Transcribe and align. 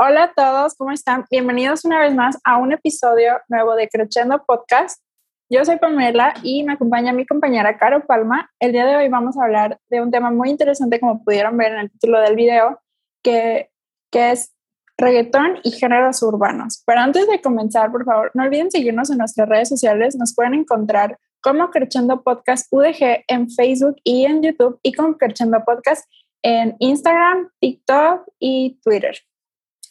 Hola 0.00 0.22
a 0.22 0.32
todos, 0.32 0.76
¿cómo 0.76 0.92
están? 0.92 1.24
Bienvenidos 1.28 1.84
una 1.84 1.98
vez 1.98 2.14
más 2.14 2.38
a 2.44 2.56
un 2.58 2.70
episodio 2.70 3.32
nuevo 3.48 3.74
de 3.74 3.88
Creciendo 3.88 4.44
Podcast. 4.46 5.02
Yo 5.50 5.64
soy 5.64 5.78
Pamela 5.78 6.34
y 6.44 6.62
me 6.62 6.74
acompaña 6.74 7.12
mi 7.12 7.26
compañera 7.26 7.76
Caro 7.78 8.06
Palma. 8.06 8.48
El 8.60 8.70
día 8.70 8.86
de 8.86 8.94
hoy 8.94 9.08
vamos 9.08 9.36
a 9.36 9.42
hablar 9.42 9.80
de 9.90 10.00
un 10.00 10.12
tema 10.12 10.30
muy 10.30 10.50
interesante, 10.50 11.00
como 11.00 11.24
pudieron 11.24 11.56
ver 11.56 11.72
en 11.72 11.78
el 11.80 11.90
título 11.90 12.20
del 12.20 12.36
video, 12.36 12.80
que, 13.24 13.70
que 14.12 14.30
es 14.30 14.54
reggaetón 14.96 15.58
y 15.64 15.72
géneros 15.72 16.22
urbanos. 16.22 16.80
Pero 16.86 17.00
antes 17.00 17.26
de 17.26 17.40
comenzar, 17.40 17.90
por 17.90 18.04
favor, 18.04 18.30
no 18.34 18.44
olviden 18.44 18.70
seguirnos 18.70 19.10
en 19.10 19.18
nuestras 19.18 19.48
redes 19.48 19.68
sociales. 19.68 20.14
Nos 20.14 20.32
pueden 20.32 20.54
encontrar 20.54 21.18
como 21.42 21.70
Creciendo 21.70 22.22
Podcast 22.22 22.68
UDG 22.70 23.24
en 23.26 23.50
Facebook 23.50 23.96
y 24.04 24.26
en 24.26 24.44
YouTube 24.44 24.78
y 24.84 24.92
como 24.92 25.16
Creciendo 25.18 25.60
Podcast 25.64 26.08
en 26.44 26.76
Instagram, 26.78 27.50
TikTok 27.58 28.28
y 28.38 28.78
Twitter. 28.84 29.16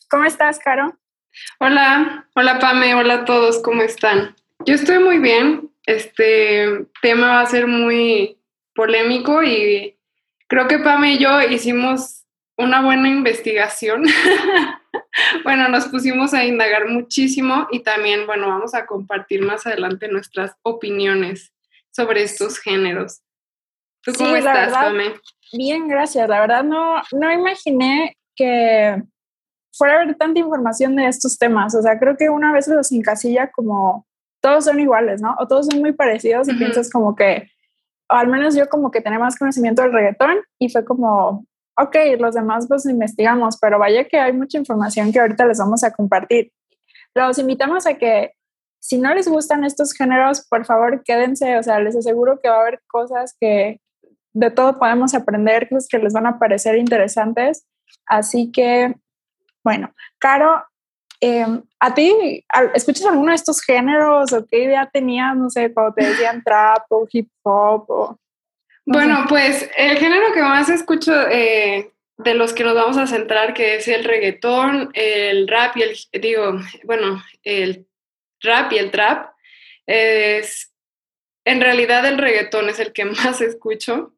¿Cómo 0.10 0.24
estás, 0.24 0.58
Caro? 0.60 0.98
Hola, 1.60 2.30
hola 2.34 2.60
Pame, 2.60 2.96
hola 2.96 3.14
a 3.16 3.26
todos, 3.26 3.62
¿cómo 3.62 3.82
están? 3.82 4.36
Yo 4.66 4.76
estoy 4.76 5.00
muy 5.00 5.20
bien. 5.20 5.70
Este 5.86 6.86
tema 7.02 7.28
va 7.28 7.42
a 7.42 7.46
ser 7.46 7.68
muy 7.68 8.40
polémico 8.74 9.44
y 9.44 9.98
creo 10.48 10.70
que 10.70 10.80
Pame 10.80 11.14
y 11.14 11.18
yo 11.18 11.42
hicimos 11.42 12.26
una 12.58 12.82
buena 12.82 13.10
investigación. 13.10 14.06
bueno, 15.44 15.68
nos 15.68 15.90
pusimos 15.90 16.34
a 16.34 16.46
indagar 16.46 16.88
muchísimo 16.88 17.68
y 17.72 17.80
también, 17.82 18.26
bueno, 18.26 18.48
vamos 18.48 18.74
a 18.76 18.86
compartir 18.86 19.42
más 19.42 19.68
adelante 19.68 20.08
nuestras 20.08 20.56
opiniones 20.62 21.54
sobre 21.92 22.24
estos 22.24 22.60
géneros. 22.60 23.24
¿Tú 24.04 24.14
cómo 24.18 24.38
estás, 24.38 24.72
Pame? 24.72 25.16
Bien, 25.52 25.90
gracias. 25.90 26.30
La 26.30 26.40
verdad 26.40 26.64
no, 26.64 27.02
no 27.12 27.32
imaginé 27.32 28.16
que 28.34 29.04
fuera 29.78 29.96
a 29.96 30.02
haber 30.02 30.16
tanta 30.16 30.40
información 30.40 30.96
de 30.96 31.08
estos 31.08 31.38
temas. 31.38 31.76
O 31.76 31.82
sea, 31.82 32.00
creo 32.00 32.18
que 32.18 32.30
una 32.30 32.52
vez 32.52 32.68
los 32.68 32.92
encasilla 32.92 33.52
como 33.52 34.06
todos 34.42 34.66
son 34.66 34.80
iguales, 34.80 35.22
¿no? 35.22 35.36
O 35.40 35.48
todos 35.48 35.68
son 35.68 35.80
muy 35.80 35.94
parecidos 35.94 36.48
y 36.48 36.54
piensas 36.54 36.90
como 36.90 37.16
que, 37.16 37.50
o 38.10 38.16
al 38.16 38.28
menos 38.28 38.56
yo 38.56 38.68
como 38.70 38.92
que 38.92 39.02
tenía 39.02 39.20
más 39.20 39.38
conocimiento 39.38 39.82
del 39.82 39.94
reggaetón 39.94 40.38
y 40.60 40.70
fue 40.70 40.86
como, 40.86 41.46
ok, 41.78 41.96
los 42.20 42.36
demás 42.36 42.68
pues 42.68 42.86
investigamos, 42.86 43.58
pero 43.60 43.80
vaya 43.80 44.08
que 44.08 44.20
hay 44.20 44.34
mucha 44.34 44.58
información 44.58 45.12
que 45.12 45.20
ahorita 45.20 45.46
les 45.46 45.60
vamos 45.60 45.84
a 45.84 45.92
compartir. 45.92 46.52
Los 47.14 47.38
invitamos 47.40 47.86
a 47.88 47.96
que 47.96 48.34
si 48.80 48.98
no 48.98 49.14
les 49.14 49.28
gustan 49.28 49.64
estos 49.64 49.94
géneros, 49.94 50.46
por 50.48 50.66
favor 50.66 51.04
quédense, 51.04 51.58
o 51.58 51.64
sea, 51.64 51.80
les 51.80 51.96
aseguro 51.96 52.40
que 52.40 52.50
va 52.50 52.58
a 52.58 52.62
haber 52.62 52.82
cosas 52.88 53.36
que 53.40 53.82
de 54.34 54.52
todo 54.52 54.78
podemos 54.78 55.14
aprender, 55.14 55.68
cosas 55.68 55.88
que 55.90 55.98
les 55.98 56.14
van 56.14 56.28
a 56.28 56.40
parecer 56.40 56.78
interesantes. 56.78 57.66
Así 58.06 58.52
que 58.52 58.96
bueno, 59.64 59.94
Caro, 60.20 60.64
em, 61.20 61.64
¿a 61.80 61.94
ti 61.94 62.44
escuchas 62.74 63.06
alguno 63.06 63.32
de 63.32 63.36
estos 63.36 63.62
géneros 63.62 64.32
o 64.34 64.46
qué 64.46 64.64
idea 64.64 64.90
tenías, 64.92 65.36
no 65.36 65.50
sé, 65.50 65.74
cuando 65.74 65.94
te 65.94 66.06
decían 66.06 66.44
trap 66.44 66.86
o 66.90 67.08
hip 67.12 67.30
hop? 67.44 67.86
O, 67.90 68.20
bueno, 68.86 69.26
pues 69.28 69.70
el 69.78 69.98
género 69.98 70.32
que 70.34 70.42
más 70.42 70.70
escucho 70.70 71.12
eh, 71.30 71.92
de 72.18 72.34
los 72.34 72.54
que 72.54 72.64
nos 72.64 72.74
vamos 72.74 72.98
a 72.98 73.06
centrar, 73.06 73.54
que 73.54 73.76
es 73.76 73.88
el 73.90 74.06
reggaetón, 74.06 74.92
el 74.94 75.48
rap 75.48 75.76
y 75.76 75.84
el, 75.84 75.98
digo, 76.22 76.60
bueno, 76.86 77.22
el 77.44 77.86
rap 78.42 78.72
y 78.72 78.78
el 78.78 78.92
trap, 78.92 79.34
es, 79.86 80.74
en 81.46 81.62
realidad 81.62 82.06
el 82.06 82.18
reggaetón 82.18 82.70
es 82.70 82.80
el 82.80 82.94
que 82.94 83.06
más 83.06 83.42
escucho, 83.42 84.14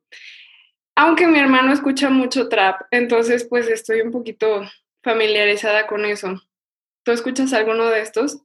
aunque 0.95 1.27
mi 1.27 1.39
hermano 1.39 1.73
escucha 1.73 2.09
mucho 2.09 2.47
trap, 2.47 2.81
entonces 2.91 3.47
pues 3.49 3.67
estoy 3.67 4.01
un 4.01 4.11
poquito 4.11 4.61
familiarizada 5.03 5.87
con 5.87 6.05
eso. 6.05 6.41
¿Tú 7.03 7.11
escuchas 7.11 7.53
alguno 7.53 7.85
de 7.85 8.01
estos? 8.01 8.41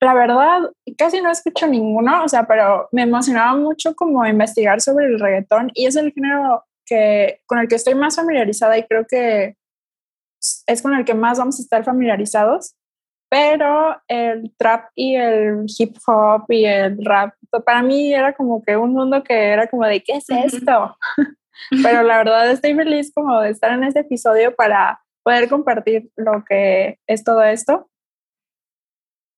La 0.00 0.14
verdad, 0.14 0.70
casi 0.96 1.20
no 1.20 1.30
escucho 1.30 1.66
ninguno, 1.66 2.24
o 2.24 2.28
sea, 2.28 2.46
pero 2.46 2.88
me 2.92 3.02
emocionaba 3.02 3.56
mucho 3.56 3.94
como 3.94 4.24
investigar 4.26 4.80
sobre 4.80 5.06
el 5.06 5.18
reggaetón 5.18 5.70
y 5.74 5.86
es 5.86 5.96
el 5.96 6.12
género 6.12 6.64
que, 6.86 7.40
con 7.46 7.58
el 7.58 7.68
que 7.68 7.74
estoy 7.74 7.94
más 7.94 8.16
familiarizada 8.16 8.78
y 8.78 8.84
creo 8.84 9.04
que 9.08 9.56
es 10.66 10.82
con 10.82 10.94
el 10.94 11.04
que 11.04 11.14
más 11.14 11.38
vamos 11.38 11.58
a 11.58 11.62
estar 11.62 11.84
familiarizados, 11.84 12.76
pero 13.28 14.00
el 14.06 14.54
trap 14.56 14.90
y 14.94 15.16
el 15.16 15.66
hip 15.66 15.96
hop 16.06 16.44
y 16.48 16.64
el 16.64 17.04
rap, 17.04 17.34
para 17.64 17.82
mí 17.82 18.14
era 18.14 18.34
como 18.34 18.62
que 18.62 18.76
un 18.76 18.92
mundo 18.92 19.22
que 19.24 19.34
era 19.34 19.66
como 19.66 19.84
de, 19.84 20.00
¿qué 20.02 20.14
es 20.14 20.30
esto? 20.30 20.96
Pero 21.82 22.02
la 22.02 22.18
verdad 22.18 22.50
estoy 22.50 22.74
feliz 22.74 23.12
como 23.14 23.40
de 23.40 23.50
estar 23.50 23.72
en 23.72 23.84
este 23.84 24.00
episodio 24.00 24.54
para 24.54 25.02
poder 25.22 25.48
compartir 25.48 26.10
lo 26.16 26.44
que 26.44 26.98
es 27.06 27.24
todo 27.24 27.42
esto. 27.42 27.90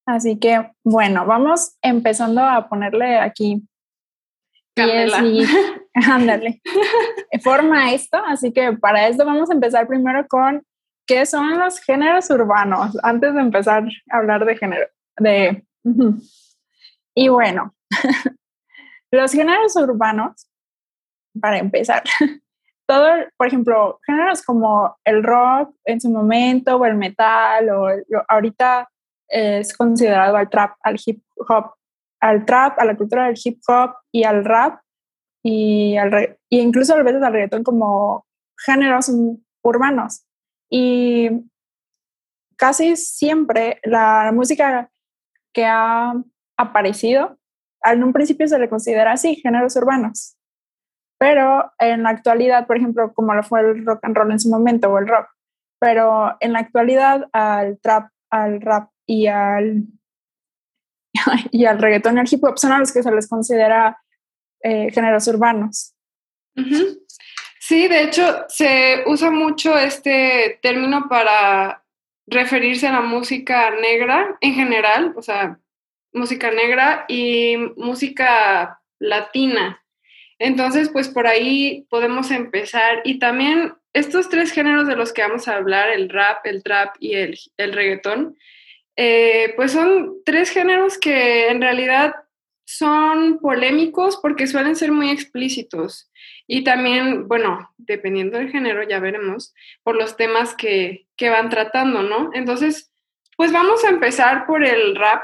Así 0.05 0.39
que 0.39 0.71
bueno, 0.83 1.25
vamos 1.25 1.77
empezando 1.81 2.41
a 2.41 2.67
ponerle 2.67 3.17
aquí 3.19 3.63
y 4.75 5.45
ándale, 6.09 6.61
forma 7.43 7.93
esto. 7.93 8.17
Así 8.25 8.51
que 8.51 8.73
para 8.73 9.07
esto 9.07 9.25
vamos 9.25 9.49
a 9.49 9.53
empezar 9.53 9.87
primero 9.87 10.25
con 10.27 10.63
qué 11.05 11.25
son 11.25 11.59
los 11.59 11.79
géneros 11.79 12.29
urbanos, 12.29 12.97
antes 13.03 13.33
de 13.33 13.41
empezar 13.41 13.83
a 14.11 14.17
hablar 14.17 14.45
de 14.45 14.57
género. 14.57 14.87
De, 15.17 15.65
y 17.15 17.27
bueno, 17.27 17.75
los 19.11 19.31
géneros 19.31 19.75
urbanos 19.75 20.47
para 21.39 21.57
empezar. 21.57 22.03
Todo, 22.87 23.09
por 23.37 23.47
ejemplo, 23.47 23.99
géneros 24.05 24.41
como 24.41 24.97
el 25.05 25.23
rock 25.23 25.73
en 25.85 26.01
su 26.01 26.09
momento, 26.09 26.75
o 26.75 26.85
el 26.85 26.95
metal, 26.95 27.69
o 27.69 27.87
ahorita 28.27 28.89
es 29.27 29.75
considerado 29.75 30.35
al 30.35 30.49
trap, 30.49 30.75
al 30.81 30.99
hip 31.03 31.23
hop, 31.47 31.73
al 32.19 32.45
trap, 32.45 32.79
a 32.79 32.85
la 32.85 32.97
cultura 32.97 33.27
del 33.27 33.39
hip 33.41 33.61
hop 33.67 33.93
y 34.11 34.23
al 34.23 34.43
rap, 34.43 34.81
y, 35.43 35.95
al 35.97 36.37
y 36.49 36.59
incluso 36.59 36.93
a 36.93 37.03
veces 37.03 37.23
al 37.23 37.33
reggaetón 37.33 37.63
como 37.63 38.25
géneros 38.57 39.09
urbanos. 39.63 40.25
Y 40.69 41.29
casi 42.57 42.95
siempre 42.95 43.79
la 43.83 44.31
música 44.33 44.91
que 45.53 45.65
ha 45.65 46.13
aparecido, 46.57 47.37
en 47.83 48.03
un 48.03 48.13
principio 48.13 48.47
se 48.47 48.59
le 48.59 48.69
considera 48.69 49.13
así, 49.13 49.35
géneros 49.35 49.75
urbanos. 49.75 50.37
Pero 51.21 51.71
en 51.77 52.01
la 52.01 52.09
actualidad, 52.09 52.65
por 52.65 52.77
ejemplo, 52.77 53.13
como 53.13 53.35
lo 53.35 53.43
fue 53.43 53.59
el 53.59 53.85
rock 53.85 53.99
and 54.01 54.17
roll 54.17 54.31
en 54.31 54.39
su 54.39 54.49
momento 54.49 54.89
o 54.89 54.97
el 54.97 55.07
rock, 55.07 55.27
pero 55.79 56.35
en 56.39 56.53
la 56.53 56.59
actualidad 56.61 57.29
al 57.31 57.79
trap, 57.79 58.09
al 58.31 58.59
rap 58.59 58.89
y 59.05 59.27
al, 59.27 59.83
y 61.51 61.65
al 61.65 61.77
reggaetón 61.77 62.17
y 62.17 62.21
al 62.21 62.27
hip 62.27 62.43
hop 62.43 62.57
son 62.57 62.71
a 62.71 62.79
los 62.79 62.91
que 62.91 63.03
se 63.03 63.11
les 63.11 63.29
considera 63.29 64.01
eh, 64.63 64.89
géneros 64.91 65.27
urbanos. 65.27 65.93
Sí, 67.59 67.87
de 67.87 68.01
hecho 68.01 68.45
se 68.47 69.03
usa 69.05 69.29
mucho 69.29 69.77
este 69.77 70.57
término 70.63 71.07
para 71.07 71.83
referirse 72.25 72.87
a 72.87 72.93
la 72.93 73.01
música 73.01 73.69
negra 73.79 74.39
en 74.41 74.55
general, 74.55 75.13
o 75.15 75.21
sea, 75.21 75.59
música 76.13 76.49
negra 76.49 77.05
y 77.07 77.57
música 77.77 78.81
latina. 78.97 79.80
Entonces, 80.43 80.89
pues 80.89 81.07
por 81.07 81.27
ahí 81.27 81.85
podemos 81.89 82.31
empezar. 82.31 83.01
Y 83.03 83.19
también 83.19 83.73
estos 83.93 84.27
tres 84.27 84.51
géneros 84.51 84.87
de 84.87 84.95
los 84.95 85.13
que 85.13 85.21
vamos 85.21 85.47
a 85.47 85.55
hablar, 85.55 85.89
el 85.89 86.09
rap, 86.09 86.43
el 86.45 86.63
trap 86.63 86.95
y 86.99 87.13
el, 87.13 87.37
el 87.57 87.73
reggaetón, 87.73 88.35
eh, 88.95 89.53
pues 89.55 89.71
son 89.71 90.15
tres 90.25 90.49
géneros 90.49 90.97
que 90.97 91.49
en 91.49 91.61
realidad 91.61 92.15
son 92.65 93.37
polémicos 93.39 94.17
porque 94.19 94.47
suelen 94.47 94.75
ser 94.75 94.91
muy 94.91 95.11
explícitos. 95.11 96.11
Y 96.47 96.63
también, 96.63 97.27
bueno, 97.27 97.69
dependiendo 97.77 98.39
del 98.39 98.49
género, 98.49 98.81
ya 98.81 98.99
veremos, 98.99 99.53
por 99.83 99.95
los 99.95 100.17
temas 100.17 100.55
que, 100.55 101.05
que 101.17 101.29
van 101.29 101.49
tratando, 101.49 102.01
¿no? 102.01 102.31
Entonces, 102.33 102.91
pues 103.37 103.51
vamos 103.51 103.85
a 103.85 103.89
empezar 103.89 104.47
por 104.47 104.63
el 104.63 104.95
rap, 104.95 105.21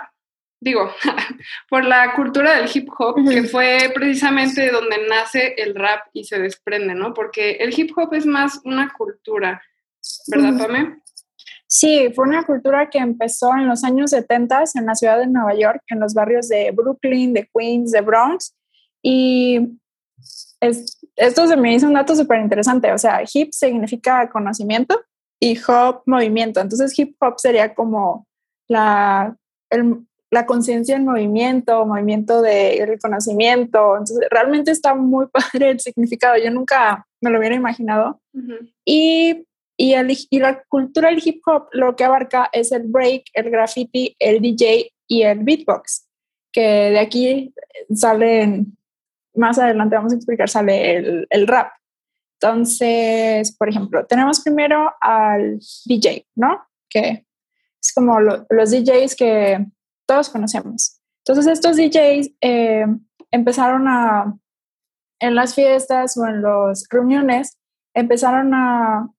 digo, 0.59 0.89
por 1.69 1.85
la 1.85 2.13
cultura 2.13 2.55
del 2.55 2.69
hip 2.73 2.89
hop, 2.97 3.15
que 3.29 3.43
fue 3.43 3.91
precisamente 3.93 4.69
donde 4.71 5.07
nace 5.07 5.53
el 5.57 5.75
rap 5.75 6.07
y 6.13 6.23
se 6.23 6.39
desprende, 6.39 6.95
¿no? 6.95 7.13
Porque 7.13 7.51
el 7.51 7.77
hip 7.77 7.91
hop 7.97 8.13
es 8.13 8.25
más 8.25 8.61
una 8.63 8.91
cultura, 8.93 9.61
¿verdad, 10.27 10.57
Pame? 10.57 11.01
Sí, 11.69 12.11
fue 12.15 12.25
una 12.25 12.43
cultura 12.43 12.89
que 12.89 12.97
empezó 12.97 13.53
en 13.53 13.67
los 13.67 13.83
años 13.83 14.11
70 14.11 14.63
en 14.75 14.85
la 14.85 14.95
ciudad 14.95 15.19
de 15.19 15.27
Nueva 15.27 15.53
York, 15.53 15.83
en 15.89 15.99
los 15.99 16.13
barrios 16.13 16.47
de 16.47 16.71
Brooklyn, 16.71 17.33
de 17.33 17.49
Queens, 17.53 17.91
de 17.91 18.01
Bronx. 18.01 18.55
Y 19.01 19.77
esto 20.61 21.47
se 21.47 21.57
me 21.57 21.73
hizo 21.73 21.87
un 21.87 21.93
dato 21.93 22.15
súper 22.15 22.39
interesante. 22.39 22.91
O 22.93 22.97
sea, 22.97 23.21
hip 23.31 23.51
significa 23.51 24.29
conocimiento 24.29 25.01
y 25.41 25.59
hop 25.67 26.03
movimiento. 26.05 26.61
Entonces, 26.61 26.97
hip 26.97 27.15
hop 27.19 27.33
sería 27.37 27.75
como 27.75 28.25
la, 28.69 29.35
el, 29.69 30.07
la 30.29 30.45
conciencia 30.45 30.95
en 30.95 31.05
movimiento, 31.05 31.85
movimiento 31.85 32.41
de 32.41 32.83
reconocimiento. 32.85 33.97
Entonces, 33.97 34.27
realmente 34.29 34.71
está 34.71 34.95
muy 34.95 35.27
padre 35.31 35.71
el 35.71 35.79
significado. 35.79 36.37
Yo 36.37 36.51
nunca 36.51 37.05
me 37.21 37.29
lo 37.29 37.39
hubiera 37.39 37.55
imaginado. 37.55 38.21
Y 38.85 39.47
y, 39.77 39.93
el, 39.93 40.11
y 40.31 40.39
la 40.39 40.63
cultura 40.63 41.09
del 41.09 41.21
hip 41.23 41.41
hop 41.45 41.67
lo 41.71 41.95
que 41.95 42.03
abarca 42.03 42.49
es 42.51 42.71
el 42.71 42.83
break, 42.87 43.25
el 43.33 43.51
graffiti, 43.51 44.15
el 44.17 44.41
DJ 44.41 44.91
y 45.07 45.21
el 45.21 45.43
beatbox, 45.43 46.07
que 46.51 46.61
de 46.61 46.99
aquí 46.99 47.53
salen, 47.93 48.75
más 49.35 49.59
adelante 49.59 49.95
vamos 49.95 50.13
a 50.13 50.15
explicar, 50.15 50.49
sale 50.49 50.97
el, 50.97 51.27
el 51.29 51.47
rap. 51.47 51.71
Entonces, 52.41 53.55
por 53.55 53.69
ejemplo, 53.69 54.05
tenemos 54.07 54.41
primero 54.41 54.91
al 54.99 55.59
DJ, 55.85 56.25
¿no? 56.35 56.67
Que 56.89 57.25
es 57.79 57.93
como 57.93 58.19
los 58.19 58.71
DJs 58.71 59.15
que 59.15 59.65
todos 60.07 60.29
conocemos. 60.29 60.99
Entonces, 61.25 61.47
estos 61.47 61.75
DJs 61.75 62.31
eh, 62.41 62.85
empezaron 63.31 63.87
a, 63.87 64.33
en 65.19 65.35
las 65.35 65.53
fiestas 65.53 66.17
o 66.17 66.25
en 66.25 66.41
las 66.41 66.87
reuniones, 66.89 67.57
empezaron 67.93 68.53
a 68.53 69.11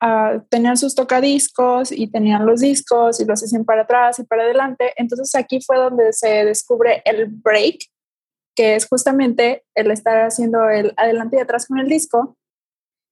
a 0.00 0.40
tener 0.48 0.76
sus 0.78 0.94
tocadiscos 0.94 1.90
y 1.90 2.10
tenían 2.10 2.46
los 2.46 2.60
discos 2.60 3.20
y 3.20 3.24
los 3.24 3.42
hacían 3.42 3.64
para 3.64 3.82
atrás 3.82 4.18
y 4.18 4.24
para 4.24 4.44
adelante. 4.44 4.92
Entonces 4.96 5.34
aquí 5.34 5.60
fue 5.60 5.76
donde 5.76 6.12
se 6.12 6.44
descubre 6.44 7.02
el 7.04 7.26
break, 7.26 7.78
que 8.54 8.76
es 8.76 8.86
justamente 8.86 9.64
el 9.74 9.90
estar 9.90 10.24
haciendo 10.24 10.68
el 10.68 10.92
adelante 10.96 11.36
y 11.36 11.40
atrás 11.40 11.66
con 11.66 11.78
el 11.78 11.88
disco, 11.88 12.36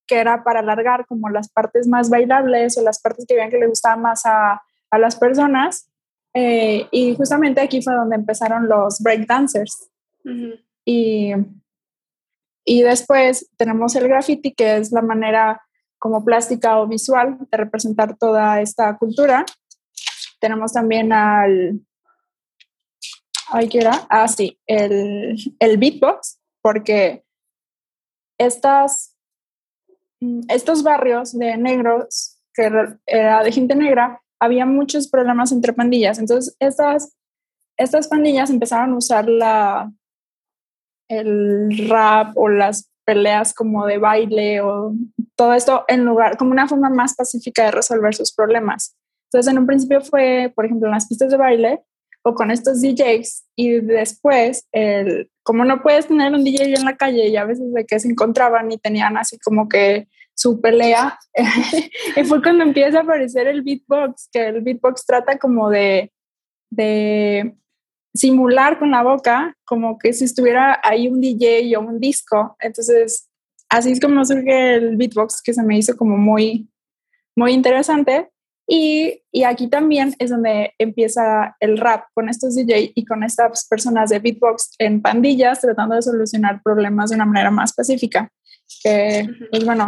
que 0.07 0.19
era 0.19 0.45
para 0.45 0.61
alargar 0.61 1.07
como 1.07 1.29
las 1.29 1.51
partes 1.51 1.89
más 1.89 2.09
bailables 2.09 2.79
o 2.79 2.83
las 2.83 3.01
partes 3.01 3.27
que 3.27 3.35
veían 3.35 3.51
que 3.51 3.59
le 3.59 3.67
gustaba 3.67 3.97
más 3.97 4.25
a, 4.25 4.63
a 4.91 4.99
las 4.99 5.17
personas. 5.17 5.91
Eh, 6.39 6.87
y 6.91 7.15
justamente 7.17 7.63
aquí 7.63 7.81
fue 7.81 7.95
donde 7.95 8.15
empezaron 8.15 8.69
los 8.69 9.01
break 9.01 9.27
dancers. 9.27 9.89
y, 10.85 11.33
y 12.63 12.83
después 12.83 13.49
tenemos 13.57 13.95
el 13.97 14.07
graffiti, 14.07 14.53
que 14.53 14.77
es 14.77 14.93
la 14.93 15.01
manera 15.01 15.63
como 15.99 16.23
plástica 16.23 16.79
o 16.79 16.87
visual 16.87 17.39
de 17.51 17.57
representar 17.57 18.19
toda 18.19 18.61
esta 18.61 18.99
cultura. 18.99 19.47
Tenemos 20.39 20.75
también 20.75 21.11
al, 21.11 21.81
ay, 23.49 23.71
¿qué 23.71 23.79
era? 23.79 24.07
Ah, 24.11 24.29
sí, 24.29 24.61
el, 24.67 25.37
el 25.59 25.79
beatbox, 25.79 26.39
porque 26.61 27.25
estas, 28.37 29.17
mm, 30.21 30.41
estos 30.49 30.83
barrios 30.83 31.33
de 31.33 31.57
negros, 31.57 32.43
que 32.53 32.71
era 33.07 33.43
de 33.43 33.53
gente 33.53 33.75
negra, 33.75 34.21
había 34.41 34.67
muchos 34.67 35.09
problemas 35.09 35.53
entre 35.53 35.73
pandillas. 35.73 36.19
Entonces, 36.19 36.57
estas, 36.61 37.17
estas 37.77 38.09
pandillas 38.09 38.51
empezaron 38.51 38.93
a 38.93 38.97
usar 38.97 39.29
la, 39.29 39.93
el 41.09 41.89
rap 41.89 42.37
o 42.37 42.49
las 42.49 42.91
peleas 43.05 43.55
como 43.55 43.87
de 43.87 43.99
baile 43.99 44.61
o 44.61 44.93
todo 45.37 45.55
esto 45.55 45.85
en 45.89 46.05
lugar, 46.05 46.37
como 46.37 46.51
una 46.51 46.69
forma 46.69 46.91
más 46.91 47.15
pacífica 47.15 47.65
de 47.67 47.71
resolver 47.71 48.15
sus 48.15 48.33
problemas. 48.33 48.97
Entonces, 49.31 49.53
en 49.53 49.59
un 49.59 49.67
principio 49.67 50.01
fue, 50.01 50.53
por 50.55 50.65
ejemplo, 50.65 50.89
en 50.89 50.95
las 50.95 51.07
pistas 51.07 51.31
de 51.31 51.37
baile 51.37 51.83
o 52.23 52.35
con 52.35 52.51
estos 52.51 52.81
DJs 52.81 53.47
y 53.55 53.81
después, 53.81 54.67
el, 54.73 55.31
como 55.45 55.65
no 55.65 55.83
puedes 55.83 56.09
tener 56.09 56.33
un 56.33 56.43
DJ 56.43 56.75
en 56.75 56.85
la 56.85 56.97
calle 56.97 57.29
y 57.29 57.37
a 57.37 57.45
veces 57.45 57.73
de 57.73 57.87
que 57.87 58.01
se 58.01 58.09
encontraban 58.09 58.71
y 58.73 58.79
tenían 58.79 59.17
así 59.17 59.39
como 59.39 59.69
que 59.69 60.09
su 60.47 60.61
pelea, 60.61 61.19
y 62.17 62.23
fue 62.23 62.41
cuando 62.41 62.63
empieza 62.63 62.99
a 62.99 63.03
aparecer 63.03 63.49
el 63.49 63.63
beatbox, 63.63 64.29
que 64.33 64.47
el 64.47 64.61
beatbox 64.61 65.05
trata 65.05 65.39
como 65.39 65.69
de, 65.71 66.13
de 66.71 67.57
simular 68.15 68.79
con 68.79 68.93
la 68.93 69.03
boca 69.03 69.57
como 69.65 69.99
que 69.99 70.13
si 70.13 70.25
estuviera 70.25 70.81
ahí 70.85 71.09
un 71.09 71.21
DJ 71.21 71.77
o 71.77 71.81
un 71.81 71.99
disco. 71.99 72.57
Entonces, 72.61 73.29
así 73.69 73.91
es 73.91 73.99
como 73.99 74.25
surge 74.25 74.77
el 74.77 74.97
beatbox, 74.97 75.43
que 75.43 75.53
se 75.53 75.65
me 75.65 75.79
hizo 75.79 75.97
como 75.97 76.17
muy, 76.17 76.71
muy 77.35 77.53
interesante. 77.53 78.31
Y, 78.69 79.23
y, 79.33 79.43
aquí 79.43 79.69
también 79.69 80.15
es 80.19 80.31
donde 80.31 80.75
empieza 80.79 81.57
el 81.61 81.79
rap 81.79 82.05
con 82.15 82.29
estos 82.29 82.55
DJ 82.55 82.93
y 82.95 83.05
con 83.05 83.23
estas 83.23 83.67
personas 83.69 84.11
de 84.11 84.19
beatbox 84.21 84.75
en 84.79 85.03
pandillas 85.03 85.61
tratando 85.61 85.97
de 85.97 86.03
solucionar 86.03 86.61
problemas 86.63 87.11
de 87.11 87.17
una 87.17 87.27
manera 87.27 87.51
más 87.51 87.73
pacífica. 87.73 88.31
Que, 88.83 89.27
pues 89.51 89.65
bueno, 89.65 89.87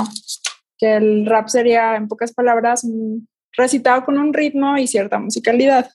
que 0.79 0.97
el 0.97 1.27
rap 1.27 1.49
sería, 1.49 1.97
en 1.97 2.09
pocas 2.09 2.33
palabras, 2.33 2.87
recitado 3.53 4.05
con 4.05 4.19
un 4.19 4.33
ritmo 4.33 4.77
y 4.79 4.87
cierta 4.87 5.19
musicalidad. 5.19 5.91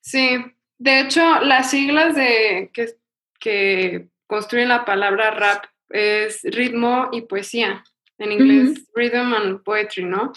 Sí, 0.00 0.36
de 0.78 1.00
hecho, 1.00 1.40
las 1.40 1.70
siglas 1.70 2.14
de, 2.14 2.70
que, 2.72 2.94
que 3.38 4.08
construyen 4.26 4.68
la 4.68 4.84
palabra 4.84 5.30
rap 5.30 5.64
es 5.90 6.42
ritmo 6.42 7.08
y 7.12 7.22
poesía, 7.22 7.84
en 8.18 8.32
inglés 8.32 8.84
rhythm 8.94 9.32
and 9.32 9.62
poetry, 9.62 10.04
¿no? 10.04 10.32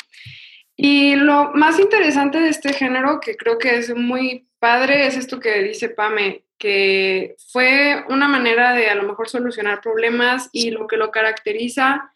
Y 0.75 1.15
lo 1.15 1.51
más 1.53 1.79
interesante 1.79 2.39
de 2.39 2.49
este 2.49 2.71
género, 2.71 3.19
que 3.19 3.35
creo 3.35 3.57
que 3.57 3.77
es 3.77 3.95
muy 3.95 4.46
padre, 4.59 5.07
es 5.07 5.17
esto 5.17 5.39
que 5.39 5.63
dice 5.63 5.89
Pame, 5.89 6.43
que 6.57 7.35
fue 7.51 8.03
una 8.09 8.27
manera 8.27 8.73
de 8.73 8.89
a 8.89 8.95
lo 8.95 9.03
mejor 9.03 9.29
solucionar 9.29 9.81
problemas 9.81 10.49
y 10.51 10.71
lo 10.71 10.87
que 10.87 10.97
lo 10.97 11.11
caracteriza 11.11 12.11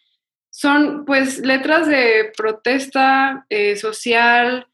son 0.50 1.06
pues 1.06 1.40
letras 1.40 1.88
de 1.88 2.32
protesta 2.36 3.46
eh, 3.50 3.76
social, 3.78 4.68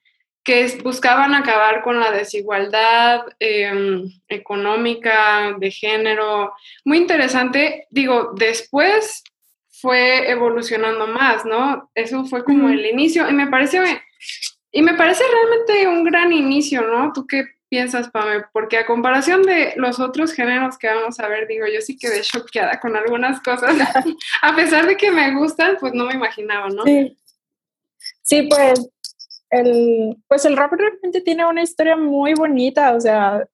que 0.43 0.65
buscaban 0.81 1.33
acabar 1.33 1.83
con 1.83 1.99
la 1.99 2.09
desigualdad 2.09 3.25
em, 3.37 4.09
económica, 4.29 5.53
de 5.59 5.69
género. 5.71 6.53
Muy 6.85 6.99
interesante. 6.99 7.85
Digo, 7.89 8.31
después 8.33 9.25
fue 9.69 10.31
evolucionando 10.31 11.05
más, 11.05 11.43
¿no? 11.43 11.91
Eso 11.93 12.23
fue 12.25 12.45
como 12.45 12.69
el 12.69 12.85
inicio 12.85 13.29
y 13.29 13.33
me 13.33 13.47
parece, 13.47 14.01
y 14.71 14.81
me 14.81 14.93
parece 14.93 15.25
realmente 15.29 15.87
un 15.87 16.05
gran 16.05 16.31
inicio, 16.31 16.81
¿no? 16.81 17.11
¿Tú 17.13 17.27
qué 17.27 17.56
piensas, 17.69 18.09
Pame? 18.09 18.43
Porque 18.53 18.77
a 18.77 18.85
comparación 18.85 19.43
de 19.43 19.73
los 19.75 19.99
otros 19.99 20.33
géneros 20.33 20.77
que 20.77 20.87
vamos 20.87 21.19
a 21.19 21.27
ver, 21.27 21.47
digo, 21.47 21.65
yo 21.67 21.81
sí 21.81 21.97
quedé 21.97 22.21
choqueada 22.21 22.79
con 22.79 22.95
algunas 22.95 23.41
cosas. 23.41 23.75
a 24.41 24.55
pesar 24.55 24.87
de 24.87 24.97
que 24.97 25.11
me 25.11 25.35
gustan, 25.35 25.77
pues 25.79 25.93
no 25.93 26.05
me 26.05 26.13
imaginaba, 26.13 26.69
¿no? 26.69 26.83
Sí. 26.83 27.17
Sí, 28.21 28.43
pues 28.49 28.89
el, 29.49 30.17
pues 30.27 30.45
el 30.45 30.57
rap 30.57 30.73
realmente 30.73 31.21
tiene 31.21 31.45
una 31.45 31.61
historia 31.61 31.95
muy 31.95 32.33
bonita, 32.33 32.93
o 32.93 32.99
sea, 32.99 33.45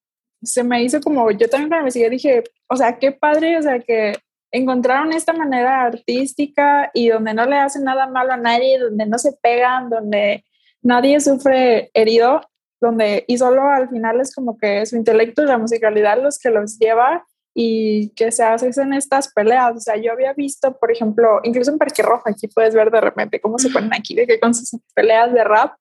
se 0.42 0.64
me 0.64 0.84
hizo 0.84 1.00
como, 1.00 1.30
yo 1.32 1.50
también 1.50 1.70
cuando 1.70 1.84
me 1.84 1.90
investigué 1.90 2.10
dije, 2.10 2.44
o 2.68 2.76
sea, 2.76 2.98
qué 2.98 3.12
padre, 3.12 3.58
o 3.58 3.62
sea, 3.62 3.80
que 3.80 4.14
encontraron 4.52 5.14
esta 5.14 5.34
manera 5.34 5.84
artística 5.84 6.92
y 6.94 7.10
donde 7.10 7.34
no 7.34 7.46
le 7.46 7.58
hacen 7.58 7.84
nada 7.84 8.08
malo 8.08 8.34
a 8.34 8.38
nadie, 8.38 8.80
donde 8.80 9.06
no 9.06 9.18
se 9.18 9.34
pegan, 9.34 9.90
donde 9.90 10.46
nadie 10.82 11.20
sufre 11.20 11.90
herido, 11.94 12.42
donde, 12.84 13.24
y 13.28 13.38
solo 13.38 13.64
al 13.70 13.90
final 13.90 14.20
es 14.20 14.36
como 14.36 14.58
que 14.58 14.86
su 14.86 14.98
intelecto 14.98 15.42
y 15.42 15.46
la 15.46 15.58
musicalidad 15.58 16.22
los 16.22 16.38
que 16.38 16.50
los 16.50 16.78
lleva 16.78 17.26
y 17.54 18.10
que 18.10 18.32
se 18.32 18.44
hacen 18.44 18.94
estas 18.94 19.32
peleas. 19.32 19.78
O 19.78 19.80
sea, 19.80 19.96
yo 19.96 20.12
había 20.12 20.34
visto, 20.34 20.78
por 20.78 20.92
ejemplo, 20.92 21.40
incluso 21.44 21.72
en 21.72 21.78
Parque 21.78 22.04
Rojo, 22.04 22.24
aquí 22.26 22.48
puedes 22.50 22.76
ver 22.76 22.92
de 22.92 23.00
repente 23.00 23.40
cómo 23.40 23.58
se 23.58 23.70
ponen 23.70 23.94
aquí 23.94 24.16
de 24.16 24.28
que 24.28 24.40
con 24.40 24.54
sus 24.54 24.80
peleas 24.94 25.32
de 25.34 25.46
rap, 25.46 25.76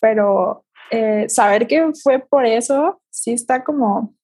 pero 0.00 0.64
eh, 0.90 1.28
saber 1.28 1.68
que 1.68 1.92
fue 2.02 2.18
por 2.18 2.44
eso, 2.44 3.00
sí 3.08 3.32
está 3.32 3.62
como, 3.62 4.16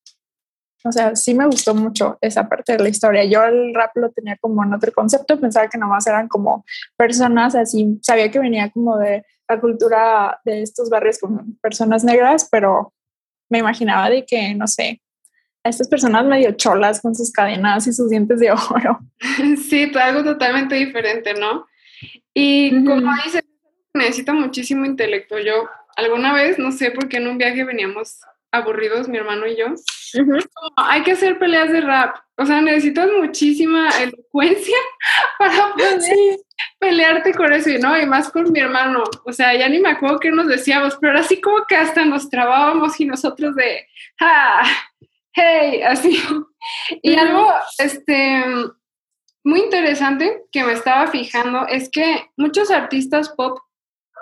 o 0.84 0.90
sea, 0.90 1.14
sí 1.14 1.34
me 1.34 1.46
gustó 1.46 1.72
mucho 1.72 2.18
esa 2.20 2.48
parte 2.48 2.72
de 2.72 2.82
la 2.82 2.88
historia. 2.88 3.24
Yo 3.24 3.44
el 3.44 3.72
rap 3.74 3.92
lo 3.94 4.10
tenía 4.10 4.36
como 4.40 4.64
en 4.64 4.74
otro 4.74 4.90
concepto, 4.92 5.38
pensaba 5.38 5.68
que 5.68 5.78
nomás 5.78 6.04
eran 6.08 6.26
como 6.26 6.64
personas 6.96 7.54
así, 7.54 8.00
sabía 8.02 8.28
que 8.28 8.40
venía 8.40 8.70
como 8.70 8.98
de 8.98 9.24
la 9.48 9.60
cultura 9.60 10.40
de 10.44 10.62
estos 10.62 10.90
barrios 10.90 11.18
con 11.18 11.56
personas 11.62 12.04
negras, 12.04 12.48
pero 12.50 12.92
me 13.48 13.58
imaginaba 13.58 14.10
de 14.10 14.24
que, 14.24 14.54
no 14.54 14.66
sé, 14.66 15.00
a 15.64 15.70
estas 15.70 15.88
personas 15.88 16.26
medio 16.26 16.52
cholas 16.52 17.00
con 17.00 17.14
sus 17.14 17.32
cadenas 17.32 17.86
y 17.86 17.92
sus 17.92 18.10
dientes 18.10 18.40
de 18.40 18.50
oro. 18.52 19.00
Sí, 19.68 19.90
algo 19.94 20.22
totalmente 20.22 20.74
diferente, 20.74 21.34
¿no? 21.34 21.66
Y 22.34 22.84
como 22.84 23.10
dices, 23.24 23.42
necesita 23.94 24.32
muchísimo 24.32 24.84
intelecto. 24.84 25.38
Yo 25.38 25.68
alguna 25.96 26.32
vez, 26.32 26.58
no 26.58 26.70
sé 26.70 26.90
por 26.90 27.08
qué 27.08 27.16
en 27.16 27.28
un 27.28 27.38
viaje 27.38 27.64
veníamos 27.64 28.20
aburridos, 28.52 29.08
mi 29.08 29.18
hermano 29.18 29.46
y 29.46 29.56
yo, 29.56 29.66
hay 30.76 31.02
que 31.02 31.12
hacer 31.12 31.38
peleas 31.38 31.70
de 31.70 31.80
rap. 31.80 32.16
O 32.36 32.46
sea, 32.46 32.60
necesitas 32.60 33.08
muchísima 33.18 33.90
elocuencia 34.00 34.76
para 35.38 35.72
poder 35.74 36.00
pelearte 36.78 37.34
con 37.34 37.52
eso, 37.52 37.70
y 37.70 37.78
no, 37.78 37.98
y 37.98 38.06
más 38.06 38.30
con 38.30 38.52
mi 38.52 38.60
hermano. 38.60 39.04
O 39.24 39.32
sea, 39.32 39.54
ya 39.54 39.68
ni 39.68 39.80
me 39.80 39.90
acuerdo 39.90 40.20
qué 40.20 40.30
nos 40.30 40.46
decíamos, 40.46 40.96
pero 41.00 41.18
así 41.18 41.40
como 41.40 41.64
que 41.66 41.76
hasta 41.76 42.04
nos 42.04 42.28
trabábamos 42.30 42.98
y 43.00 43.06
nosotros 43.06 43.54
de, 43.54 43.86
¡ah! 44.20 44.62
¡Hey! 45.32 45.82
Así. 45.82 46.20
Y 47.02 47.16
algo, 47.16 47.52
este, 47.78 48.44
muy 49.44 49.60
interesante 49.60 50.42
que 50.52 50.64
me 50.64 50.72
estaba 50.72 51.06
fijando 51.06 51.66
es 51.68 51.88
que 51.88 52.26
muchos 52.36 52.70
artistas 52.70 53.28
pop 53.30 53.58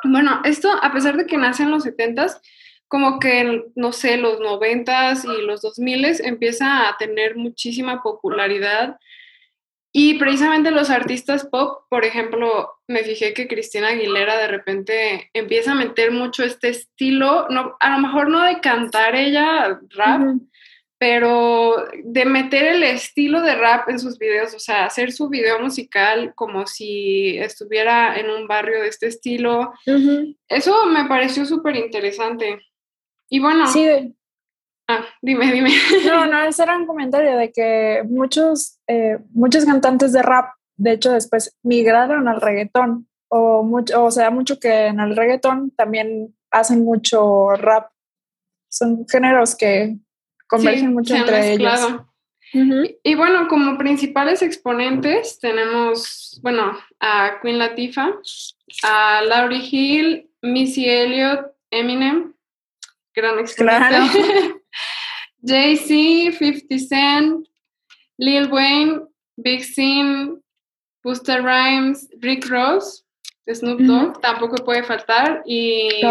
bueno, 0.04 0.40
esto 0.44 0.70
a 0.82 0.92
pesar 0.92 1.16
de 1.16 1.26
que 1.26 1.36
nace 1.36 1.62
en 1.62 1.70
los 1.70 1.84
70s, 1.84 2.40
como 2.88 3.18
que, 3.18 3.64
no 3.74 3.92
sé, 3.92 4.16
los 4.16 4.38
90s 4.38 5.24
y 5.24 5.42
los 5.42 5.62
2000s 5.62 6.20
empieza 6.24 6.88
a 6.88 6.96
tener 6.96 7.36
muchísima 7.36 8.02
popularidad 8.02 8.98
Y 9.98 10.18
precisamente 10.18 10.70
los 10.70 10.90
artistas 10.90 11.46
pop, 11.46 11.84
por 11.88 12.04
ejemplo, 12.04 12.70
me 12.86 13.02
fijé 13.02 13.32
que 13.32 13.48
Cristina 13.48 13.88
Aguilera 13.88 14.36
de 14.36 14.46
repente 14.46 15.30
empieza 15.32 15.72
a 15.72 15.74
meter 15.74 16.10
mucho 16.10 16.44
este 16.44 16.68
estilo, 16.68 17.46
no, 17.48 17.78
a 17.80 17.92
lo 17.92 18.06
mejor 18.06 18.28
no 18.28 18.42
de 18.42 18.60
cantar 18.60 19.16
ella 19.16 19.80
rap, 19.88 20.36
pero 20.98 21.76
de 22.04 22.26
meter 22.26 22.66
el 22.66 22.82
estilo 22.82 23.40
de 23.40 23.54
rap 23.54 23.88
en 23.88 23.98
sus 23.98 24.18
videos, 24.18 24.52
o 24.52 24.58
sea, 24.58 24.84
hacer 24.84 25.12
su 25.12 25.30
video 25.30 25.60
musical 25.60 26.34
como 26.34 26.66
si 26.66 27.38
estuviera 27.38 28.20
en 28.20 28.28
un 28.28 28.46
barrio 28.46 28.82
de 28.82 28.88
este 28.88 29.06
estilo. 29.06 29.72
Eso 30.46 30.84
me 30.84 31.06
pareció 31.06 31.46
súper 31.46 31.74
interesante. 31.74 32.60
Y 33.30 33.38
bueno. 33.38 33.66
Sí. 33.66 34.14
Ah, 34.88 35.04
dime, 35.20 35.52
dime. 35.52 35.70
No, 36.06 36.26
no, 36.30 36.42
ese 36.44 36.62
era 36.62 36.76
un 36.76 36.86
comentario 36.86 37.36
de 37.36 37.50
que 37.52 38.02
muchos, 38.08 38.78
eh, 38.86 39.18
muchos 39.32 39.64
cantantes 39.64 40.12
de 40.12 40.22
rap, 40.22 40.50
de 40.76 40.92
hecho, 40.92 41.12
después 41.12 41.56
migraron 41.62 42.28
al 42.28 42.40
reggaetón. 42.40 43.08
O, 43.28 43.64
mucho, 43.64 44.04
o 44.04 44.10
sea, 44.10 44.30
mucho 44.30 44.60
que 44.60 44.86
en 44.86 45.00
el 45.00 45.16
reggaetón 45.16 45.72
también 45.72 46.36
hacen 46.52 46.84
mucho 46.84 47.50
rap. 47.50 47.90
Son 48.68 49.04
géneros 49.08 49.56
que 49.56 49.96
convergen 50.48 50.94
mucho 50.94 51.16
entre 51.16 51.54
ellos. 51.54 51.96
y, 52.52 53.14
bueno, 53.16 53.48
como 53.48 53.76
principales 53.78 54.42
exponentes 54.42 55.40
tenemos, 55.40 56.38
bueno, 56.42 56.78
a 57.00 57.40
Queen 57.42 57.58
Latifah, 57.58 58.12
a 58.84 59.22
Laurie 59.22 59.66
Hill, 59.68 60.30
Missy 60.42 60.88
Elliott, 60.88 61.52
Eminem, 61.72 62.32
gran 63.12 63.40
exponente. 63.40 64.60
Jay-Z, 65.46 66.36
50 66.38 66.78
Cent, 66.78 67.46
Lil 68.18 68.50
Wayne, 68.50 69.02
Big 69.36 69.64
Sin, 69.64 70.42
Buster 71.02 71.42
Rhymes, 71.42 72.08
Rick 72.20 72.48
Ross, 72.48 73.04
Snoop 73.48 73.80
Dogg, 73.80 74.20
tampoco 74.20 74.64
puede 74.64 74.82
faltar. 74.82 75.42
Y 75.46 76.02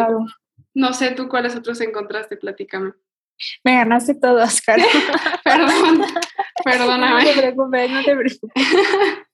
no 0.73 0.93
sé 0.93 1.11
tú 1.11 1.27
cuáles 1.27 1.55
otros 1.55 1.81
encontraste, 1.81 2.37
platícame. 2.37 2.93
Me 3.63 3.75
ganaste 3.75 4.15
todo, 4.15 4.41
Oscar. 4.41 4.79
Perdón, 5.43 6.05
perdóname. 6.63 7.23
No 7.23 7.29
te 7.29 7.41
preocupes, 7.41 7.91
no 7.91 8.03
te 8.03 8.15
preocupes. 8.15 8.63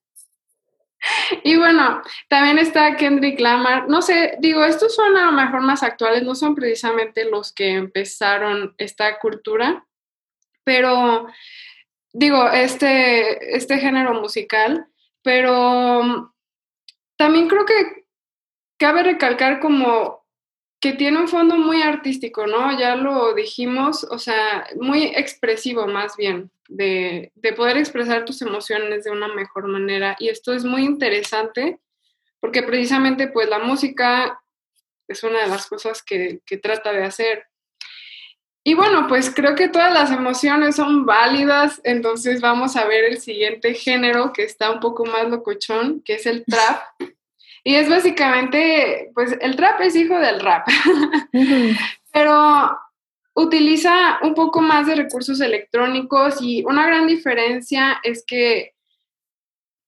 Y 1.43 1.58
bueno, 1.58 2.03
también 2.29 2.60
está 2.60 2.96
Kendrick 2.96 3.39
Lamar. 3.39 3.89
No 3.89 4.03
sé, 4.03 4.38
digo, 4.39 4.63
estos 4.63 4.96
son 4.96 5.17
a 5.17 5.25
lo 5.25 5.31
mejor 5.31 5.62
más 5.62 5.81
actuales, 5.81 6.22
no 6.22 6.36
son 6.36 6.53
precisamente 6.53 7.25
los 7.25 7.53
que 7.53 7.70
empezaron 7.70 8.75
esta 8.77 9.17
cultura, 9.17 9.84
pero 10.63 11.27
digo, 12.13 12.50
este, 12.50 13.56
este 13.56 13.77
género 13.80 14.20
musical, 14.20 14.86
pero 15.24 16.34
también 17.18 17.48
creo 17.48 17.65
que 17.65 18.06
cabe 18.77 19.03
recalcar 19.03 19.60
como 19.60 20.22
que 20.82 20.94
tiene 20.94 21.20
un 21.20 21.27
fondo 21.27 21.58
muy 21.58 21.84
artístico, 21.84 22.48
¿no? 22.48 22.77
Ya 22.77 22.96
lo 22.96 23.36
dijimos, 23.36 24.03
o 24.03 24.18
sea, 24.18 24.65
muy 24.80 25.03
expresivo 25.15 25.86
más 25.86 26.18
bien, 26.18 26.50
de, 26.68 27.32
poder 27.56 27.77
expresar 27.77 28.25
tus 28.25 28.41
emociones 28.41 29.03
de 29.03 29.12
una 29.12 29.27
mejor 29.27 29.68
manera. 29.68 30.15
Y 30.18 30.30
esto 30.30 30.53
es 30.53 30.65
muy 30.65 30.84
interesante 30.84 31.80
porque 32.39 32.63
precisamente 32.63 33.27
pues 33.27 33.48
la 33.48 33.60
música 33.60 34.41
es 35.08 35.24
una 35.24 35.41
de 35.41 35.48
las 35.48 35.68
cosas 35.68 36.01
que, 36.01 36.39
que 36.48 36.58
trata 36.58 36.91
de 36.91 37.03
hacer. 37.03 37.46
Y 38.63 38.75
bueno, 38.75 39.08
pues 39.08 39.34
creo 39.34 39.56
que 39.56 39.70
todas 39.70 39.91
las 39.91 40.12
emociones 40.12 40.75
son 40.75 41.06
válidas, 41.06 41.82
entonces 41.84 42.41
vamos 42.41 42.75
a 42.75 42.86
ver 42.86 43.06
el 43.06 43.20
siguiente 43.20 43.74
género 43.74 44.34
que 44.34 44.44
está 44.44 44.70
un 44.70 44.80
poco 44.80 45.03
más 45.06 45.30
locochón, 45.30 46.01
que 46.06 46.15
es 46.15 46.25
el 46.25 46.46
trap. 46.46 46.82
Y 47.63 47.75
es 47.75 47.88
básicamente, 47.88 49.12
pues 49.13 49.38
el 49.39 49.56
trap 49.56 49.82
es 49.82 49.96
hijo 49.96 50.18
del 50.18 50.39
rap, 50.39 50.68
pero 52.12 52.75
utiliza 53.36 54.18
un 54.24 54.34
poco 54.34 54.62
más 54.62 54.88
de 54.88 54.96
recursos 54.96 55.39
electrónicos 55.39 56.41
y 56.41 56.63
una 56.65 56.88
gran 56.88 57.06
diferencia 57.06 58.00
es 58.01 58.24
que 58.25 58.74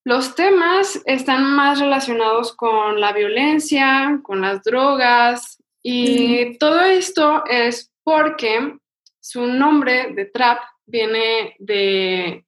los 0.05 0.35
temas 0.35 1.01
están 1.05 1.55
más 1.55 1.79
relacionados 1.79 2.55
con 2.55 2.99
la 2.99 3.11
violencia, 3.11 4.19
con 4.21 4.41
las 4.41 4.61
drogas 4.63 5.57
y 5.81 6.57
todo 6.59 6.81
esto 6.81 7.43
es 7.45 7.92
porque 8.03 8.77
su 9.19 9.45
nombre 9.45 10.13
de 10.13 10.25
trap 10.25 10.59
viene 10.85 11.55
de 11.59 12.45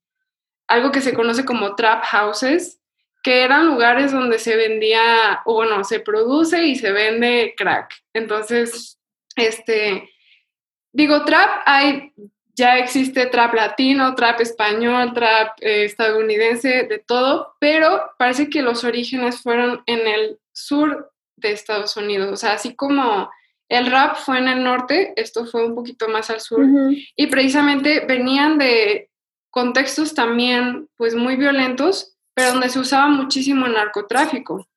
algo 0.67 0.91
que 0.91 1.01
se 1.01 1.13
conoce 1.13 1.45
como 1.45 1.75
trap 1.75 2.03
houses, 2.03 2.81
que 3.23 3.43
eran 3.43 3.65
lugares 3.65 4.11
donde 4.11 4.39
se 4.39 4.55
vendía, 4.55 5.41
o 5.45 5.55
bueno, 5.55 5.83
se 5.83 5.99
produce 5.99 6.65
y 6.65 6.75
se 6.75 6.91
vende 6.91 7.55
crack. 7.57 7.93
Entonces, 8.13 8.99
este, 9.35 10.09
digo, 10.91 11.25
trap, 11.25 11.61
hay, 11.65 12.13
ya 12.53 12.77
existe 12.77 13.25
trap 13.27 13.53
latino, 13.53 14.15
trap 14.15 14.41
español, 14.41 15.13
trap 15.13 15.57
eh, 15.61 15.85
estadounidense, 15.85 16.83
de 16.83 16.99
todo, 16.99 17.55
pero 17.59 18.11
parece 18.17 18.49
que 18.49 18.61
los 18.61 18.83
orígenes 18.83 19.41
fueron 19.41 19.81
en 19.87 20.07
el 20.07 20.39
sur 20.53 21.11
de 21.35 21.51
Estados 21.51 21.97
Unidos, 21.97 22.31
o 22.31 22.37
sea, 22.37 22.53
así 22.53 22.75
como 22.75 23.29
el 23.69 23.87
rap 23.87 24.17
fue 24.17 24.37
en 24.37 24.47
el 24.47 24.63
norte, 24.63 25.13
esto 25.15 25.45
fue 25.45 25.65
un 25.65 25.75
poquito 25.75 26.07
más 26.07 26.29
al 26.29 26.39
sur, 26.39 26.65
y 27.15 27.27
precisamente 27.27 28.05
venían 28.05 28.57
de 28.57 29.09
contextos 29.49 30.13
también, 30.13 30.87
pues, 30.97 31.15
muy 31.15 31.35
violentos, 31.35 32.15
pero 32.33 32.51
donde 32.51 32.69
se 32.69 32.79
usaba 32.79 33.07
muchísimo 33.07 33.65
el 33.65 33.73
narcotráfico. 33.73 34.67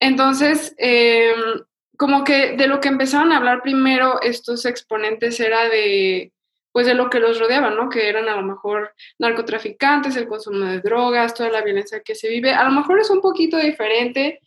Entonces, 0.00 0.74
em, 0.78 1.62
como 1.96 2.24
que 2.24 2.56
de 2.56 2.66
lo 2.66 2.80
que 2.80 2.88
empezaron 2.88 3.32
a 3.32 3.36
hablar 3.36 3.62
primero 3.62 4.20
estos 4.20 4.66
exponentes 4.66 5.38
era 5.38 5.68
de, 5.68 6.32
pues 6.72 6.86
de 6.86 6.94
lo 6.94 7.10
que 7.10 7.20
los 7.20 7.38
rodeaba, 7.38 7.70
¿no? 7.70 7.88
Que 7.88 8.08
eran 8.08 8.28
a 8.28 8.36
lo 8.36 8.42
mejor 8.42 8.92
narcotraficantes, 9.18 10.16
el 10.16 10.26
consumo 10.26 10.64
de 10.64 10.80
drogas, 10.80 11.34
toda 11.34 11.50
la 11.50 11.62
violencia 11.62 12.00
que 12.00 12.14
se 12.14 12.28
vive. 12.28 12.52
A 12.52 12.64
lo 12.64 12.72
mejor 12.72 12.98
es 12.98 13.10
un 13.10 13.20
poquito 13.20 13.56
diferente 13.58 14.40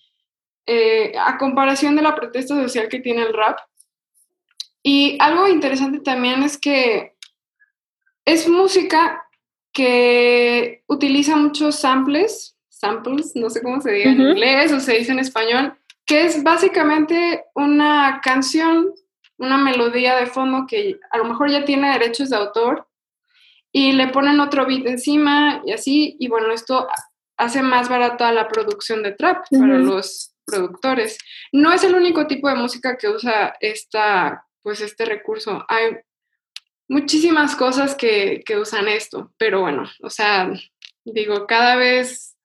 eh, 0.65 1.13
a 1.17 1.37
comparación 1.37 1.95
de 1.95 2.01
la 2.01 2.15
protesta 2.15 2.55
social 2.55 2.89
que 2.89 2.99
tiene 2.99 3.21
el 3.21 3.33
rap. 3.33 3.59
Y 4.81 5.17
algo 5.19 5.47
interesante 5.47 5.99
también 5.99 6.43
es 6.43 6.57
que 6.57 7.15
es 8.25 8.47
música 8.47 9.23
que 9.71 10.83
utiliza 10.87 11.35
muchos 11.35 11.75
samples, 11.75 12.57
samples, 12.69 13.33
no 13.35 13.49
sé 13.49 13.61
cómo 13.61 13.81
se 13.81 13.91
diga 13.91 14.11
en 14.11 14.21
inglés 14.21 14.71
o 14.71 14.79
se 14.79 14.93
dice 14.93 15.11
en 15.11 15.19
español, 15.19 15.77
que 16.05 16.25
es 16.25 16.43
básicamente 16.43 17.43
una 17.55 18.21
canción, 18.23 18.93
una 19.37 19.57
melodía 19.57 20.15
de 20.15 20.27
fondo 20.27 20.65
que 20.67 20.99
a 21.11 21.17
lo 21.17 21.25
mejor 21.25 21.49
ya 21.49 21.65
tiene 21.65 21.91
derechos 21.91 22.29
de 22.29 22.37
autor 22.37 22.87
y 23.71 23.91
le 23.91 24.07
ponen 24.07 24.39
otro 24.39 24.65
beat 24.65 24.85
encima 24.85 25.61
y 25.65 25.73
así, 25.73 26.15
y 26.19 26.27
bueno, 26.27 26.51
esto 26.51 26.87
hace 27.37 27.61
más 27.61 27.89
barata 27.89 28.31
la 28.31 28.47
producción 28.47 29.03
de 29.03 29.11
trap 29.11 29.45
para 29.51 29.77
los 29.77 30.34
productores. 30.45 31.17
No 31.51 31.73
es 31.73 31.83
el 31.83 31.95
único 31.95 32.27
tipo 32.27 32.47
de 32.49 32.55
música 32.55 32.97
que 32.97 33.09
usa 33.09 33.55
esta, 33.59 34.45
pues 34.61 34.81
este 34.81 35.05
recurso. 35.05 35.65
Hay 35.67 35.97
muchísimas 36.87 37.55
cosas 37.55 37.95
que, 37.95 38.43
usan 38.59 38.87
esto, 38.87 39.31
pero 39.37 39.61
bueno, 39.61 39.89
o 40.01 40.09
sea, 40.09 40.51
digo, 41.03 41.47
cada 41.47 41.75
vez 41.75 42.35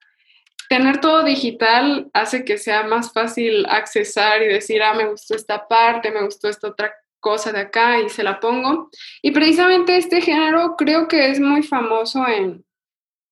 tener 0.68 1.00
todo 1.00 1.24
digital 1.24 2.08
hace 2.12 2.44
que 2.44 2.56
sea 2.56 2.84
más 2.84 3.12
fácil 3.12 3.66
accesar 3.66 4.42
y 4.42 4.46
decir, 4.46 4.82
ah, 4.82 4.94
me 4.94 5.08
gustó 5.08 5.34
esta 5.34 5.66
parte, 5.66 6.10
me 6.10 6.24
gustó 6.24 6.48
esta 6.48 6.68
otra 6.68 6.94
cosa 7.18 7.52
de 7.52 7.60
acá 7.60 8.00
y 8.00 8.08
se 8.08 8.22
la 8.22 8.40
pongo. 8.40 8.88
Y 9.20 9.32
precisamente 9.32 9.96
este 9.96 10.20
género 10.20 10.76
creo 10.76 11.08
que 11.08 11.30
es 11.30 11.40
muy 11.40 11.62
famoso 11.62 12.26
en, 12.26 12.64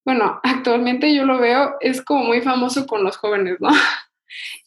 bueno, 0.04 0.40
actualmente 0.42 1.14
yo 1.14 1.24
lo 1.24 1.38
veo, 1.38 1.76
es 1.80 2.02
como 2.02 2.24
muy 2.24 2.42
famoso 2.42 2.86
con 2.86 3.02
los 3.04 3.16
jóvenes, 3.16 3.56
¿no? 3.60 3.70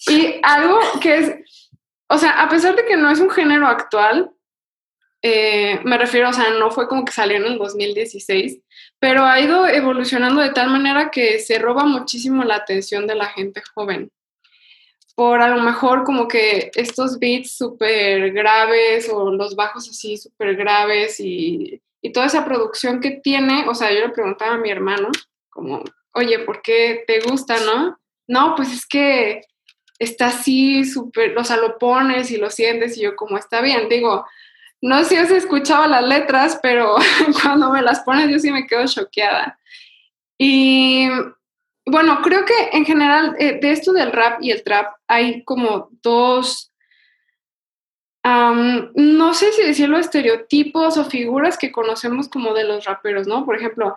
Y 0.08 0.40
algo 0.44 0.80
que 1.02 1.18
es, 1.18 1.70
o 2.08 2.18
sea, 2.18 2.42
a 2.42 2.50
pesar 2.50 2.76
de 2.76 2.86
que 2.86 2.98
no 2.98 3.10
es 3.10 3.20
un 3.20 3.30
género 3.30 3.68
actual, 3.68 4.32
eh, 5.22 5.80
me 5.84 5.98
refiero, 5.98 6.30
o 6.30 6.34
sea, 6.34 6.50
no 6.52 6.72
fue 6.72 6.88
como 6.88 7.06
que 7.06 7.12
salió 7.12 7.38
en 7.38 7.46
el 7.46 7.58
2016, 7.58 8.60
pero 9.00 9.24
ha 9.24 9.40
ido 9.40 9.68
evolucionando 9.68 10.42
de 10.42 10.52
tal 10.52 10.70
manera 10.70 11.12
que 11.12 11.40
se 11.40 11.60
roba 11.60 11.86
muchísimo 11.86 12.44
la 12.44 12.56
atención 12.56 13.06
de 13.06 13.16
la 13.16 13.28
gente 13.28 13.62
joven. 13.76 14.12
Por 15.16 15.42
a 15.42 15.50
lo 15.56 15.62
mejor 15.62 16.04
como 16.04 16.28
que 16.28 16.72
estos 16.74 17.20
beats 17.20 17.56
súper 17.56 18.32
graves 18.32 19.10
o 19.10 19.32
los 19.32 19.56
bajos 19.56 19.88
así 19.90 20.18
súper 20.18 20.56
graves 20.56 21.20
y, 21.20 21.82
y 22.02 22.12
toda 22.12 22.26
esa 22.26 22.44
producción 22.44 23.00
que 23.00 23.12
tiene, 23.12 23.66
o 23.68 23.76
sea, 23.76 23.94
yo 23.94 24.00
le 24.00 24.10
preguntaba 24.10 24.56
a 24.56 24.58
mi 24.58 24.72
hermano, 24.72 25.10
como, 25.50 25.84
oye, 26.14 26.40
¿por 26.40 26.62
qué 26.64 27.04
te 27.06 27.20
gusta, 27.20 27.58
no? 27.60 28.00
No, 28.28 28.56
pues 28.56 28.72
es 28.72 28.86
que 28.88 29.42
está 30.02 30.28
así 30.28 30.84
súper, 30.84 31.38
o 31.38 31.44
sea, 31.44 31.58
lo 31.58 31.78
pones 31.78 32.32
y 32.32 32.38
lo 32.38 32.50
sientes 32.50 32.98
y 32.98 33.02
yo 33.02 33.16
como 33.16 33.38
está 33.38 33.62
bien, 33.62 33.88
digo, 33.88 34.26
no 34.82 35.04
sé 35.04 35.10
si 35.10 35.16
has 35.18 35.32
escuchado 35.32 35.86
las 35.86 36.04
letras, 36.04 36.60
pero 36.62 36.96
cuando 37.42 37.72
me 37.72 37.84
las 37.84 38.00
pones 38.02 38.30
yo 38.30 38.40
sí 38.40 38.52
me 38.52 38.66
quedo 38.66 38.86
choqueada. 38.88 39.60
Y 40.40 41.08
bueno, 41.86 42.22
creo 42.24 42.46
que 42.46 42.70
en 42.74 42.84
general 42.84 43.36
eh, 43.38 43.60
de 43.62 43.72
esto 43.72 43.94
del 43.94 44.12
rap 44.12 44.42
y 44.42 44.50
el 44.50 44.64
trap 44.64 44.96
hay 45.08 45.44
como 45.44 45.90
dos 46.02 46.72
no 48.24 49.34
sé 49.34 49.52
si 49.52 49.64
decirlo 49.64 49.98
estereotipos 49.98 50.98
o 50.98 51.06
figuras 51.06 51.58
que 51.58 51.72
conocemos 51.72 52.30
como 52.30 52.54
de 52.54 52.66
los 52.66 52.86
raperos, 52.86 53.28
¿no? 53.28 53.46
Por 53.46 53.58
ejemplo, 53.58 53.96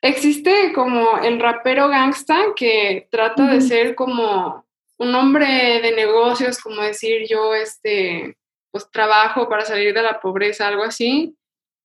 existe 0.00 0.72
como 0.72 1.18
el 1.18 1.40
rapero 1.40 1.88
gangsta 1.88 2.36
que 2.54 3.08
trata 3.10 3.48
de 3.48 3.60
ser 3.60 3.96
como 3.96 4.65
un 4.98 5.14
hombre 5.14 5.80
de 5.82 5.92
negocios, 5.92 6.58
como 6.58 6.82
decir 6.82 7.26
yo, 7.28 7.54
este, 7.54 8.36
pues 8.70 8.90
trabajo 8.90 9.48
para 9.48 9.64
salir 9.64 9.94
de 9.94 10.02
la 10.02 10.20
pobreza, 10.20 10.68
algo 10.68 10.84
así. 10.84 11.36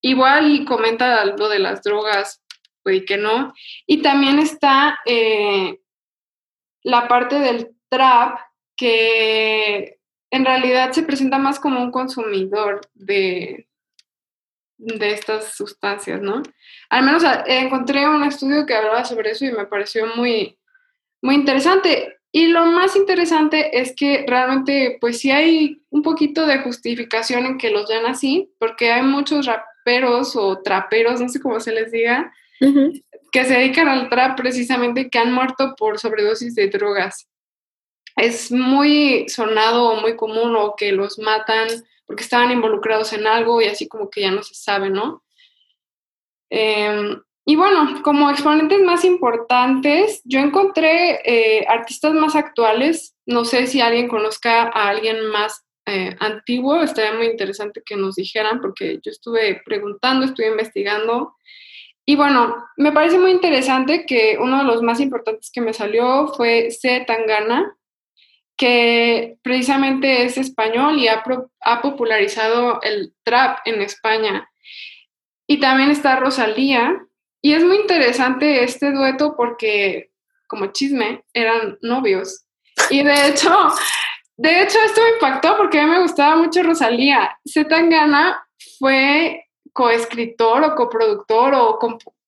Igual 0.01 0.65
comenta 0.65 1.21
algo 1.21 1.49
de 1.49 1.59
las 1.59 1.83
drogas, 1.83 2.41
pues 2.83 3.03
que 3.05 3.17
no. 3.17 3.53
Y 3.85 4.01
también 4.01 4.39
está 4.39 4.99
eh, 5.05 5.79
la 6.83 7.07
parte 7.07 7.39
del 7.39 7.75
trap 7.89 8.39
que 8.75 9.99
en 10.31 10.45
realidad 10.45 10.91
se 10.91 11.03
presenta 11.03 11.37
más 11.37 11.59
como 11.59 11.81
un 11.83 11.91
consumidor 11.91 12.81
de, 12.93 13.67
de 14.77 15.11
estas 15.11 15.53
sustancias, 15.55 16.21
¿no? 16.21 16.41
Al 16.89 17.03
menos 17.03 17.23
encontré 17.45 18.07
un 18.07 18.23
estudio 18.23 18.65
que 18.65 18.73
hablaba 18.73 19.05
sobre 19.05 19.31
eso 19.31 19.45
y 19.45 19.51
me 19.51 19.65
pareció 19.65 20.07
muy, 20.15 20.57
muy 21.21 21.35
interesante. 21.35 22.20
Y 22.31 22.47
lo 22.47 22.65
más 22.65 22.95
interesante 22.95 23.79
es 23.79 23.93
que 23.95 24.25
realmente, 24.27 24.97
pues 25.01 25.19
sí 25.19 25.31
hay 25.31 25.81
un 25.89 26.01
poquito 26.01 26.45
de 26.45 26.59
justificación 26.59 27.45
en 27.45 27.57
que 27.57 27.71
los 27.71 27.89
vean 27.89 28.05
así, 28.05 28.51
porque 28.57 28.91
hay 28.91 29.03
muchos 29.03 29.45
raperos 29.45 30.35
o 30.35 30.61
traperos, 30.61 31.19
no 31.19 31.27
sé 31.27 31.41
cómo 31.41 31.59
se 31.59 31.73
les 31.73 31.91
diga, 31.91 32.33
que 33.31 33.43
se 33.43 33.53
dedican 33.53 33.89
al 33.89 34.09
trap 34.09 34.38
precisamente 34.38 35.09
que 35.09 35.19
han 35.19 35.33
muerto 35.33 35.75
por 35.77 36.00
sobredosis 36.00 36.55
de 36.55 36.67
drogas 36.67 37.27
es 38.15 38.51
muy 38.51 39.27
sonado 39.29 39.89
o 39.89 40.01
muy 40.01 40.15
común 40.15 40.55
o 40.55 40.75
que 40.75 40.91
los 40.91 41.19
matan 41.19 41.67
porque 42.05 42.23
estaban 42.23 42.51
involucrados 42.51 43.13
en 43.13 43.25
algo 43.25 43.61
y 43.61 43.65
así 43.65 43.88
como 43.88 44.09
que 44.09 44.21
ya 44.21 44.31
no 44.31 44.43
se 44.43 44.53
sabe, 44.53 44.89
¿no? 44.89 45.23
Em, 46.50 47.21
y 47.45 47.55
bueno, 47.55 48.01
como 48.03 48.29
exponentes 48.29 48.81
más 48.81 49.03
importantes, 49.03 50.21
yo 50.25 50.39
encontré 50.39 51.21
eh, 51.25 51.65
artistas 51.67 52.13
más 52.13 52.36
actuales. 52.36 53.15
No 53.25 53.45
sé 53.45 53.67
si 53.67 53.81
alguien 53.81 54.07
conozca 54.07 54.63
a 54.63 54.89
alguien 54.89 55.25
más 55.27 55.65
eh, 55.88 56.15
antiguo. 56.19 56.81
Estaría 56.81 57.13
muy 57.13 57.25
interesante 57.25 57.81
que 57.86 57.95
nos 57.95 58.15
dijeran 58.15 58.62
porque 58.62 59.00
yo 59.03 59.12
estuve 59.12 59.62
preguntando, 59.65 60.25
estuve 60.25 60.48
investigando. 60.48 61.36
Y 62.05 62.15
bueno, 62.15 62.55
me 62.77 62.91
parece 62.91 63.17
muy 63.17 63.31
interesante 63.31 64.05
que 64.05 64.38
uno 64.39 64.60
de 64.60 64.63
los 64.63 64.81
más 64.81 65.00
importantes 65.00 65.50
que 65.51 65.62
me 65.62 65.74
salió 65.74 66.27
fue 66.36 66.69
C. 66.71 67.03
Tangana 67.07 67.75
que 68.62 69.39
precisamente 69.41 70.24
es 70.24 70.38
español 70.38 71.00
y 71.00 71.07
ha, 71.07 71.24
popularizado 71.81 72.79
el 72.83 73.12
trap 73.24 73.57
en 73.65 73.81
España. 73.81 74.51
Y 75.48 75.60
también 75.60 75.89
está 75.89 76.17
Rosalía. 76.17 77.03
Y 77.41 77.53
es 77.53 77.63
muy 77.63 77.77
interesante 77.77 78.63
este 78.63 78.91
dueto 78.91 79.36
porque, 79.36 80.12
como 80.48 80.67
chisme, 80.67 81.24
eran 81.33 81.77
novios. 81.81 82.45
Y 82.89 83.03
de 83.03 83.13
hecho, 83.27 83.50
de 84.38 84.62
hecho 84.62 84.77
esto 84.86 85.01
me 85.01 85.10
impactó 85.12 85.57
porque 85.57 85.79
a 85.79 85.86
mí 85.86 85.91
me 85.91 86.01
gustaba 86.01 86.36
mucho 86.36 86.63
Rosalía. 86.63 87.38
Zetangana 87.48 88.45
fue 88.79 89.46
coescritor 89.74 90.63
o 90.63 90.75
coproductor 90.75 91.53
o 91.55 91.79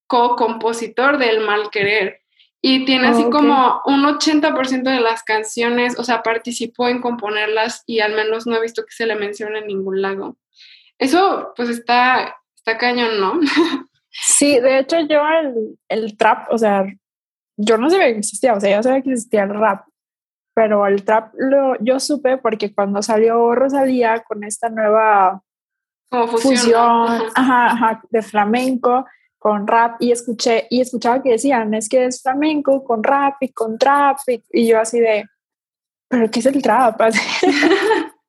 co-compositor 0.08 1.18
del 1.18 1.42
Mal 1.42 1.70
Querer 1.70 2.24
y 2.66 2.86
tiene 2.86 3.10
así 3.10 3.30
como 3.30 3.82
un 3.86 4.04
80% 4.06 4.84
de 4.84 5.02
las 5.02 5.22
canciones, 5.24 6.00
o 6.00 6.06
sea, 6.06 6.24
participó 6.24 6.88
en 6.88 7.02
componerlas 7.02 7.84
y 7.86 8.00
al 8.00 8.16
menos 8.16 8.48
no 8.48 8.56
he 8.56 8.62
visto 8.62 8.86
que 8.86 8.94
se 8.94 9.06
le 9.06 9.18
mencione 9.18 9.60
en 9.60 9.68
ningún 9.68 10.02
lado. 10.02 10.38
Eso 10.98 11.52
pues 11.58 11.68
está, 11.68 12.38
está 12.56 12.78
cañón, 12.78 13.20
¿no? 13.20 13.38
Sí, 14.14 14.60
de 14.60 14.80
hecho 14.80 15.00
yo 15.02 15.22
el, 15.28 15.80
el 15.90 16.18
trap, 16.18 16.52
o 16.52 16.58
sea, 16.58 16.86
yo 17.58 17.78
no 17.78 17.90
sabía 17.90 18.08
que 18.08 18.20
existía, 18.20 18.54
o 18.54 18.60
sea, 18.60 18.78
yo 18.78 18.84
sabía 18.84 19.02
que 19.02 19.12
existía 19.12 19.44
el 19.44 19.54
rap, 19.54 19.88
pero 20.54 20.86
el 20.86 21.04
trap 21.04 21.34
lo, 21.36 21.76
yo 21.80 22.00
supe 22.00 22.38
porque 22.38 22.74
cuando 22.74 23.02
salió 23.02 23.56
Rosalía 23.56 24.24
con 24.24 24.44
esta 24.44 24.70
nueva 24.70 25.42
como 26.10 26.28
fusión, 26.28 27.24
de 28.12 28.22
flamenco, 28.22 29.06
con 29.40 29.66
rap 29.66 29.96
y 30.00 30.12
escuché 30.12 30.68
y 30.70 30.80
escuchaba 30.80 31.22
que 31.22 31.32
decían, 31.32 31.74
es 31.74 31.90
que 31.90 32.06
es 32.06 32.22
flamenco 32.22 32.84
con 32.84 33.04
rap 33.04 33.36
y 33.42 33.50
con 33.52 33.78
trap 33.80 34.18
y, 34.52 34.68
yo 34.68 34.80
así 34.80 35.00
de, 35.00 35.26
pero 36.08 36.30
¿qué 36.30 36.40
es 36.40 36.46
el 36.46 36.62
trap? 36.62 37.02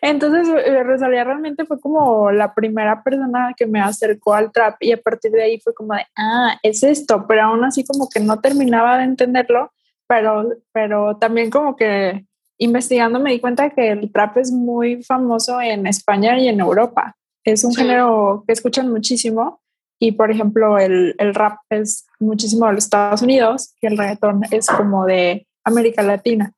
Entonces 0.00 0.48
eh, 0.64 0.82
Rosalía 0.82 1.24
realmente 1.24 1.64
fue 1.64 1.80
como 1.80 2.30
la 2.30 2.54
primera 2.54 3.02
persona 3.02 3.54
que 3.56 3.66
me 3.66 3.80
acercó 3.80 4.34
al 4.34 4.52
trap 4.52 4.76
y 4.80 4.92
a 4.92 4.96
partir 4.96 5.32
de 5.32 5.42
ahí 5.42 5.60
fue 5.60 5.74
como 5.74 5.94
de, 5.94 6.06
ah, 6.16 6.58
es 6.62 6.82
esto, 6.82 7.26
pero 7.28 7.42
aún 7.42 7.64
así 7.64 7.84
como 7.84 8.08
que 8.08 8.20
no 8.20 8.40
terminaba 8.40 8.98
de 8.98 9.04
entenderlo, 9.04 9.72
pero, 10.06 10.48
pero 10.72 11.16
también 11.16 11.50
como 11.50 11.76
que 11.76 12.24
investigando 12.58 13.20
me 13.20 13.32
di 13.32 13.40
cuenta 13.40 13.70
que 13.70 13.90
el 13.90 14.12
trap 14.12 14.38
es 14.38 14.52
muy 14.52 15.02
famoso 15.02 15.60
en 15.60 15.86
España 15.86 16.38
y 16.38 16.48
en 16.48 16.60
Europa. 16.60 17.16
Es 17.44 17.64
un 17.64 17.74
género 17.74 18.44
que 18.46 18.52
escuchan 18.52 18.90
muchísimo 18.90 19.60
y 20.02 20.12
por 20.12 20.30
ejemplo, 20.30 20.78
el, 20.78 21.14
el, 21.18 21.34
rap 21.34 21.58
es 21.68 22.06
muchísimo 22.18 22.66
de 22.66 22.72
los 22.72 22.84
Estados 22.84 23.20
Unidos 23.20 23.74
y 23.82 23.86
el 23.86 23.98
reggaetón 23.98 24.42
es 24.50 24.66
como 24.66 25.04
de 25.04 25.46
América 25.62 26.02
Latina. 26.02 26.54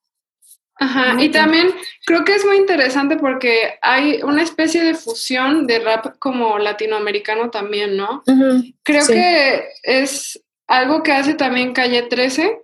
Ajá, 0.83 1.23
y 1.23 1.29
también 1.29 1.69
creo 2.05 2.25
que 2.25 2.35
es 2.35 2.45
muy 2.45 2.57
interesante 2.57 3.17
porque 3.17 3.79
hay 3.83 4.21
una 4.25 4.43
especie 4.43 4.83
de 4.83 4.95
fusión 4.95 5.69
de 5.69 5.79
rap 5.79 6.19
como 6.19 6.59
latinoamericano 6.59 7.51
también, 7.51 7.97
¿no? 7.97 8.25
Creo 8.83 9.07
que 9.07 9.69
es 9.85 10.43
algo 10.67 11.05
que 11.05 11.13
hace 11.13 11.35
también 11.35 11.73
Calle 11.73 12.03
13. 12.03 12.63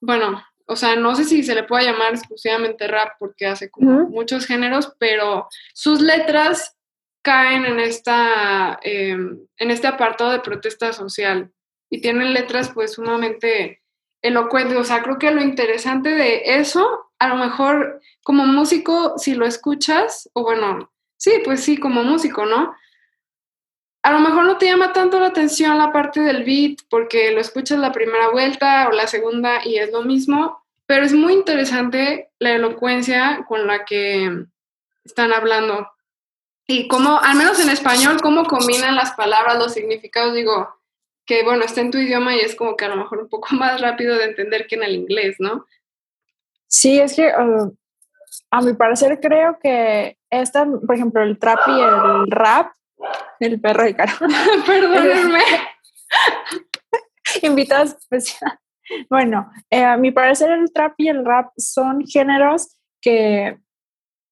Bueno, 0.00 0.42
o 0.66 0.76
sea, 0.76 0.96
no 0.96 1.14
sé 1.14 1.24
si 1.24 1.42
se 1.42 1.54
le 1.54 1.64
puede 1.64 1.84
llamar 1.84 2.14
exclusivamente 2.14 2.88
rap 2.88 3.12
porque 3.18 3.46
hace 3.46 3.70
como 3.70 4.08
muchos 4.08 4.46
géneros, 4.46 4.94
pero 4.98 5.46
sus 5.74 6.00
letras 6.00 6.74
caen 7.20 7.66
en, 7.66 7.80
esta, 7.80 8.78
em, 8.82 9.46
en 9.58 9.70
este 9.70 9.88
apartado 9.88 10.30
de 10.30 10.40
protesta 10.40 10.94
social 10.94 11.50
y 11.90 12.00
tienen 12.00 12.32
letras 12.32 12.70
pues 12.72 12.94
sumamente 12.94 13.82
elocuentes. 14.26 14.76
O 14.76 14.84
sea, 14.84 15.02
creo 15.02 15.18
que 15.18 15.30
lo 15.30 15.42
interesante 15.42 16.10
de 16.10 16.58
eso, 16.58 17.10
a 17.18 17.28
lo 17.28 17.36
mejor 17.36 18.00
como 18.22 18.46
músico, 18.46 19.14
si 19.18 19.34
lo 19.34 19.46
escuchas, 19.46 20.28
o 20.32 20.42
bueno, 20.42 20.90
sí, 21.16 21.40
pues 21.44 21.62
sí, 21.62 21.76
como 21.76 22.02
músico, 22.02 22.46
¿no? 22.46 22.74
A 24.02 24.12
lo 24.12 24.20
mejor 24.20 24.44
no 24.44 24.56
te 24.56 24.66
llama 24.66 24.92
tanto 24.92 25.18
la 25.18 25.26
atención 25.26 25.78
la 25.78 25.92
parte 25.92 26.20
del 26.20 26.44
beat 26.44 26.78
porque 26.88 27.32
lo 27.32 27.40
escuchas 27.40 27.78
la 27.78 27.92
primera 27.92 28.30
vuelta 28.30 28.88
o 28.88 28.92
la 28.92 29.06
segunda 29.06 29.66
y 29.66 29.78
es 29.78 29.90
lo 29.90 30.02
mismo, 30.02 30.64
pero 30.86 31.04
es 31.04 31.12
muy 31.12 31.32
interesante 31.32 32.30
la 32.38 32.52
elocuencia 32.52 33.44
con 33.48 33.66
la 33.66 33.84
que 33.84 34.46
están 35.04 35.32
hablando 35.32 35.88
y 36.68 36.88
cómo, 36.88 37.20
al 37.20 37.36
menos 37.36 37.60
en 37.60 37.68
español, 37.68 38.20
cómo 38.20 38.44
combinan 38.44 38.96
las 38.96 39.12
palabras, 39.12 39.58
los 39.58 39.72
significados, 39.72 40.34
digo, 40.34 40.68
que 41.26 41.42
bueno, 41.42 41.64
está 41.64 41.80
en 41.80 41.90
tu 41.90 41.98
idioma 41.98 42.36
y 42.36 42.40
es 42.40 42.54
como 42.54 42.76
que 42.76 42.84
a 42.84 42.88
lo 42.88 42.96
mejor 42.96 43.18
un 43.18 43.28
poco 43.28 43.48
más 43.54 43.80
rápido 43.80 44.16
de 44.16 44.24
entender 44.24 44.66
que 44.66 44.76
en 44.76 44.84
el 44.84 44.94
inglés, 44.94 45.36
¿no? 45.38 45.66
Sí, 46.68 46.98
es 46.98 47.14
que 47.14 47.28
uh, 47.28 47.76
a 48.50 48.60
mi 48.60 48.72
parecer 48.74 49.20
creo 49.20 49.58
que 49.62 50.18
esta, 50.30 50.66
por 50.66 50.94
ejemplo, 50.94 51.22
el 51.22 51.38
trap 51.38 51.60
y 51.68 51.80
el 51.80 52.30
rap, 52.30 52.72
el 53.40 53.60
perro 53.60 53.84
de 53.84 53.94
caro. 53.94 54.12
Perdónenme. 54.66 55.42
Invitados 57.42 57.94
especial. 57.94 58.58
Bueno, 59.10 59.50
eh, 59.70 59.84
a 59.84 59.96
mi 59.96 60.12
parecer 60.12 60.50
el 60.50 60.72
trap 60.72 60.94
y 60.96 61.08
el 61.08 61.24
rap 61.24 61.52
son 61.56 62.06
géneros 62.06 62.76
que 63.00 63.58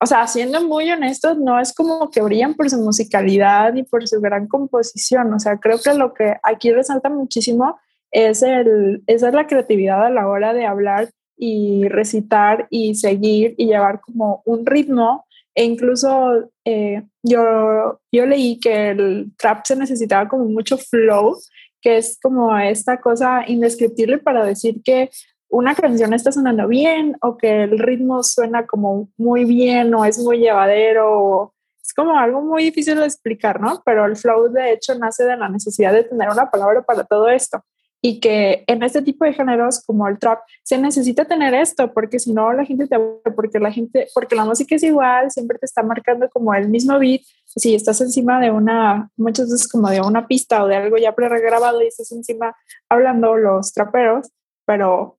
o 0.00 0.06
sea, 0.06 0.26
siendo 0.26 0.62
muy 0.66 0.90
honestos, 0.90 1.38
no 1.38 1.60
es 1.60 1.72
como 1.72 2.10
que 2.10 2.20
brillan 2.20 2.54
por 2.54 2.68
su 2.68 2.78
musicalidad 2.78 3.74
y 3.74 3.84
por 3.84 4.06
su 4.06 4.20
gran 4.20 4.48
composición. 4.48 5.32
O 5.32 5.38
sea, 5.38 5.58
creo 5.58 5.78
que 5.80 5.94
lo 5.94 6.12
que 6.12 6.36
aquí 6.42 6.72
resalta 6.72 7.08
muchísimo 7.08 7.78
es, 8.10 8.42
el, 8.42 9.02
es 9.06 9.22
la 9.22 9.46
creatividad 9.46 10.04
a 10.04 10.10
la 10.10 10.28
hora 10.28 10.52
de 10.52 10.66
hablar 10.66 11.10
y 11.36 11.88
recitar 11.88 12.66
y 12.70 12.94
seguir 12.96 13.54
y 13.56 13.66
llevar 13.66 14.00
como 14.00 14.42
un 14.44 14.66
ritmo. 14.66 15.24
E 15.54 15.64
incluso 15.64 16.50
eh, 16.64 17.02
yo, 17.22 18.00
yo 18.12 18.26
leí 18.26 18.58
que 18.58 18.90
el 18.90 19.32
trap 19.38 19.64
se 19.64 19.76
necesitaba 19.76 20.28
como 20.28 20.44
mucho 20.46 20.76
flow, 20.76 21.36
que 21.80 21.98
es 21.98 22.18
como 22.20 22.56
esta 22.58 23.00
cosa 23.00 23.44
indescriptible 23.46 24.18
para 24.18 24.44
decir 24.44 24.82
que 24.84 25.10
una 25.54 25.76
canción 25.76 26.12
está 26.12 26.32
sonando 26.32 26.66
bien 26.66 27.16
o 27.22 27.36
que 27.36 27.62
el 27.62 27.78
ritmo 27.78 28.24
suena 28.24 28.66
como 28.66 29.08
muy 29.16 29.44
bien 29.44 29.94
o 29.94 30.04
es 30.04 30.18
muy 30.18 30.38
llevadero. 30.38 31.54
es 31.80 31.94
como 31.94 32.18
algo 32.18 32.42
muy 32.42 32.64
difícil 32.64 32.96
de 32.96 33.04
explicar, 33.04 33.60
¿no? 33.60 33.80
Pero 33.84 34.04
el 34.04 34.16
flow 34.16 34.48
de 34.52 34.72
hecho 34.72 34.98
nace 34.98 35.24
de 35.24 35.36
la 35.36 35.48
necesidad 35.48 35.92
de 35.92 36.04
tener 36.04 36.28
una 36.28 36.50
palabra 36.50 36.82
para 36.82 37.04
todo 37.04 37.28
esto. 37.28 37.62
y 38.02 38.20
que 38.20 38.64
en 38.66 38.82
este 38.82 39.00
tipo 39.00 39.24
de 39.24 39.32
géneros 39.32 39.82
como 39.86 40.06
el 40.08 40.18
trap 40.18 40.40
se 40.62 40.76
necesita 40.76 41.24
tener 41.24 41.54
esto 41.54 41.90
porque 41.94 42.18
si 42.18 42.34
no 42.34 42.52
la 42.52 42.64
gente 42.66 42.86
te 42.86 42.98
porque 43.34 43.58
la 43.58 43.70
gente 43.72 44.08
porque 44.12 44.36
la 44.36 44.44
música 44.44 44.74
es 44.74 44.82
igual 44.82 45.30
siempre 45.30 45.58
te 45.58 45.66
está 45.66 45.82
marcando 45.82 46.28
como 46.28 46.52
el 46.54 46.68
mismo 46.68 46.98
beat 46.98 47.22
si 47.46 47.74
estás 47.74 48.00
encima 48.02 48.40
de 48.40 48.50
una 48.50 49.08
muchas 49.16 49.48
veces 49.50 49.68
como 49.68 49.88
de 49.88 50.02
una 50.02 50.26
pista 50.26 50.62
o 50.62 50.68
de 50.68 50.76
algo 50.76 50.98
ya 50.98 51.14
pregrabado 51.14 51.80
y 51.80 51.86
estás 51.86 52.12
encima 52.12 52.54
hablando 52.90 53.36
los 53.36 53.72
traperos 53.72 54.28
pero 54.66 55.18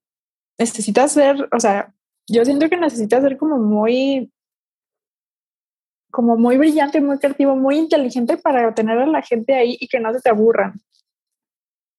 necesitas 0.57 1.11
ser 1.11 1.47
o 1.51 1.59
sea 1.59 1.93
yo 2.27 2.43
siento 2.43 2.69
que 2.69 2.77
necesitas 2.77 3.21
ser 3.21 3.37
como 3.37 3.57
muy 3.57 4.31
como 6.15 6.37
muy 6.37 6.57
brillante, 6.57 7.01
muy 7.01 7.19
creativo, 7.19 7.57
muy 7.57 7.75
inteligente 7.75 8.37
para 8.37 8.73
tener 8.73 8.97
a 8.99 9.05
la 9.05 9.21
gente 9.21 9.53
ahí 9.53 9.75
y 9.81 9.87
que 9.89 9.99
no 9.99 10.13
se 10.13 10.21
te 10.21 10.29
aburran. 10.29 10.79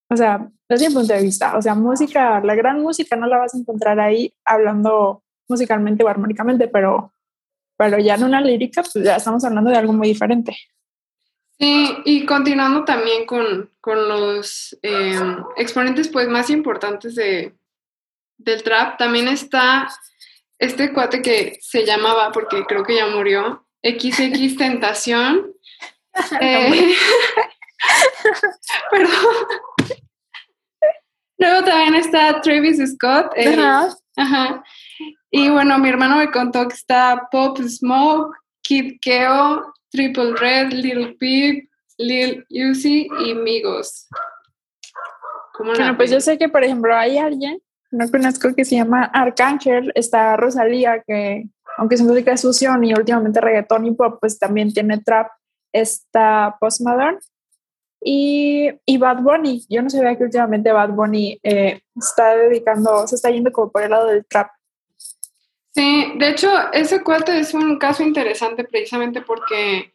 O 0.09 0.17
sea, 0.17 0.51
desde 0.67 0.89
mi 0.89 0.95
punto 0.95 1.13
de 1.13 1.21
vista, 1.21 1.55
o 1.55 1.61
sea, 1.61 1.75
música, 1.75 2.41
la 2.41 2.55
gran 2.55 2.81
música 2.81 3.15
no 3.15 3.27
la 3.27 3.37
vas 3.37 3.55
a 3.55 3.59
encontrar 3.59 4.01
ahí 4.01 4.33
hablando 4.43 5.23
musicalmente 5.49 6.03
o 6.03 6.09
armónicamente, 6.09 6.67
pero, 6.67 7.13
pero 7.77 7.99
ya 7.99 8.15
en 8.15 8.25
una 8.25 8.41
lírica, 8.41 8.83
pues 8.83 9.05
ya 9.05 9.17
estamos 9.17 9.45
hablando 9.45 9.69
de 9.69 9.77
algo 9.77 9.93
muy 9.93 10.09
diferente. 10.09 10.57
Sí, 11.59 11.87
y 12.07 12.25
continuando 12.25 12.85
también 12.85 13.27
con, 13.27 13.71
con 13.83 14.09
los 14.09 14.79
em, 14.81 15.45
exponentes 15.57 16.09
pues 16.09 16.27
más 16.27 16.49
importantes 16.49 17.15
de, 17.17 17.55
del 18.39 18.63
trap, 18.63 18.99
también 18.99 19.29
está 19.29 19.89
este 20.59 20.93
cuate 20.93 21.23
que 21.23 21.59
se 21.61 21.85
llamaba, 21.85 22.33
porque 22.33 22.65
creo 22.65 22.85
que 22.85 22.97
ya 22.97 23.07
murió, 23.07 23.67
XX 23.83 24.57
Tentación. 24.57 25.53
Eh, 26.41 26.95
perdón. 28.91 29.47
Luego 31.37 31.63
también 31.63 31.95
está 31.97 32.41
Travis 32.41 32.79
Scott. 32.95 33.35
ajá. 34.17 34.65
Y 35.31 35.51
bueno, 35.51 35.79
mi 35.79 35.91
hermano 35.91 36.17
me 36.17 36.31
contó 36.31 36.67
que 36.67 36.75
está 36.75 37.29
Pop 37.31 37.59
Smoke, 37.59 38.35
Kid 38.63 38.95
Keo, 39.03 39.75
Triple 39.91 40.35
Red, 40.37 40.73
Little 40.73 41.17
Peep, 41.21 41.69
Lil 41.99 42.47
Uzi 42.49 43.09
y 43.25 43.35
Migos. 43.35 44.09
bueno, 45.59 45.97
pues 45.97 46.11
yo 46.11 46.21
sé 46.21 46.39
que, 46.39 46.49
por 46.49 46.65
ejemplo, 46.65 46.97
hay 46.97 47.19
alguien, 47.19 47.61
no 47.91 48.11
conozco, 48.11 48.55
que 48.55 48.65
se 48.65 48.77
llama 48.77 49.05
Arcángel, 49.05 49.93
está 49.95 50.37
Rosalía, 50.37 51.03
que 51.07 51.47
aunque 51.79 51.97
su 51.97 52.05
música 52.05 52.33
es 52.33 52.43
fusión 52.43 52.83
y 52.85 52.95
últimamente 52.95 53.41
reggaetón 53.41 53.87
y 53.87 53.93
pop, 53.93 54.19
pues 54.21 54.39
también 54.39 54.73
tiene 54.73 54.99
trap, 54.99 55.29
está 55.73 56.57
Postmodern 56.59 57.19
y, 58.01 58.71
y 58.85 58.99
Bad 58.99 59.23
Bunny. 59.23 59.67
Yo 59.69 59.83
no 59.83 59.91
sabía 59.91 60.17
que 60.17 60.25
últimamente 60.25 60.73
Bad 60.73 60.91
Bunny 60.91 61.39
eh, 61.43 61.81
está 61.95 62.37
dedicando, 62.37 63.07
se 63.07 63.17
está 63.17 63.31
yendo 63.31 63.53
como 63.53 63.71
por 63.71 63.83
el 63.83 63.91
lado 63.91 64.07
del 64.07 64.25
trap. 64.27 64.51
Sí, 65.75 66.15
de 66.17 66.31
hecho, 66.31 66.49
ese 66.73 67.03
cuate 67.03 67.39
es 67.39 67.53
un 67.53 67.79
caso 67.79 68.03
interesante 68.03 68.65
precisamente 68.65 69.21
porque 69.21 69.93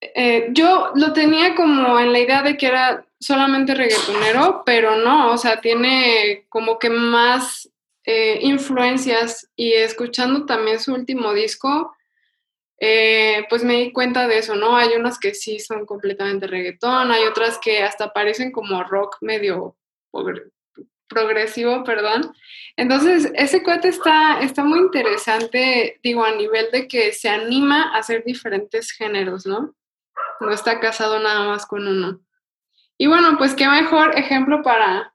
eh, 0.00 0.48
yo 0.52 0.92
lo 0.94 1.12
tenía 1.12 1.54
como 1.54 2.00
en 2.00 2.12
la 2.12 2.18
idea 2.18 2.42
de 2.42 2.56
que 2.56 2.68
era 2.68 3.04
solamente 3.22 3.74
reggaetonero, 3.74 4.62
pero 4.66 4.96
no, 4.96 5.32
o 5.32 5.38
sea, 5.38 5.60
tiene 5.60 6.44
como 6.48 6.78
que 6.78 6.90
más 6.90 7.70
eh, 8.04 8.40
influencias 8.42 9.48
y 9.54 9.74
escuchando 9.74 10.44
también 10.44 10.80
su 10.80 10.92
último 10.92 11.32
disco, 11.32 11.94
eh, 12.80 13.46
pues 13.48 13.62
me 13.62 13.74
di 13.74 13.92
cuenta 13.92 14.26
de 14.26 14.38
eso, 14.38 14.56
¿no? 14.56 14.76
Hay 14.76 14.94
unas 14.96 15.20
que 15.20 15.34
sí 15.34 15.60
son 15.60 15.86
completamente 15.86 16.48
reggaetón, 16.48 17.12
hay 17.12 17.24
otras 17.24 17.58
que 17.58 17.84
hasta 17.84 18.12
parecen 18.12 18.50
como 18.50 18.82
rock 18.82 19.18
medio 19.20 19.76
progresivo, 21.06 21.84
perdón. 21.84 22.34
Entonces, 22.76 23.30
ese 23.36 23.62
cuate 23.62 23.86
está, 23.86 24.40
está 24.40 24.64
muy 24.64 24.80
interesante, 24.80 26.00
digo, 26.02 26.24
a 26.24 26.34
nivel 26.34 26.72
de 26.72 26.88
que 26.88 27.12
se 27.12 27.28
anima 27.28 27.94
a 27.94 27.98
hacer 27.98 28.24
diferentes 28.24 28.90
géneros, 28.90 29.46
¿no? 29.46 29.76
No 30.40 30.50
está 30.50 30.80
casado 30.80 31.20
nada 31.20 31.46
más 31.46 31.66
con 31.66 31.86
uno. 31.86 32.20
Y 32.98 33.06
bueno, 33.06 33.36
pues 33.38 33.54
qué 33.54 33.68
mejor 33.68 34.18
ejemplo 34.18 34.62
para 34.62 35.14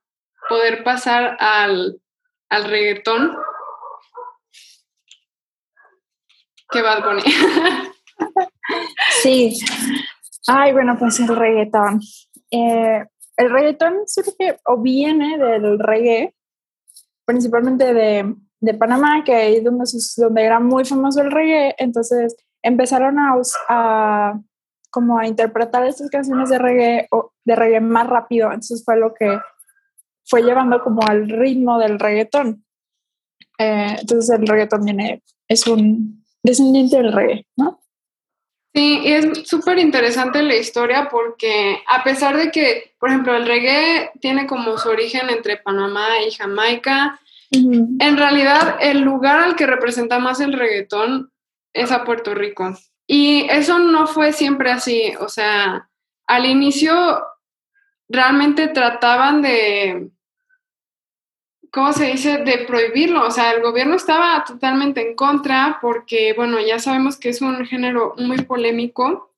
poder 0.50 0.84
pasar 0.84 1.38
al, 1.40 2.02
al 2.50 2.64
reggaetón 2.66 3.36
que 6.70 6.82
Bad 6.82 7.04
Bunny. 7.04 7.24
sí. 9.22 9.60
Ay, 10.48 10.74
bueno, 10.74 10.98
pues 10.98 11.20
el 11.20 11.28
reggaetón. 11.28 12.02
Eh, 12.52 13.06
el 13.38 13.52
reggaetón 13.52 14.08
surge 14.08 14.58
o 14.66 14.78
viene 14.78 15.38
del 15.38 15.80
reggae, 15.80 16.36
principalmente 17.26 17.94
de, 17.94 18.36
de 18.60 18.74
Panamá, 18.74 19.24
que 19.24 19.58
es 19.58 19.64
donde, 19.64 19.86
donde 20.18 20.44
era 20.44 20.60
muy 20.60 20.86
famoso 20.86 21.22
el 21.22 21.32
reggae. 21.32 21.76
Entonces 21.78 22.36
empezaron 22.62 23.20
a, 23.20 23.36
a, 23.70 24.40
como 24.98 25.20
a 25.20 25.28
interpretar 25.28 25.86
estas 25.86 26.10
canciones 26.10 26.50
de 26.50 26.58
reggae, 26.58 27.08
o 27.12 27.32
de 27.46 27.56
reggae 27.56 27.80
más 27.80 28.08
rápido. 28.08 28.48
Entonces 28.48 28.84
fue 28.84 28.98
lo 28.98 29.14
que 29.14 29.40
fue 30.26 30.42
llevando 30.42 30.82
como 30.82 31.04
al 31.08 31.30
ritmo 31.30 31.78
del 31.78 32.00
reggaetón. 32.00 32.66
Eh, 33.60 33.96
entonces 34.00 34.40
el 34.40 34.48
reggaetón 34.48 34.84
viene, 34.86 35.22
es 35.48 35.68
un 35.68 36.26
descendiente 36.42 36.98
del 36.98 37.14
reggae, 37.14 37.46
¿no? 37.58 37.80
Sí, 38.74 39.02
y 39.04 39.14
es 39.14 39.48
súper 39.48 39.78
interesante 39.78 40.42
la 40.42 40.56
historia 40.56 41.08
porque 41.12 41.78
a 41.88 42.04
pesar 42.04 42.36
de 42.36 42.50
que, 42.50 42.96
por 43.00 43.10
ejemplo, 43.10 43.36
el 43.36 43.46
reggae 43.46 44.10
tiene 44.20 44.48
como 44.48 44.80
su 44.80 44.90
origen 44.90 45.30
entre 45.30 45.58
Panamá 45.58 46.08
y 46.28 46.32
Jamaica, 46.32 47.20
en 47.52 48.18
realidad 48.18 48.78
el 48.82 49.02
lugar 49.02 49.42
al 49.42 49.56
que 49.56 49.68
representa 49.68 50.18
más 50.18 50.40
el 50.40 50.54
reggaetón 50.54 51.32
es 51.72 51.92
a 51.92 52.04
Puerto 52.04 52.34
Rico. 52.34 52.76
Y 53.08 53.48
eso 53.50 53.80
no 53.80 54.06
fue 54.06 54.34
siempre 54.34 54.70
así, 54.70 55.14
o 55.22 55.30
sea, 55.30 55.90
al 56.28 56.46
inicio 56.46 57.26
realmente 58.10 58.68
trataban 58.68 59.42
de, 59.42 60.10
¿cómo 61.72 61.94
se 61.94 62.08
dice?, 62.08 62.40
de 62.40 62.60
prohibirlo. 62.60 63.26
O 63.26 63.32
sea, 63.32 63.52
el 63.52 63.62
gobierno 63.62 63.96
estaba 63.96 64.44
totalmente 64.44 65.10
en 65.10 65.16
contra 65.16 65.80
porque, 65.82 66.34
bueno, 66.34 66.60
ya 66.60 66.80
sabemos 66.80 67.18
que 67.18 67.30
es 67.30 67.42
un 67.42 67.66
género 67.66 68.14
muy 68.18 68.42
polémico, 68.42 69.34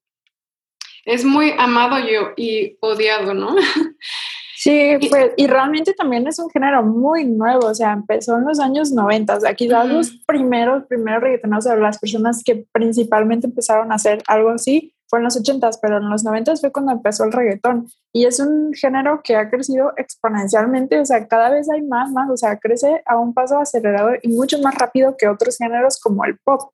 es 1.05 1.23
muy 1.23 1.53
amado 1.58 1.97
y, 1.99 2.43
y 2.43 2.77
odiado, 2.82 3.34
¿no? 3.34 3.55
Sí, 4.62 4.98
pues, 5.10 5.32
y 5.38 5.48
realmente 5.48 5.93
también 5.93 6.28
es 6.28 6.38
un 6.38 6.50
género 6.50 6.84
muy 6.84 7.24
nuevo, 7.24 7.67
o 7.67 7.74
sea, 7.74 7.93
empezó 7.93 8.38
en 8.38 8.43
los 8.43 8.60
años 8.60 8.91
90, 8.91 9.38
o 9.38 9.39
sea, 9.39 9.54
quizás 9.54 9.88
los 9.88 10.12
primeros, 10.28 10.84
primeros 10.84 11.22
reggaetoneros, 11.22 11.65
o 11.65 11.78
las 11.78 11.98
personas 11.98 12.43
que 12.43 12.67
principalmente 12.74 13.48
empezaron 13.48 13.89
a 13.89 13.95
hacer 13.95 14.22
algo 14.28 14.50
así, 14.50 14.93
fue 15.08 15.19
en 15.19 15.24
los 15.24 15.38
80 15.38 15.69
pero 15.82 16.00
en 16.00 16.10
los 16.10 16.26
90 16.26 16.58
fue 16.58 16.74
cuando 16.74 16.91
empezó 16.91 17.24
el 17.24 17.32
reggaetón. 17.32 17.88
Y 18.12 18.26
es 18.26 18.41
un 18.41 18.74
género 18.74 19.22
que 19.24 19.38
ha 19.38 19.50
crecido 19.50 19.93
exponencialmente, 19.95 21.00
o 21.00 21.06
sea, 21.06 21.26
cada 21.26 21.50
vez 21.52 21.69
hay 21.69 21.82
más, 21.82 22.12
más, 22.12 22.30
o 22.30 22.36
sea, 22.36 22.60
crece 22.60 23.02
a 23.06 23.17
un 23.17 23.34
paso 23.34 23.60
acelerado 23.60 24.12
y 24.22 24.28
mucho 24.28 24.60
más 24.60 24.76
rápido 24.76 25.15
que 25.15 25.30
otros 25.30 25.58
géneros 25.58 26.02
como 26.02 26.26
el 26.26 26.38
pop. 26.38 26.74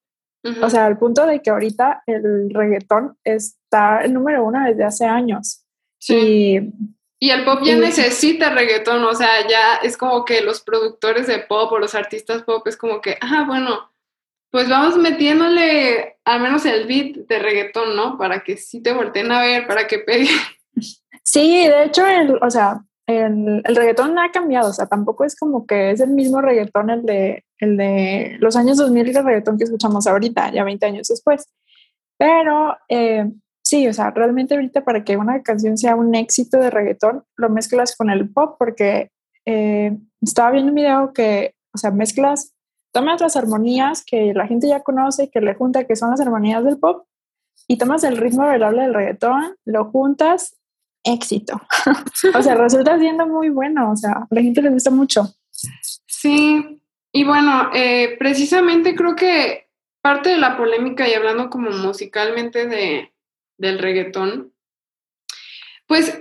O 0.63 0.69
sea, 0.71 0.87
al 0.87 0.97
punto 0.97 1.25
de 1.27 1.39
que 1.41 1.51
ahorita 1.51 2.01
el 2.07 2.49
reggaetón 2.51 3.15
está 3.23 4.01
el 4.01 4.13
número 4.13 4.43
uno 4.43 4.63
desde 4.63 4.83
hace 4.83 5.05
años. 5.05 5.63
Sí. 5.99 6.15
Y, 6.15 6.73
el 7.19 7.45
pop 7.45 7.61
ya 7.63 7.75
necesita 7.75 8.49
reggaetón, 8.49 9.03
o 9.03 9.13
sea, 9.13 9.47
ya 9.47 9.75
es 9.75 9.97
como 9.97 10.25
que 10.25 10.41
los 10.41 10.61
productores 10.61 11.27
de 11.27 11.39
pop 11.39 11.71
o 11.71 11.79
los 11.79 11.95
artistas 11.95 12.43
pop 12.43 12.67
es 12.67 12.77
como 12.77 13.01
que, 13.01 13.17
ah, 13.21 13.45
bueno, 13.47 13.89
pues 14.51 14.69
vamos 14.69 14.97
metiéndole 14.97 16.17
al 16.23 16.41
menos 16.41 16.65
el 16.65 16.87
beat 16.87 17.27
de 17.27 17.39
reggaetón, 17.39 17.95
¿no? 17.95 18.17
Para 18.17 18.43
que 18.43 18.57
sí 18.57 18.81
te 18.81 18.93
volteen 18.93 19.31
a 19.31 19.41
ver, 19.41 19.67
para 19.67 19.87
que 19.87 19.99
pegue. 19.99 20.29
Sí, 21.23 21.67
de 21.67 21.85
hecho, 21.85 22.05
el, 22.05 22.37
o 22.41 22.49
sea, 22.51 22.81
el, 23.07 23.61
el, 23.65 23.75
reggaetón 23.75 24.13
no 24.13 24.21
ha 24.21 24.31
cambiado, 24.31 24.69
o 24.69 24.73
sea, 24.73 24.85
tampoco 24.85 25.25
es 25.25 25.35
como 25.35 25.65
que 25.65 25.91
es 25.91 25.99
el 25.99 26.11
mismo 26.11 26.39
reggaetón 26.39 26.89
el 26.89 27.03
de, 27.03 27.45
el 27.59 27.77
de 27.77 28.37
los 28.39 28.55
años 28.55 28.77
2000 28.77 29.09
el 29.09 29.25
reggaetón 29.25 29.57
que 29.57 29.63
escuchamos 29.63 30.05
ahorita, 30.07 30.51
ya 30.51 30.63
20 30.63 30.85
años 30.85 31.07
después. 31.07 31.47
Pero 32.17 32.77
eh, 32.89 33.25
sí, 33.65 33.87
o 33.87 33.93
sea, 33.93 34.11
realmente 34.11 34.53
ahorita 34.53 34.83
para 34.83 35.03
que 35.03 35.17
una 35.17 35.41
canción 35.41 35.77
sea 35.77 35.95
un 35.95 36.13
éxito 36.15 36.59
de 36.59 36.69
reggaetón, 36.69 37.23
lo 37.35 37.49
mezclas 37.49 37.95
con 37.95 38.09
el 38.09 38.29
pop, 38.29 38.55
porque 38.59 39.11
eh, 39.45 39.97
estaba 40.21 40.51
viendo 40.51 40.69
un 40.69 40.75
video 40.75 41.13
que, 41.13 41.55
o 41.73 41.77
sea, 41.77 41.91
mezclas 41.91 42.53
tomas 42.93 43.19
las 43.19 43.35
armonías 43.35 44.05
que 44.05 44.33
la 44.33 44.47
gente 44.47 44.67
ya 44.69 44.81
conoce, 44.81 45.29
que 45.29 45.41
le 45.41 45.55
junta, 45.55 45.85
que 45.85 45.95
son 45.95 46.11
las 46.11 46.21
armonías 46.21 46.63
del 46.63 46.77
pop, 46.77 47.05
y 47.67 47.77
tomas 47.77 48.03
el 48.03 48.17
ritmo 48.17 48.45
bailable 48.45 48.83
del 48.83 48.93
reggaetón, 48.93 49.55
lo 49.65 49.85
juntas, 49.85 50.55
éxito. 51.03 51.59
o 52.35 52.41
sea, 52.41 52.55
resulta 52.55 52.99
siendo 52.99 53.27
muy 53.27 53.49
bueno, 53.49 53.91
o 53.91 53.95
sea, 53.95 54.11
a 54.11 54.27
la 54.29 54.41
gente 54.41 54.61
le 54.61 54.69
gusta 54.69 54.91
mucho. 54.91 55.27
Sí, 56.05 56.81
y 57.11 57.23
bueno, 57.23 57.71
eh, 57.73 58.15
precisamente 58.19 58.95
creo 58.95 59.15
que 59.15 59.69
parte 60.01 60.29
de 60.29 60.37
la 60.37 60.55
polémica 60.55 61.07
y 61.09 61.13
hablando 61.13 61.49
como 61.49 61.71
musicalmente 61.71 62.67
de, 62.67 63.14
del 63.57 63.79
reggaetón, 63.79 64.53
pues 65.87 66.19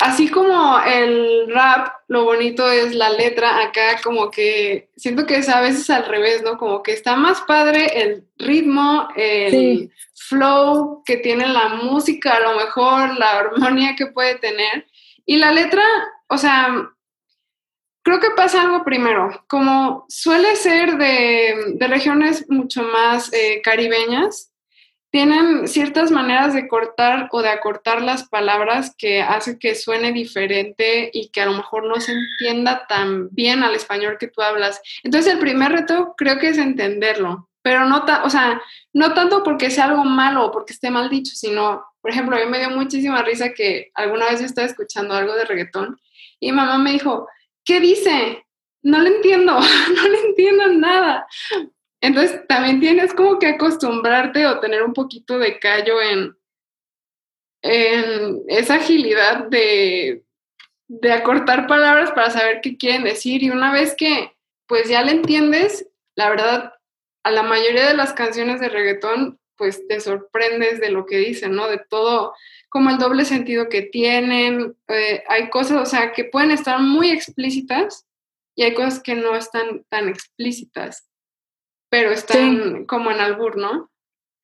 así 0.00 0.28
como 0.28 0.78
el 0.80 1.50
rap, 1.52 1.88
lo 2.08 2.24
bonito 2.24 2.70
es 2.70 2.94
la 2.94 3.10
letra, 3.10 3.62
acá 3.62 4.00
como 4.02 4.30
que 4.30 4.90
siento 4.96 5.26
que 5.26 5.36
es 5.36 5.48
a 5.48 5.60
veces 5.60 5.88
al 5.90 6.06
revés, 6.06 6.42
¿no? 6.42 6.58
Como 6.58 6.82
que 6.82 6.92
está 6.92 7.16
más 7.16 7.40
padre 7.42 8.02
el 8.02 8.26
ritmo, 8.36 9.08
el 9.16 9.90
flow 10.14 11.02
que 11.04 11.16
tiene 11.16 11.48
la 11.48 11.68
música, 11.68 12.36
a 12.36 12.40
lo 12.40 12.56
mejor 12.56 13.18
la 13.18 13.38
armonía 13.38 13.96
que 13.96 14.06
puede 14.06 14.34
tener. 14.36 14.86
Y 15.26 15.36
la 15.36 15.52
letra, 15.52 15.82
o 16.28 16.36
sea, 16.36 16.90
creo 18.02 18.20
que 18.20 18.30
pasa 18.36 18.62
algo 18.62 18.84
primero, 18.84 19.44
como 19.48 20.04
suele 20.08 20.54
ser 20.56 20.98
de, 20.98 21.76
regiones 21.88 22.44
mucho 22.50 22.82
más 22.82 23.32
eh, 23.32 23.62
caribeñas, 23.62 24.52
tienen 25.14 25.68
ciertas 25.68 26.10
maneras 26.10 26.54
de 26.54 26.66
cortar 26.66 27.28
o 27.30 27.40
de 27.40 27.48
acortar 27.48 28.02
las 28.02 28.28
palabras 28.28 28.96
que 28.98 29.22
hace 29.22 29.60
que 29.60 29.76
suene 29.76 30.10
diferente 30.10 31.08
y 31.12 31.28
que 31.28 31.40
a 31.40 31.46
lo 31.46 31.52
mejor 31.52 31.86
no 31.86 32.00
se 32.00 32.10
entienda 32.10 32.88
tan 32.88 33.28
bien 33.30 33.62
al 33.62 33.76
español 33.76 34.16
que 34.18 34.26
tú 34.26 34.42
hablas. 34.42 34.82
Entonces 35.04 35.32
el 35.32 35.38
primer 35.38 35.70
reto 35.70 36.14
creo 36.16 36.40
que 36.40 36.48
es 36.48 36.58
entenderlo, 36.58 37.48
pero 37.62 37.84
no, 37.84 38.04
o 38.24 38.28
sea, 38.28 38.60
no 38.92 39.14
tanto 39.14 39.44
porque 39.44 39.70
sea 39.70 39.84
algo 39.84 40.02
malo 40.02 40.46
o 40.46 40.50
porque 40.50 40.72
esté 40.72 40.90
mal 40.90 41.08
dicho, 41.08 41.30
sino, 41.36 41.84
por 42.00 42.10
ejemplo, 42.10 42.34
a 42.34 42.40
mí 42.40 42.46
me 42.46 42.58
dio 42.58 42.70
muchísima 42.70 43.22
risa 43.22 43.52
que 43.52 43.92
alguna 43.94 44.26
vez 44.26 44.40
yo 44.40 44.46
estaba 44.46 44.66
escuchando 44.66 45.14
algo 45.14 45.36
de 45.36 45.44
reggaetón 45.44 45.96
y 46.40 46.50
mamá 46.50 46.76
me 46.78 46.90
dijo, 46.90 47.28
¿qué 47.64 47.78
dice? 47.78 48.44
No 48.82 48.98
le 48.98 49.10
entiendo, 49.10 49.60
no 49.94 50.08
le 50.08 50.20
entiendo 50.22 50.70
nada. 50.70 51.28
Entonces, 52.04 52.46
también 52.46 52.80
tienes 52.80 53.14
como 53.14 53.38
que 53.38 53.46
acostumbrarte 53.46 54.46
o 54.46 54.60
tener 54.60 54.82
un 54.82 54.92
poquito 54.92 55.38
de 55.38 55.58
callo 55.58 56.02
en, 56.02 56.36
en 57.62 58.42
esa 58.46 58.74
agilidad 58.74 59.46
de, 59.48 60.22
de 60.86 61.12
acortar 61.12 61.66
palabras 61.66 62.10
para 62.10 62.28
saber 62.28 62.60
qué 62.60 62.76
quieren 62.76 63.04
decir. 63.04 63.42
Y 63.42 63.48
una 63.48 63.72
vez 63.72 63.94
que 63.96 64.36
pues 64.66 64.86
ya 64.86 65.02
le 65.02 65.12
entiendes, 65.12 65.88
la 66.14 66.28
verdad, 66.28 66.74
a 67.22 67.30
la 67.30 67.42
mayoría 67.42 67.88
de 67.88 67.96
las 67.96 68.12
canciones 68.12 68.60
de 68.60 68.68
reggaetón, 68.68 69.40
pues 69.56 69.88
te 69.88 69.98
sorprendes 69.98 70.80
de 70.80 70.90
lo 70.90 71.06
que 71.06 71.16
dicen, 71.16 71.54
¿no? 71.54 71.68
De 71.68 71.78
todo, 71.78 72.34
como 72.68 72.90
el 72.90 72.98
doble 72.98 73.24
sentido 73.24 73.70
que 73.70 73.80
tienen. 73.80 74.76
Eh, 74.88 75.24
hay 75.26 75.48
cosas, 75.48 75.80
o 75.80 75.86
sea, 75.86 76.12
que 76.12 76.24
pueden 76.24 76.50
estar 76.50 76.78
muy 76.80 77.08
explícitas 77.08 78.06
y 78.54 78.64
hay 78.64 78.74
cosas 78.74 79.02
que 79.02 79.14
no 79.14 79.34
están 79.34 79.86
tan 79.88 80.10
explícitas 80.10 81.08
pero 81.94 82.10
están 82.10 82.86
como 82.86 83.12
en 83.12 83.20
albur, 83.20 83.56
¿no? 83.56 83.88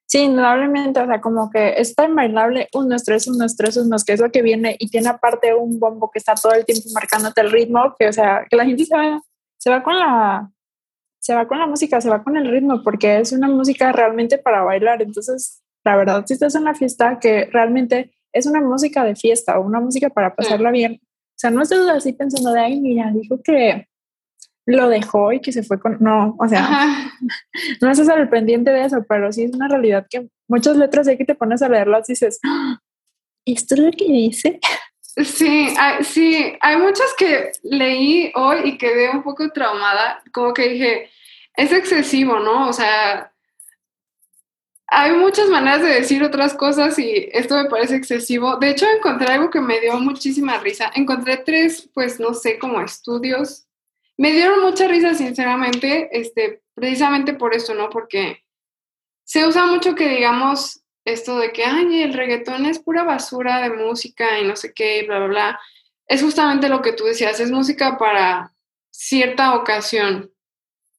Sí, 0.07 0.21
indudablemente, 0.21 1.01
o 1.01 1.07
sea, 1.07 1.21
como 1.21 1.51
que 1.51 1.75
es 1.79 1.97
tan 1.97 2.15
bailable, 2.15 2.69
unos, 2.73 3.03
tres, 3.03 3.27
unos, 3.27 3.57
tres, 3.57 3.77
unos, 3.77 4.05
que 4.05 4.13
es 4.13 4.21
lo 4.21 4.31
que 4.31 4.41
viene 4.41 4.77
y 4.79 4.89
tiene 4.89 5.09
aparte 5.09 5.53
un 5.53 5.81
bombo 5.81 6.13
que 6.13 6.21
está 6.21 6.35
todo 6.37 6.53
el 6.53 6.65
tiempo 6.65 6.85
marcándote 6.95 7.41
el 7.41 7.51
ritmo, 7.51 7.97
que 7.99 8.07
o 8.07 8.13
sea, 8.13 8.47
que 8.49 8.55
la 8.55 8.65
gente 8.65 8.85
se 8.85 8.97
va, 8.97 9.21
se 9.59 9.69
va 9.69 9.83
con 9.83 9.99
la, 9.99 10.49
se 11.19 11.35
va 11.35 11.49
con 11.49 11.59
la 11.59 11.67
música, 11.67 12.01
se 12.01 12.09
va 12.09 12.23
con 12.23 12.37
el 12.37 12.49
ritmo, 12.49 12.85
porque 12.85 13.19
es 13.19 13.33
una 13.33 13.49
música 13.49 13.91
realmente 13.91 14.39
para 14.39 14.63
bailar, 14.63 15.03
entonces, 15.03 15.61
la 15.85 15.97
verdad, 15.97 16.25
si 16.27 16.35
estás 16.35 16.55
en 16.55 16.63
una 16.63 16.75
fiesta 16.75 17.19
que 17.19 17.47
realmente 17.47 18.13
es 18.33 18.47
una 18.47 18.61
música 18.61 19.03
de 19.03 19.17
fiesta 19.17 19.59
o 19.59 19.63
una 19.63 19.81
música 19.81 20.09
para 20.09 20.37
pasarla 20.37 20.71
bien, 20.71 21.01
o 21.03 21.35
sea, 21.35 21.51
no 21.51 21.63
estás 21.63 21.81
así 21.89 22.13
pensando 22.13 22.53
de, 22.53 22.61
ay, 22.61 22.81
mira, 22.81 23.11
dijo 23.13 23.41
que 23.43 23.89
lo 24.71 24.89
dejó 24.89 25.33
y 25.33 25.41
que 25.41 25.53
se 25.53 25.63
fue 25.63 25.81
con... 25.81 25.99
No, 26.01 26.37
o 26.39 26.49
sea, 26.49 27.13
no 27.81 27.91
estás 27.91 28.09
al 28.09 28.29
pendiente 28.29 28.71
de 28.71 28.85
eso, 28.85 29.05
pero 29.09 29.33
sí 29.33 29.45
es 29.45 29.55
una 29.55 29.69
realidad 29.69 30.07
que 30.09 30.29
muchas 30.49 30.77
letras 30.77 31.09
hay 31.09 31.17
que 31.17 31.25
te 31.25 31.35
pones 31.35 31.63
a 31.63 31.69
leerlas 31.69 32.09
y 32.09 32.13
dices, 32.13 32.39
¡Ah! 32.45 32.79
¿esto 33.45 33.75
es 33.75 33.81
lo 33.81 33.91
que 33.93 34.05
dice? 34.05 34.61
Sí, 35.01 35.69
hay, 35.79 36.05
sí, 36.05 36.57
hay 36.61 36.77
muchas 36.77 37.15
que 37.19 37.53
leí 37.63 38.33
hoy 38.35 38.61
y 38.65 38.79
quedé 38.79 39.11
un 39.11 39.23
poco 39.23 39.51
traumada, 39.51 40.23
como 40.33 40.55
que 40.55 40.69
dije, 40.69 41.11
es 41.57 41.73
excesivo, 41.73 42.39
¿no? 42.39 42.69
O 42.69 42.73
sea, 42.73 43.33
hay 44.87 45.13
muchas 45.13 45.49
maneras 45.49 45.83
de 45.83 45.89
decir 45.89 46.23
otras 46.23 46.55
cosas 46.55 46.99
y 46.99 47.29
esto 47.33 47.57
me 47.57 47.69
parece 47.69 47.97
excesivo. 47.97 48.57
De 48.57 48.71
hecho, 48.71 48.87
encontré 48.87 49.33
algo 49.33 49.51
que 49.51 49.61
me 49.61 49.81
dio 49.81 49.99
muchísima 50.01 50.59
risa. 50.59 50.91
Encontré 50.95 51.39
tres, 51.39 51.89
pues 51.95 52.19
no 52.19 52.35
sé, 52.35 52.59
como 52.59 52.81
estudios 52.81 53.69
me 54.21 54.33
dieron 54.33 54.61
mucha 54.61 54.87
risa, 54.87 55.15
sinceramente, 55.15 56.11
este, 56.13 56.61
precisamente 56.75 57.33
por 57.33 57.55
eso, 57.55 57.73
¿no? 57.73 57.89
Porque 57.89 58.45
se 59.25 59.47
usa 59.47 59.65
mucho 59.65 59.95
que 59.95 60.11
digamos 60.11 60.83
esto 61.07 61.39
de 61.39 61.53
que, 61.53 61.65
ay, 61.65 62.03
el 62.03 62.13
reggaetón 62.13 62.67
es 62.67 62.81
pura 62.81 63.03
basura 63.03 63.63
de 63.63 63.71
música 63.71 64.39
y 64.39 64.47
no 64.47 64.57
sé 64.57 64.75
qué, 64.75 65.05
bla, 65.07 65.21
bla, 65.21 65.27
bla. 65.27 65.61
Es 66.07 66.21
justamente 66.21 66.69
lo 66.69 66.83
que 66.83 66.93
tú 66.93 67.05
decías, 67.05 67.41
es 67.41 67.51
música 67.51 67.97
para 67.97 68.53
cierta 68.91 69.55
ocasión. 69.55 70.31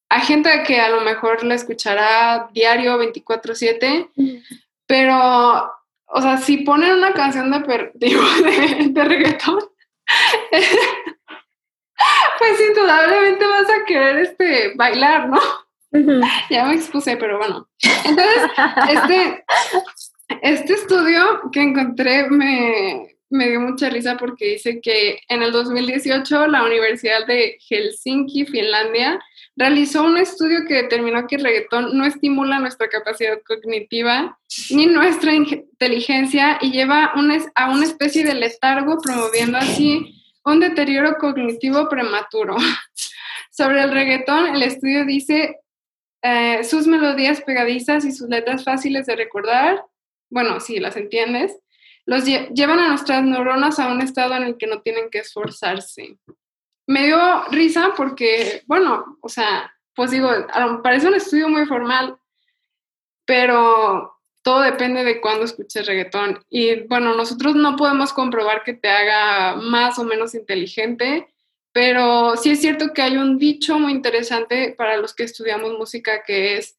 Hay 0.10 0.22
gente 0.22 0.64
que 0.66 0.82
a 0.82 0.90
lo 0.90 1.02
mejor 1.02 1.44
la 1.44 1.54
escuchará 1.54 2.50
diario 2.54 2.98
24/7, 2.98 4.10
pero, 4.88 5.72
o 6.08 6.22
sea, 6.24 6.38
si 6.38 6.58
ponen 6.58 6.94
una 6.94 7.14
canción 7.14 7.52
de, 7.52 7.60
de 8.90 9.04
reggaetón, 9.04 9.60
pues 12.38 12.60
indudablemente 12.60 13.46
vas 13.46 13.70
a 13.70 13.86
querer 13.86 14.18
este, 14.20 14.74
bailar, 14.76 15.30
¿no? 15.30 15.40
Ya 16.50 16.66
me 16.66 16.76
expuse, 16.76 17.18
pero 17.18 17.38
bueno. 17.38 17.68
Entonces, 18.06 18.52
este, 18.90 19.44
este 20.42 20.74
estudio 20.74 21.42
que 21.52 21.62
encontré 21.62 22.30
me, 22.30 23.18
me 23.30 23.50
dio 23.50 23.60
mucha 23.60 23.90
risa 23.90 24.18
porque 24.18 24.54
dice 24.54 24.80
que 24.82 25.20
en 25.28 25.42
el 25.42 25.52
2018 25.52 26.48
la 26.48 26.64
Universidad 26.64 27.26
de 27.26 27.58
Helsinki, 27.68 28.46
Finlandia, 28.46 29.20
realizó 29.58 30.04
un 30.04 30.18
estudio 30.18 30.60
que 30.68 30.76
determinó 30.76 31.28
que 31.28 31.36
el 31.36 31.44
reggaetón 31.44 31.98
no 31.98 32.06
estimula 32.06 32.60
nuestra 32.60 32.88
capacidad 32.88 33.40
cognitiva 33.46 34.40
ni 34.70 34.86
nuestra 34.86 35.34
inteligencia 35.34 36.58
y 36.62 36.72
lleva 36.72 37.12
a 37.56 37.70
una 37.70 37.84
especie 37.84 38.24
de 38.24 38.36
letargo, 38.36 38.98
promoviendo 39.02 39.58
así 39.58 40.21
un 40.46 40.60
deterioro 40.60 41.18
cognitivo 41.18 41.88
prematuro. 41.90 42.56
Sobre 43.52 43.84
el 43.84 43.92
reggaetón, 43.92 44.56
el 44.56 44.64
estudio 44.64 45.06
dice 45.06 45.60
eh, 46.22 46.64
sus 46.64 46.88
melodías 46.88 47.42
pegadizas 47.42 48.06
y 48.06 48.12
sus 48.12 48.30
letras 48.30 48.64
fáciles 48.64 49.06
de 49.06 49.16
recordar, 49.16 49.84
bueno, 50.30 50.60
si 50.60 50.80
las 50.80 50.96
entiendes, 50.96 51.58
los 52.06 52.26
llevan 52.26 52.80
a 52.80 52.88
nuestras 52.90 53.24
neuronas 53.24 53.80
a 53.80 53.92
un 53.92 54.02
estado 54.02 54.36
en 54.36 54.44
el 54.44 54.58
que 54.58 54.68
no 54.68 54.82
tienen 54.82 55.10
que 55.10 55.20
esforzarse. 55.20 56.18
Me 56.88 57.06
dio 57.06 57.44
risa 57.52 57.94
porque, 57.96 58.64
bueno, 58.66 59.18
o 59.22 59.30
sea, 59.30 59.74
pues 59.96 60.12
digo, 60.12 60.30
parece 60.84 61.08
un 61.08 61.16
estudio 61.16 61.50
muy 61.50 61.66
formal, 61.66 62.18
pero 63.26 64.21
todo 64.44 64.62
depende 64.62 65.04
de 65.04 65.22
cuándo 65.22 65.46
escuches 65.46 65.86
reggaetón. 65.86 66.44
Y 66.50 66.82
bueno, 66.88 67.16
nosotros 67.16 67.56
no 67.56 67.76
podemos 67.76 68.14
comprobar 68.14 68.64
que 68.64 68.74
te 68.74 68.90
haga 68.90 69.56
más 69.56 70.00
o 70.00 70.04
menos 70.04 70.34
inteligente, 70.34 71.28
pero 71.72 72.36
sí 72.38 72.52
es 72.52 72.62
cierto 72.62 72.94
que 72.94 73.02
hay 73.02 73.18
un 73.18 73.38
dicho 73.38 73.80
muy 73.80 73.92
interesante 73.92 74.74
para 74.78 74.98
los 74.98 75.14
que 75.14 75.24
estudiamos 75.24 75.78
música 75.78 76.24
que 76.24 76.58
es 76.58 76.78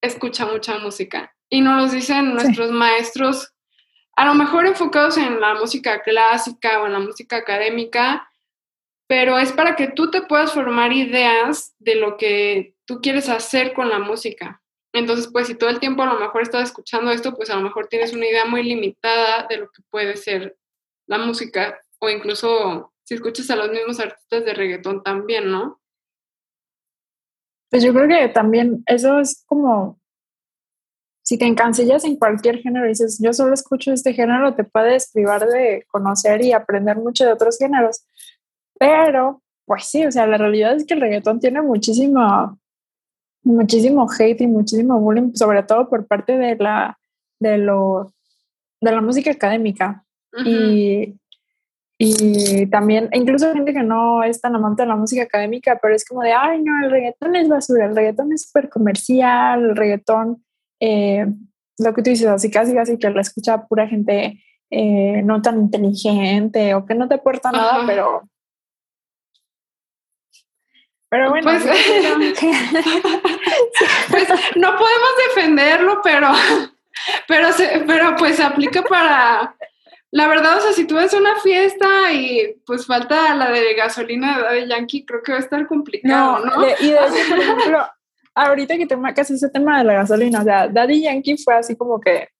escucha 0.00 0.46
mucha 0.46 0.78
música. 0.78 1.34
Y 1.50 1.60
nos 1.60 1.82
lo 1.82 1.94
dicen 1.94 2.34
nuestros 2.34 2.70
maestros, 2.70 3.52
a 4.16 4.26
lo 4.26 4.34
mejor 4.34 4.66
enfocados 4.66 5.16
en 5.16 5.40
la 5.40 5.54
música 5.54 6.02
clásica 6.02 6.80
o 6.80 6.86
en 6.86 6.92
la 6.92 7.00
música 7.00 7.36
académica, 7.36 8.28
pero 9.06 9.38
es 9.38 9.52
para 9.52 9.76
que 9.76 9.88
tú 9.88 10.10
te 10.10 10.22
puedas 10.22 10.52
formar 10.52 10.92
ideas 10.92 11.74
de 11.78 11.96
lo 11.96 12.16
que 12.16 12.76
tú 12.86 13.00
quieres 13.00 13.28
hacer 13.28 13.72
con 13.72 13.88
la 13.88 13.98
música. 13.98 14.62
Entonces, 14.94 15.28
pues 15.30 15.48
si 15.48 15.56
todo 15.56 15.70
el 15.70 15.80
tiempo 15.80 16.04
a 16.04 16.06
lo 16.06 16.20
mejor 16.20 16.42
estás 16.42 16.68
escuchando 16.68 17.10
esto, 17.10 17.34
pues 17.34 17.50
a 17.50 17.56
lo 17.56 17.62
mejor 17.62 17.88
tienes 17.88 18.12
una 18.12 18.26
idea 18.26 18.44
muy 18.44 18.62
limitada 18.62 19.44
de 19.48 19.56
lo 19.56 19.66
que 19.66 19.82
puede 19.90 20.16
ser 20.16 20.56
la 21.06 21.18
música 21.18 21.80
o 21.98 22.08
incluso 22.08 22.92
si 23.02 23.14
escuchas 23.14 23.50
a 23.50 23.56
los 23.56 23.70
mismos 23.70 23.98
artistas 23.98 24.44
de 24.44 24.54
reggaetón 24.54 25.02
también, 25.02 25.50
¿no? 25.50 25.80
Pues 27.70 27.82
yo 27.82 27.92
creo 27.92 28.06
que 28.06 28.28
también 28.28 28.84
eso 28.86 29.18
es 29.18 29.44
como, 29.46 30.00
si 31.24 31.38
te 31.38 31.46
encancillas 31.46 32.04
en 32.04 32.16
cualquier 32.16 32.58
género 32.58 32.86
y 32.86 32.90
dices, 32.90 33.18
yo 33.20 33.32
solo 33.32 33.52
escucho 33.52 33.92
este 33.92 34.12
género, 34.12 34.54
te 34.54 34.62
puedes 34.62 35.10
privar 35.10 35.44
de 35.44 35.84
conocer 35.88 36.40
y 36.42 36.52
aprender 36.52 36.98
mucho 36.98 37.24
de 37.24 37.32
otros 37.32 37.58
géneros. 37.58 38.06
Pero, 38.78 39.42
pues 39.66 39.86
sí, 39.86 40.06
o 40.06 40.12
sea, 40.12 40.28
la 40.28 40.38
realidad 40.38 40.76
es 40.76 40.86
que 40.86 40.94
el 40.94 41.00
reggaetón 41.00 41.40
tiene 41.40 41.62
muchísima 41.62 42.56
muchísimo 43.44 44.06
hate 44.10 44.40
y 44.40 44.46
muchísimo 44.46 44.98
bullying, 44.98 45.34
sobre 45.34 45.62
todo 45.62 45.88
por 45.88 46.06
parte 46.06 46.36
de 46.36 46.56
la, 46.56 46.98
de 47.38 47.58
lo, 47.58 48.12
de 48.80 48.92
la 48.92 49.00
música 49.00 49.30
académica. 49.30 50.04
y, 50.44 51.14
y 51.96 52.66
también, 52.66 53.08
incluso 53.12 53.52
gente 53.52 53.72
que 53.72 53.82
no 53.82 54.24
es 54.24 54.40
tan 54.40 54.56
amante 54.56 54.82
de 54.82 54.88
la 54.88 54.96
música 54.96 55.22
académica, 55.22 55.78
pero 55.80 55.94
es 55.94 56.04
como 56.04 56.22
de, 56.22 56.32
ay, 56.32 56.60
no, 56.60 56.84
el 56.84 56.90
reggaetón 56.90 57.36
es 57.36 57.48
basura, 57.48 57.86
el 57.86 57.94
reggaetón 57.94 58.32
es 58.32 58.46
súper 58.46 58.68
comercial, 58.68 59.62
el 59.62 59.76
reggaetón, 59.76 60.44
eh, 60.80 61.26
lo 61.78 61.94
que 61.94 62.02
tú 62.02 62.10
dices, 62.10 62.26
así 62.26 62.50
casi 62.50 62.74
casi 62.74 62.98
que 62.98 63.10
lo 63.10 63.20
escucha 63.20 63.66
pura 63.66 63.86
gente 63.86 64.40
eh, 64.70 65.22
no 65.22 65.40
tan 65.40 65.60
inteligente 65.60 66.74
o 66.74 66.84
que 66.84 66.94
no 66.94 67.06
te 67.08 67.14
aporta 67.14 67.52
nada, 67.52 67.84
pero... 67.86 68.22
Pero 71.14 71.30
bueno, 71.30 71.48
pues, 71.48 71.62
pues, 74.10 74.28
no 74.56 74.76
podemos 74.76 75.10
defenderlo, 75.28 76.00
pero, 76.02 76.32
pero, 77.28 77.50
pero 77.86 78.16
pues 78.16 78.40
aplica 78.40 78.82
para, 78.82 79.54
la 80.10 80.26
verdad, 80.26 80.58
o 80.58 80.60
sea, 80.60 80.72
si 80.72 80.88
tú 80.88 80.96
ves 80.96 81.14
una 81.14 81.36
fiesta 81.36 82.10
y 82.12 82.56
pues 82.66 82.84
falta 82.84 83.32
la 83.36 83.52
de 83.52 83.74
gasolina 83.74 84.38
de 84.38 84.42
Daddy 84.42 84.66
Yankee, 84.66 85.06
creo 85.06 85.22
que 85.22 85.30
va 85.30 85.38
a 85.38 85.42
estar 85.42 85.64
complicado, 85.68 86.44
¿no? 86.44 86.66
y 86.80 86.90
de 86.90 86.96
hecho, 86.96 87.28
por 87.28 87.38
ejemplo, 87.38 87.86
ahorita 88.34 88.76
que 88.76 88.86
te 88.86 88.96
marcas 88.96 89.30
ese 89.30 89.50
tema 89.50 89.78
de 89.78 89.84
la 89.84 89.94
gasolina, 89.94 90.40
o 90.40 90.44
sea, 90.44 90.66
Daddy 90.66 91.02
Yankee 91.02 91.38
fue 91.38 91.54
así 91.54 91.76
como 91.76 92.00
que 92.00 92.30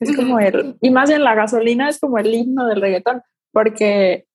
es 0.00 0.16
como 0.16 0.40
el, 0.40 0.76
y 0.80 0.90
más 0.90 1.10
bien 1.10 1.22
la 1.22 1.36
gasolina 1.36 1.88
es 1.88 2.00
como 2.00 2.18
el 2.18 2.34
himno 2.34 2.66
del 2.66 2.80
reggaetón, 2.80 3.22
porque 3.52 4.26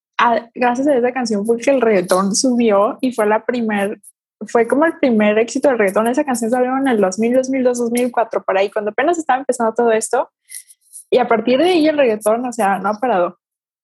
gracias 0.53 0.87
a 0.87 0.95
esa 0.95 1.11
canción 1.11 1.45
fue 1.45 1.57
que 1.57 1.71
el 1.71 1.81
reggaetón 1.81 2.35
subió 2.35 2.97
y 3.01 3.11
fue 3.13 3.25
la 3.25 3.45
primer, 3.45 3.99
fue 4.47 4.67
como 4.67 4.85
el 4.85 4.97
primer 4.99 5.37
éxito 5.39 5.69
del 5.69 5.77
reggaetón. 5.77 6.07
Esa 6.07 6.23
canción 6.23 6.51
salió 6.51 6.77
en 6.77 6.87
el 6.87 6.99
2000, 6.99 7.33
2002, 7.33 7.77
2004, 7.77 8.43
por 8.43 8.57
ahí, 8.57 8.69
cuando 8.69 8.91
apenas 8.91 9.17
estaba 9.17 9.39
empezando 9.39 9.73
todo 9.73 9.91
esto. 9.91 10.29
Y 11.09 11.17
a 11.17 11.27
partir 11.27 11.59
de 11.59 11.71
ahí 11.71 11.87
el 11.87 11.97
reggaetón, 11.97 12.45
o 12.45 12.53
sea, 12.53 12.79
no 12.79 12.89
ha 12.89 12.93
parado. 12.93 13.37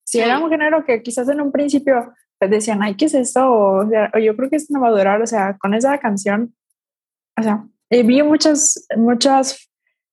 Si 0.04 0.20
era 0.20 0.40
un 0.40 0.50
género 0.50 0.86
que 0.86 1.04
quizás 1.04 1.28
en 1.28 1.42
un 1.42 1.52
principio 1.52 2.14
pues 2.40 2.52
decían, 2.52 2.82
ay, 2.84 2.96
¿qué 2.96 3.06
es 3.06 3.14
esto? 3.14 3.52
O, 3.52 3.90
sea, 3.90 4.12
o 4.14 4.20
yo 4.20 4.36
creo 4.36 4.50
que 4.50 4.58
esto 4.58 4.74
no 4.74 4.82
va 4.82 4.90
a 4.90 4.92
durar, 4.92 5.22
o 5.22 5.28
sea, 5.28 5.58
con 5.58 5.74
esa 5.74 5.98
canción, 5.98 6.56
o 7.38 7.44
sea, 7.44 7.66
vi 7.90 8.22
muchas, 8.24 8.88
muchas 8.96 9.67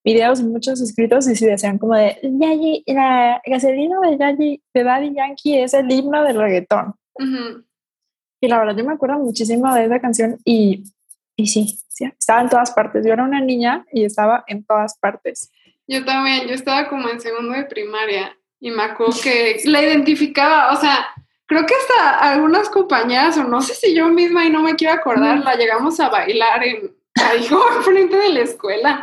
videos 0.05 0.41
y 0.41 0.45
muchos 0.45 0.81
escritos 0.81 1.27
y 1.29 1.35
sí 1.35 1.47
decían 1.47 1.79
como 1.79 1.95
de 1.95 2.19
la 2.87 3.41
gasolina 3.47 3.97
de, 4.01 4.17
Daddy, 4.17 4.63
de 4.75 4.85
Daddy 4.85 5.15
Yankee 5.15 5.59
es 5.59 5.73
el 5.73 5.91
himno 5.91 6.23
del 6.23 6.39
reggaetón. 6.39 6.95
Y 8.41 8.49
la 8.49 8.59
verdad 8.59 8.77
yo 8.77 8.85
me 8.85 8.93
acuerdo 8.93 9.19
muchísimo 9.19 9.73
de 9.75 9.87
esa 9.87 10.01
canción 10.01 10.39
y, 10.45 10.85
y 11.37 11.47
sí, 11.47 11.79
sí, 11.89 12.05
estaba 12.05 12.43
en 12.43 12.51
todas 12.51 12.73
partes. 12.73 13.07
Yo 13.07 13.15
era 13.15 13.25
una 13.25 13.41
niña 13.41 13.87
y 13.91 14.05
estaba 14.05 14.45
en 14.47 14.65
todas 14.65 14.99
partes. 14.99 15.51
Yo 15.87 16.05
también, 16.05 16.47
yo 16.47 16.55
estaba 16.55 16.89
como 16.89 17.09
en 17.09 17.21
segundo 17.21 17.55
de 17.55 17.65
primaria 17.65 18.37
y 18.61 18.71
me 18.71 18.83
acuerdo 18.83 19.15
que 19.23 19.61
la 19.65 19.83
identificaba, 19.83 20.73
o 20.73 20.77
sea, 20.77 21.07
creo 21.47 21.65
que 21.65 21.75
hasta 21.75 22.33
algunas 22.33 22.69
compañeras, 22.69 23.37
o 23.39 23.45
no 23.45 23.63
sé 23.63 23.75
si 23.75 23.95
yo 23.95 24.09
misma 24.09 24.45
y 24.45 24.51
no 24.51 24.63
me 24.63 24.75
quiero 24.75 24.95
acordar, 24.95 25.39
la 25.39 25.57
llegamos 25.57 26.01
a 26.01 26.09
bailar 26.09 26.65
en, 26.65 26.95
ahí 27.23 27.47
frente 27.85 28.17
de 28.17 28.29
la 28.31 28.41
escuela. 28.41 29.03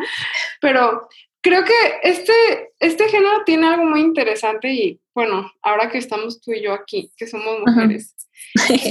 Pero 0.59 1.07
creo 1.41 1.63
que 1.63 1.73
este, 2.03 2.73
este 2.79 3.09
género 3.09 3.43
tiene 3.45 3.67
algo 3.67 3.85
muy 3.85 4.01
interesante 4.01 4.71
y 4.71 4.99
bueno, 5.13 5.51
ahora 5.61 5.89
que 5.89 5.97
estamos 5.97 6.39
tú 6.41 6.53
y 6.53 6.61
yo 6.61 6.73
aquí, 6.73 7.11
que 7.17 7.27
somos 7.27 7.59
mujeres, 7.59 8.15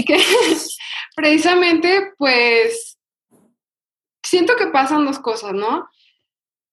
que 0.06 0.18
precisamente 1.16 2.12
pues 2.18 2.98
siento 4.22 4.56
que 4.56 4.66
pasan 4.66 5.06
dos 5.06 5.18
cosas, 5.18 5.54
¿no? 5.54 5.88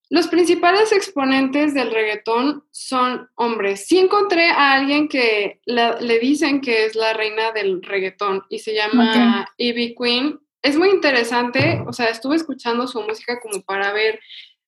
Los 0.10 0.28
principales 0.28 0.94
exponentes 0.94 1.74
del 1.74 1.92
reggaetón 1.92 2.64
son 2.72 3.30
hombres. 3.36 3.88
Sí 3.88 3.98
encontré 3.98 4.50
a 4.50 4.74
alguien 4.74 5.10
que 5.10 5.60
le 5.66 6.20
dicen 6.20 6.62
que 6.62 6.86
es 6.86 6.96
la 6.96 7.12
reina 7.12 7.52
del 7.52 7.84
reggaetón 7.84 8.44
y 8.50 8.60
se 8.60 8.74
llama 8.74 9.50
Ivy 9.58 9.96
Queen 9.96 10.40
es 10.68 10.78
muy 10.78 10.90
interesante, 10.90 11.82
o 11.88 11.94
sea, 11.94 12.08
estuve 12.10 12.36
escuchando 12.36 12.88
su 12.88 13.02
música 13.02 13.40
como 13.40 13.62
para 13.62 13.94
ver, 13.94 14.20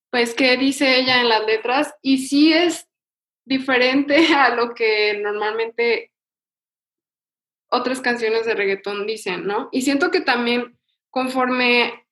pues, 0.10 0.34
qué 0.34 0.56
dice 0.58 0.98
ella 0.98 1.22
en 1.22 1.30
las 1.30 1.46
letras 1.46 1.94
y 2.02 2.20
sí 2.20 2.54
es 2.54 2.88
diferente 3.46 4.16
a 4.36 4.56
lo 4.56 4.74
que 4.74 5.20
normalmente 5.22 6.12
otras 7.70 8.02
canciones 8.02 8.46
de 8.46 8.56
reggaetón 8.56 9.06
dicen, 9.06 9.46
¿no? 9.46 9.70
Y 9.72 9.82
siento 9.82 10.10
que 10.10 10.22
también 10.22 10.80
conforme 11.12 12.06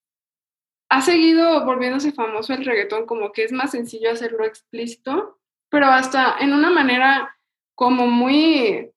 ha 0.89 1.01
seguido 1.01 1.65
volviéndose 1.65 2.11
famoso 2.11 2.53
el 2.53 2.65
reggaetón, 2.65 3.05
como 3.05 3.31
que 3.31 3.43
es 3.43 3.51
más 3.51 3.71
sencillo 3.71 4.11
hacerlo 4.11 4.45
explícito, 4.45 5.39
pero 5.69 5.87
hasta 5.87 6.37
en 6.39 6.53
una 6.53 6.69
manera 6.69 7.37
como 7.75 8.07
muy 8.07 8.91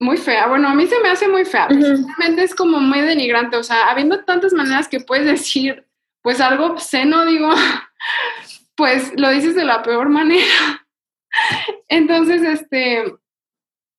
muy 0.00 0.16
fea. 0.16 0.48
Bueno, 0.48 0.68
a 0.68 0.74
mí 0.74 0.86
se 0.86 1.00
me 1.00 1.08
hace 1.08 1.28
muy 1.28 1.44
fea. 1.44 1.68
Realmente 1.68 2.42
es 2.42 2.54
como 2.54 2.80
muy 2.80 3.00
denigrante. 3.00 3.56
O 3.56 3.62
sea, 3.62 3.90
habiendo 3.90 4.24
tantas 4.24 4.52
maneras 4.52 4.88
que 4.88 5.00
puedes 5.00 5.26
decir, 5.26 5.86
pues 6.22 6.40
algo 6.40 6.66
obsceno, 6.66 7.24
digo, 7.24 7.50
pues 8.76 9.18
lo 9.18 9.30
dices 9.30 9.54
de 9.54 9.64
la 9.64 9.82
peor 9.82 10.08
manera. 10.08 10.86
Entonces, 11.88 12.42
este, 12.42 13.04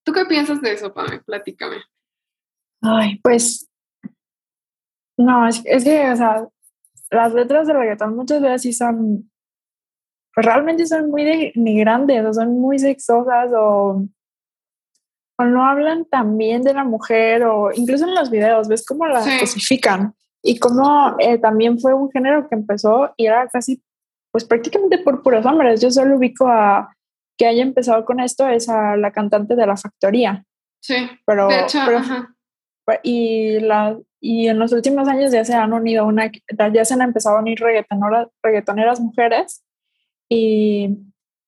¿tú 0.05 0.13
qué 0.13 0.25
piensas 0.25 0.61
de 0.61 0.73
eso, 0.73 0.93
Pame? 0.93 1.19
Platícame. 1.19 1.81
Ay, 2.81 3.19
pues, 3.21 3.69
no, 5.17 5.47
es, 5.47 5.61
es 5.65 5.83
que, 5.83 6.11
o 6.11 6.15
sea, 6.15 6.47
las 7.11 7.33
letras 7.33 7.67
de 7.67 7.73
reggaetón 7.73 8.15
muchas 8.15 8.41
veces 8.41 8.61
sí 8.61 8.73
son, 8.73 9.29
pues 10.33 10.45
realmente 10.45 10.85
son 10.85 11.09
muy 11.09 11.25
denigrantes, 11.25 12.23
o 12.23 12.33
son 12.33 12.59
muy 12.59 12.79
sexosas 12.79 13.49
o 13.53 14.05
o 15.39 15.45
no 15.45 15.65
hablan 15.65 16.03
también 16.03 16.63
de 16.63 16.73
la 16.73 16.83
mujer 16.83 17.45
o 17.45 17.71
incluso 17.73 18.05
en 18.05 18.13
los 18.13 18.29
videos, 18.29 18.67
ves 18.67 18.85
cómo 18.85 19.07
la 19.07 19.23
cosifican 19.39 20.13
y 20.43 20.59
cómo 20.59 21.15
eh, 21.17 21.37
también 21.37 21.79
fue 21.79 21.93
un 21.93 22.11
género 22.11 22.49
que 22.49 22.55
empezó 22.55 23.13
y 23.15 23.25
era 23.25 23.47
casi, 23.47 23.81
pues 24.31 24.43
prácticamente 24.43 24.97
por 24.97 25.23
puros 25.23 25.45
hombres. 25.45 25.79
Yo 25.79 25.91
solo 25.91 26.17
ubico 26.17 26.45
a 26.49 26.93
que 27.37 27.47
haya 27.47 27.63
empezado 27.63 28.03
con 28.03 28.19
esto 28.19 28.49
es 28.49 28.67
a 28.67 28.97
la 28.97 29.11
cantante 29.11 29.55
de 29.55 29.65
la 29.65 29.77
factoría. 29.77 30.43
Sí, 30.81 31.09
pero, 31.25 31.47
de 31.47 31.61
hecho, 31.61 31.79
y, 33.01 33.59
la, 33.61 33.97
y 34.19 34.49
en 34.49 34.59
los 34.59 34.73
últimos 34.73 35.07
años 35.07 35.31
ya 35.31 35.45
se 35.45 35.53
han 35.53 35.71
unido 35.71 36.05
una, 36.05 36.29
ya 36.73 36.83
se 36.83 36.93
han 36.95 37.01
empezado 37.01 37.37
a 37.37 37.39
unir 37.39 37.59
reggaetoneras, 37.61 38.27
reggaetoneras 38.43 38.99
mujeres 38.99 39.63
y 40.27 40.97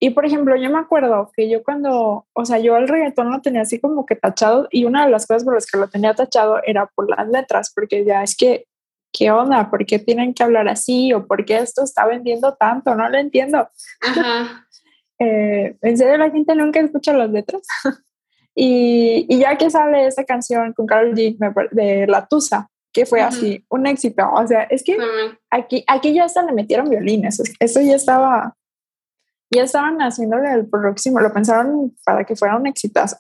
y 0.04 0.10
por 0.10 0.26
ejemplo, 0.26 0.56
yo 0.56 0.72
me 0.72 0.80
acuerdo 0.80 1.32
que 1.38 1.48
yo 1.48 1.64
cuando, 1.64 2.26
o 2.34 2.46
sea, 2.46 2.58
yo 2.58 2.76
el 2.76 2.88
reggaetón 2.88 3.30
lo 3.30 3.40
tenía 3.40 3.62
así 3.62 3.80
como 3.80 4.08
que 4.08 4.16
tachado 4.16 4.68
y 4.72 4.86
una 4.86 5.06
de 5.06 5.12
las 5.12 5.28
cosas 5.28 5.44
por 5.44 5.54
las 5.54 5.68
que 5.68 5.78
lo 5.78 5.90
tenía 5.90 6.16
tachado 6.16 6.60
era 6.66 6.88
por 6.88 7.08
las 7.08 7.28
letras, 7.28 7.72
porque 7.74 8.04
ya 8.04 8.24
es 8.24 8.36
que, 8.36 8.66
¿qué 9.14 9.30
onda? 9.30 9.70
¿Por 9.70 9.86
qué 9.86 10.00
tienen 10.00 10.34
que 10.34 10.42
hablar 10.42 10.68
así? 10.70 11.14
¿O 11.14 11.28
por 11.28 11.46
qué 11.46 11.60
esto 11.60 11.84
está 11.84 12.08
vendiendo 12.08 12.56
tanto? 12.56 12.96
No 12.96 13.08
lo 13.08 13.18
entiendo. 13.20 13.70
Ajá. 14.02 14.68
eh, 15.20 15.78
en 15.80 15.98
serio, 15.98 16.18
la 16.18 16.32
gente 16.32 16.56
nunca 16.56 16.80
escucha 16.80 17.14
las 17.14 17.30
letras. 17.30 17.62
y, 18.56 19.28
y, 19.30 19.38
ya 19.38 19.56
que 19.56 19.70
sale 19.70 20.08
esa 20.08 20.24
canción 20.24 20.74
con 20.74 20.88
Carol 20.88 21.14
G 21.14 21.38
de 21.70 22.08
La 22.08 22.26
Tusa, 22.26 22.72
que 22.92 23.06
fue 23.06 23.22
así, 23.22 23.64
un 23.70 23.86
éxito. 23.86 24.28
O 24.34 24.48
sea, 24.48 24.64
es 24.64 24.84
que 24.84 24.98
aquí, 25.52 25.84
aquí 25.86 26.12
ya 26.12 26.24
hasta 26.24 26.42
le 26.42 26.54
metieron 26.54 26.90
violines. 26.90 27.40
Eso 27.60 27.82
ya 27.82 27.96
estaba 27.96 28.56
ya 29.56 29.64
estaban 29.64 30.00
haciéndole 30.00 30.52
el 30.52 30.68
próximo, 30.68 31.20
lo 31.20 31.34
pensaron 31.34 31.96
para 32.06 32.24
que 32.24 32.36
fuera 32.36 32.58
un 32.58 32.68
exitazo. 32.68 33.18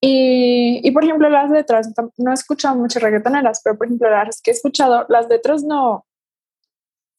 y, 0.00 0.80
y, 0.82 0.90
por 0.90 1.04
ejemplo, 1.04 1.28
las 1.28 1.50
letras, 1.50 1.92
no 2.18 2.30
he 2.30 2.34
escuchado 2.34 2.76
muchas 2.76 3.02
reggaetoneras, 3.02 3.60
pero 3.64 3.76
por 3.78 3.86
ejemplo, 3.86 4.10
las 4.10 4.40
que 4.42 4.50
he 4.50 4.54
escuchado, 4.54 5.06
las 5.08 5.28
letras 5.28 5.62
no, 5.64 6.04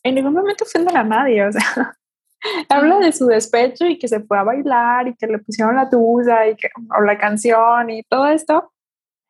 en 0.04 0.15
ningún 0.15 0.34
momento 0.34 0.63
ofenden 0.63 0.95
a 0.95 1.04
nadie, 1.04 1.45
o 1.45 1.52
sea, 1.52 1.97
habla 2.69 3.00
de 3.00 3.12
su 3.12 3.26
despecho 3.26 3.86
y 3.86 3.97
que 3.97 4.08
se 4.08 4.21
fue 4.21 4.38
a 4.38 4.43
bailar 4.43 5.08
y 5.08 5.15
que 5.15 5.28
le 5.28 5.39
pusieron 5.39 5.76
la 5.76 5.89
tusa 5.89 6.47
y 6.47 6.56
que, 6.56 6.69
o 6.97 7.02
la 7.02 7.17
canción 7.17 7.90
y 7.90 8.04
todo 8.04 8.27
esto. 8.27 8.71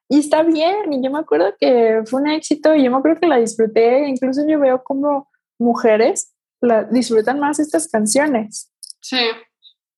Y 0.09 0.19
está 0.19 0.43
bien, 0.43 0.93
y 0.93 1.03
yo 1.03 1.11
me 1.11 1.19
acuerdo 1.19 1.53
que 1.59 2.01
fue 2.05 2.21
un 2.21 2.29
éxito 2.29 2.73
y 2.75 2.83
yo 2.83 2.91
me 2.91 2.97
acuerdo 2.97 3.19
que 3.19 3.27
la 3.27 3.37
disfruté, 3.37 4.07
incluso 4.07 4.41
yo 4.47 4.59
veo 4.59 4.83
como 4.83 5.29
mujeres 5.59 6.33
la, 6.61 6.83
disfrutan 6.83 7.39
más 7.39 7.59
estas 7.59 7.87
canciones. 7.87 8.71
Sí. 9.01 9.19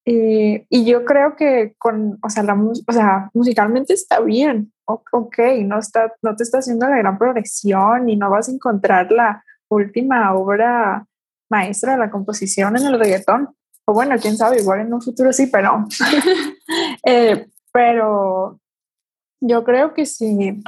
Y, 0.05 0.65
y, 0.69 0.85
yo 0.85 1.05
creo 1.05 1.35
que 1.35 1.75
con, 1.77 2.17
o 2.23 2.29
sea, 2.29 2.43
la, 2.43 2.55
o 2.55 2.93
sea, 2.93 3.29
musicalmente 3.33 3.93
está 3.93 4.21
bien, 4.21 4.71
ok, 4.85 5.37
no, 5.63 5.79
está, 5.79 6.13
no 6.21 6.35
te 6.35 6.43
está 6.43 6.59
haciendo 6.59 6.87
la 6.87 6.97
gran 6.97 7.17
progresión 7.17 8.09
y 8.09 8.15
no 8.15 8.29
vas 8.29 8.49
a 8.49 8.51
encontrar 8.51 9.11
la 9.11 9.43
última 9.69 10.33
obra 10.33 11.05
maestra 11.49 11.93
de 11.93 11.99
la 11.99 12.09
composición 12.09 12.77
en 12.77 12.85
el 12.85 12.99
reggaetón. 12.99 13.55
O 13.85 13.93
bueno, 13.93 14.15
quién 14.19 14.37
sabe, 14.37 14.61
igual 14.61 14.81
en 14.81 14.93
un 14.93 15.01
futuro 15.01 15.33
sí, 15.33 15.47
pero, 15.47 15.87
eh, 17.05 17.47
pero 17.71 18.59
yo 19.41 19.63
creo 19.63 19.93
que 19.93 20.05
si 20.05 20.61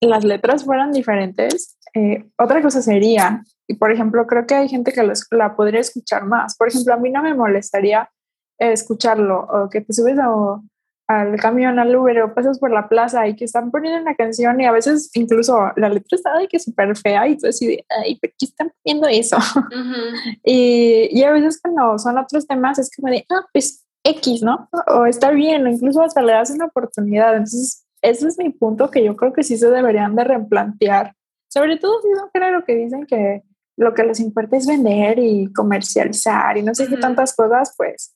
las 0.00 0.24
letras 0.24 0.64
fueran 0.64 0.92
diferentes, 0.92 1.76
eh, 1.94 2.28
otra 2.38 2.62
cosa 2.62 2.80
sería 2.80 3.44
y 3.68 3.74
por 3.74 3.92
ejemplo, 3.92 4.26
creo 4.26 4.46
que 4.46 4.54
hay 4.54 4.68
gente 4.68 4.92
que 4.92 5.06
la 5.32 5.54
podría 5.54 5.80
escuchar 5.80 6.24
más. 6.24 6.56
Por 6.56 6.68
ejemplo, 6.68 6.94
a 6.94 6.96
mí 6.96 7.10
no 7.10 7.22
me 7.22 7.34
molestaría 7.34 8.10
escucharlo 8.58 9.46
o 9.46 9.68
que 9.68 9.82
te 9.82 9.92
subes 9.92 10.18
a, 10.18 10.60
al 11.06 11.36
camión, 11.38 11.78
al 11.78 11.94
Uber 11.94 12.22
o 12.22 12.34
pasas 12.34 12.58
por 12.58 12.70
la 12.70 12.88
plaza 12.88 13.28
y 13.28 13.36
que 13.36 13.44
están 13.44 13.70
poniendo 13.70 14.00
una 14.00 14.14
canción 14.14 14.60
y 14.60 14.66
a 14.66 14.72
veces 14.72 15.10
incluso 15.14 15.70
la 15.76 15.88
letra 15.88 16.16
está 16.16 16.36
de 16.36 16.48
que 16.48 16.58
súper 16.58 16.96
fea 16.96 17.28
y 17.28 17.36
tú 17.36 17.46
así 17.46 17.66
de, 17.66 17.84
ay, 18.02 18.16
¿por 18.16 18.30
qué 18.30 18.46
están 18.46 18.72
poniendo 18.82 19.06
eso? 19.08 19.36
y, 20.44 21.08
y, 21.10 21.22
a 21.22 21.32
veces 21.32 21.60
cuando 21.62 21.98
son 21.98 22.18
otros 22.18 22.46
temas 22.46 22.78
es 22.78 22.90
como 22.94 23.12
de, 23.12 23.24
ah, 23.30 23.46
pues 23.52 23.86
X, 24.04 24.42
¿no? 24.42 24.68
O 24.86 25.06
está 25.06 25.30
bien, 25.30 25.66
o 25.66 25.68
incluso 25.68 26.02
hasta 26.02 26.22
le 26.22 26.32
das 26.32 26.50
una 26.50 26.66
oportunidad. 26.66 27.32
Entonces, 27.32 27.86
ese 28.02 28.28
es 28.28 28.38
mi 28.38 28.50
punto 28.50 28.90
que 28.90 29.04
yo 29.04 29.16
creo 29.16 29.32
que 29.32 29.42
sí 29.42 29.56
se 29.56 29.70
deberían 29.70 30.14
de 30.14 30.24
replantear. 30.24 31.14
Sobre 31.48 31.78
todo 31.78 32.00
si 32.02 32.08
es 32.10 32.22
un 32.22 32.30
género 32.30 32.64
que 32.64 32.74
dicen 32.74 33.06
que 33.06 33.42
lo 33.78 33.94
que 33.94 34.04
les 34.04 34.20
importa 34.20 34.56
es 34.56 34.66
vender 34.66 35.18
y 35.18 35.52
comercializar 35.52 36.58
y 36.58 36.62
no 36.62 36.74
sé 36.74 36.88
qué 36.88 36.96
tantas 36.96 37.34
cosas, 37.34 37.74
pues 37.76 38.14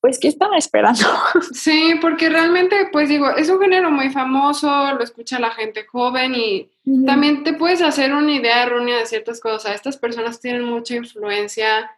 pues, 0.00 0.18
¿qué 0.18 0.28
están 0.28 0.54
esperando? 0.54 1.00
Sí, 1.52 1.94
porque 2.00 2.28
realmente, 2.28 2.88
pues 2.90 3.08
digo, 3.08 3.30
es 3.30 3.50
un 3.50 3.60
género 3.60 3.90
muy 3.90 4.10
famoso, 4.10 4.66
lo 4.94 5.02
escucha 5.02 5.38
la 5.38 5.50
gente 5.50 5.84
joven 5.84 6.34
y 6.34 6.70
también 7.06 7.44
te 7.44 7.52
puedes 7.52 7.82
hacer 7.82 8.12
una 8.14 8.32
idea 8.32 8.62
errónea 8.62 8.98
de 8.98 9.06
ciertas 9.06 9.40
cosas. 9.40 9.74
Estas 9.74 9.98
personas 9.98 10.40
tienen 10.40 10.64
mucha 10.64 10.96
influencia, 10.96 11.90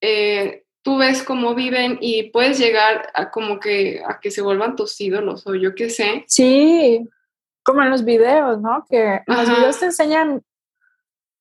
eh, 0.00 0.64
tú 0.82 0.98
ves 0.98 1.22
cómo 1.22 1.54
viven 1.54 1.98
y 2.00 2.30
puedes 2.30 2.58
llegar 2.58 3.10
a 3.14 3.30
como 3.30 3.60
que, 3.60 4.02
a 4.06 4.18
que 4.20 4.30
se 4.30 4.42
vuelvan 4.42 4.76
tus 4.76 5.00
ídolos 5.00 5.46
o 5.46 5.54
yo 5.54 5.74
qué 5.74 5.88
sé. 5.88 6.24
Sí, 6.26 7.08
como 7.62 7.82
en 7.82 7.90
los 7.90 8.04
videos, 8.04 8.60
¿no? 8.60 8.84
Que 8.90 9.20
los 9.26 9.48
videos 9.48 9.78
te 9.78 9.86
enseñan 9.86 10.42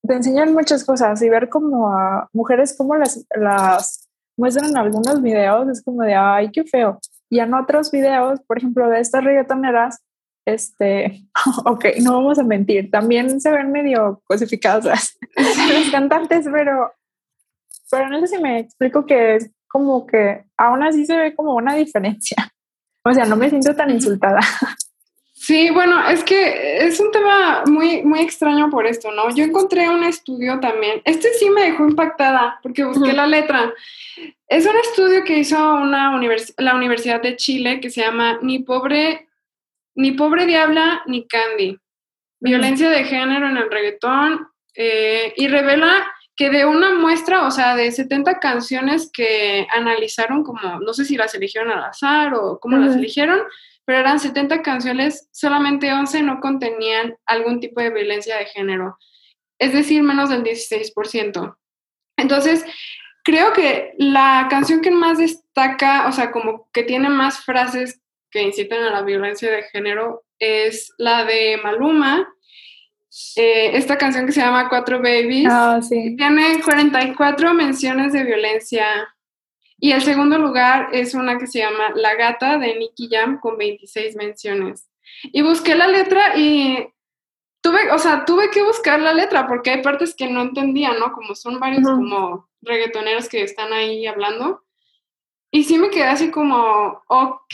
te 0.08 0.14
enseñan 0.14 0.54
muchas 0.54 0.84
cosas 0.84 1.22
y 1.22 1.30
ver 1.30 1.50
como 1.50 1.92
a 1.92 2.30
mujeres 2.34 2.76
como 2.78 2.96
las, 2.96 3.26
las 3.36 4.10
muestran 4.38 4.76
algunos 4.78 5.22
videos, 5.22 5.70
es 5.70 5.84
como 5.84 6.04
de, 6.04 6.16
ay, 6.16 6.52
qué 6.52 6.64
feo. 6.64 7.00
Y 7.30 7.40
en 7.40 7.54
otros 7.54 7.92
videos, 7.92 8.40
por 8.42 8.58
ejemplo, 8.58 8.90
de 8.90 9.00
estas 9.00 9.24
reggaetoneras, 9.24 10.04
este, 10.46 11.26
ok, 11.66 11.86
no 12.02 12.14
vamos 12.14 12.40
a 12.40 12.44
mentir, 12.44 12.92
también 12.92 13.42
se 13.42 13.52
ven 13.52 13.72
medio 13.72 14.22
cosificadas 14.26 14.86
las, 15.36 15.92
cantantes, 15.92 16.48
pero, 16.52 16.92
pero 17.90 18.10
no 18.10 18.20
sé 18.20 18.28
si 18.28 18.42
me 18.42 18.60
explico 18.60 19.06
que 19.06 19.36
es 19.36 19.52
como 19.68 20.06
que 20.06 20.46
aún 20.58 20.84
así 20.84 21.06
se 21.06 21.18
ve 21.18 21.36
como 21.36 21.56
una 21.56 21.76
diferencia. 21.76 22.38
O 23.04 23.14
sea, 23.14 23.26
no 23.26 23.36
me 23.36 23.50
siento 23.50 23.76
tan 23.76 23.92
insultada. 23.92 24.40
Sí, 25.46 25.70
bueno, 25.70 26.10
es 26.10 26.24
que 26.24 26.88
es 26.88 27.00
un 27.00 27.12
tema 27.12 27.62
muy, 27.68 28.02
muy 28.02 28.20
extraño 28.22 28.72
por 28.72 28.88
esto, 28.88 29.12
¿no? 29.12 29.30
Yo 29.36 29.44
encontré 29.44 29.88
un 29.88 30.04
estudio 30.04 30.60
también, 30.60 31.04
este 31.06 31.32
sí 31.36 31.52
me 31.52 31.66
dejó 31.66 31.88
impactada 31.88 32.60
porque 32.64 32.84
busqué 32.84 33.14
la 33.14 33.28
letra. 33.28 33.72
Es 34.48 34.66
un 34.66 34.76
estudio 34.76 35.24
que 35.24 35.38
hizo 35.38 35.76
una 35.76 36.20
la 36.58 36.76
Universidad 36.76 37.22
de 37.22 37.36
Chile 37.36 37.80
que 37.80 37.92
se 37.92 38.02
llama 38.02 38.40
Ni 38.42 38.58
pobre, 38.58 39.28
ni 39.94 40.14
pobre 40.14 40.48
diabla 40.48 41.04
ni 41.06 41.28
candy. 41.28 41.78
Violencia 42.40 42.90
de 42.90 43.04
género 43.04 43.48
en 43.48 43.58
el 43.58 43.70
reggaetón 43.70 44.48
eh, 44.74 45.32
y 45.38 45.48
revela 45.48 46.12
que 46.36 46.50
de 46.50 46.66
una 46.66 46.96
muestra, 46.96 47.46
o 47.46 47.52
sea, 47.52 47.76
de 47.76 47.92
70 47.92 48.40
canciones 48.40 49.12
que 49.14 49.68
analizaron 49.72 50.44
como, 50.44 50.80
no 50.80 50.94
sé 50.96 51.06
si 51.06 51.16
las 51.18 51.36
eligieron 51.36 51.70
al 51.70 51.84
azar 51.84 52.34
o 52.34 52.60
cómo 52.60 52.78
las 52.78 52.96
eligieron, 52.96 53.42
pero 53.86 54.00
eran 54.00 54.20
70 54.20 54.62
canciones, 54.62 55.30
solamente 55.32 55.94
11 55.94 56.24
no 56.24 56.40
contenían 56.40 57.16
algún 57.26 57.60
tipo 57.60 57.82
de 57.82 57.92
violencia 57.92 58.38
de 58.38 58.46
género, 58.46 58.98
es 59.60 59.74
decir, 59.74 60.04
menos 60.04 60.30
del 60.30 60.44
16%. 60.44 61.56
Entonces, 62.18 62.66
creo 63.24 63.54
que 63.54 63.94
la 63.98 64.48
canción 64.50 64.82
que 64.82 64.92
más 64.92 65.20
destaca, 65.20 66.08
o 66.08 66.12
sea, 66.12 66.32
como 66.32 66.70
que 66.74 66.84
tiene 66.84 67.10
más 67.10 67.46
frases 67.46 68.02
que 68.32 68.42
incitan 68.42 68.84
a 68.84 68.92
la 68.92 69.02
violencia 69.04 69.52
de 69.52 69.64
género, 69.64 70.24
es 70.40 70.94
la 70.98 71.24
de 71.24 71.60
Maluma, 71.64 72.28
eh, 73.38 73.78
esta 73.78 73.98
canción 73.98 74.26
que 74.26 74.34
se 74.34 74.42
llama 74.42 74.68
Cuatro 74.68 74.98
Babies. 74.98 75.48
Ah, 75.50 75.80
sí. 75.82 76.16
Tiene 76.18 76.62
44 76.62 77.54
menciones 77.54 78.12
de 78.12 78.24
violencia 78.24 78.86
y 79.78 79.92
el 79.92 80.02
segundo 80.02 80.38
lugar 80.38 80.90
es 80.94 81.14
una 81.14 81.38
que 81.38 81.48
se 81.48 81.60
llama 81.60 81.92
La 81.96 82.16
Gata 82.16 82.58
de 82.58 82.76
Nicky 82.76 83.10
Jam 83.12 83.40
con 83.40 83.58
26 83.58 84.16
menciones. 84.16 84.90
Y 85.24 85.42
busqué 85.42 85.76
la 85.76 85.88
letra 85.88 86.38
y 86.38 86.88
tuve, 87.62 87.92
o 87.92 88.00
sea, 88.00 88.26
tuve 88.26 88.50
que 88.52 88.64
buscar 88.64 89.00
la 89.02 89.14
letra 89.14 89.48
porque 89.48 89.72
hay 89.72 89.82
partes 89.82 90.16
que 90.16 90.28
no 90.28 90.42
entendía, 90.42 90.94
¿no? 90.94 91.12
Como 91.12 91.36
son 91.36 91.60
varios 91.60 91.84
como 91.84 92.48
reggaetoneros 92.62 93.28
que 93.28 93.42
están 93.44 93.74
ahí 93.74 94.08
hablando. 94.08 94.64
Y 95.52 95.64
sí 95.64 95.78
me 95.78 95.90
quedé 95.90 96.06
así 96.06 96.32
como, 96.32 97.02
ok, 97.08 97.54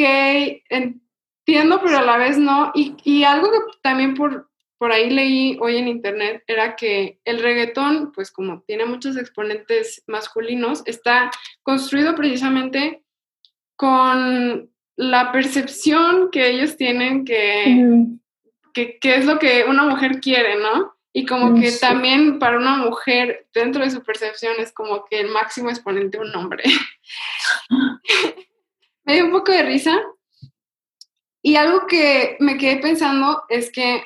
entiendo, 0.69 1.81
pero 1.81 1.99
a 1.99 2.03
la 2.03 2.17
vez 2.17 2.37
no. 2.37 2.71
Y, 2.75 2.95
y 3.03 3.23
algo 3.23 3.51
que 3.51 3.57
también 3.81 4.15
por, 4.15 4.50
por 4.81 4.91
ahí 4.91 5.11
leí 5.11 5.57
hoy 5.61 5.77
en 5.77 5.87
internet 5.87 6.43
era 6.47 6.75
que 6.75 7.19
el 7.23 7.39
reggaetón, 7.39 8.11
pues 8.13 8.31
como 8.31 8.63
tiene 8.63 8.85
muchos 8.85 9.15
exponentes 9.15 10.03
masculinos, 10.07 10.81
está 10.87 11.29
construido 11.61 12.15
precisamente 12.15 13.03
con 13.75 14.71
la 14.95 15.31
percepción 15.31 16.31
que 16.31 16.49
ellos 16.49 16.77
tienen 16.77 17.25
que, 17.25 18.07
que, 18.73 18.97
es 19.03 19.25
lo 19.25 19.37
que 19.37 19.65
una 19.65 19.83
mujer 19.83 20.19
quiere, 20.19 20.55
¿no? 20.55 20.95
Y 21.13 21.27
como 21.27 21.53
que 21.53 21.71
también 21.73 22.39
para 22.39 22.57
una 22.57 22.77
mujer, 22.77 23.45
dentro 23.53 23.83
de 23.83 23.91
su 23.91 24.01
percepción, 24.01 24.53
es 24.57 24.71
como 24.71 25.05
que 25.05 25.19
el 25.19 25.27
máximo 25.27 25.69
exponente 25.69 26.17
un 26.17 26.35
hombre. 26.35 26.63
me 29.03 29.13
dio 29.13 29.25
un 29.25 29.31
poco 29.31 29.51
de 29.51 29.61
risa. 29.61 29.95
Y 31.43 31.55
algo 31.55 31.85
que 31.85 32.37
me 32.39 32.57
quedé 32.57 32.77
pensando 32.77 33.43
es 33.47 33.71
que 33.71 34.05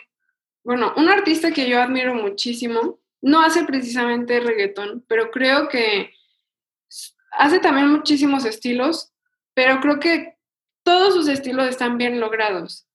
bueno, 0.66 0.93
un 0.97 1.09
artista 1.09 1.51
que 1.51 1.70
yo 1.70 1.80
admiro 1.80 2.16
muchísimo, 2.16 2.99
no 3.22 3.41
hace 3.41 3.63
precisamente 3.66 4.39
reggaetón, 4.39 5.05
pero 5.07 5.30
creo 5.30 5.70
que 5.70 6.11
hace 7.32 7.59
también 7.59 7.88
muchísimos 7.88 8.45
estilos, 8.45 9.13
pero 9.53 9.80
creo 9.80 9.99
que 9.99 10.38
todos 10.84 11.13
sus 11.13 11.28
estilos 11.28 11.70
están 11.70 11.99
bien 11.99 12.20
logrados. 12.20 12.88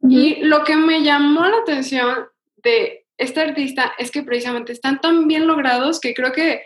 Y 0.00 0.44
lo 0.44 0.62
que 0.62 0.76
me 0.76 1.02
llamó 1.02 1.44
la 1.44 1.58
atención 1.58 2.28
de 2.56 3.04
este 3.16 3.40
artista 3.40 3.94
es 3.98 4.12
que 4.12 4.22
precisamente 4.22 4.72
están 4.72 5.00
tan 5.00 5.26
bien 5.26 5.48
logrados 5.48 5.98
que 5.98 6.14
creo 6.14 6.30
que 6.30 6.62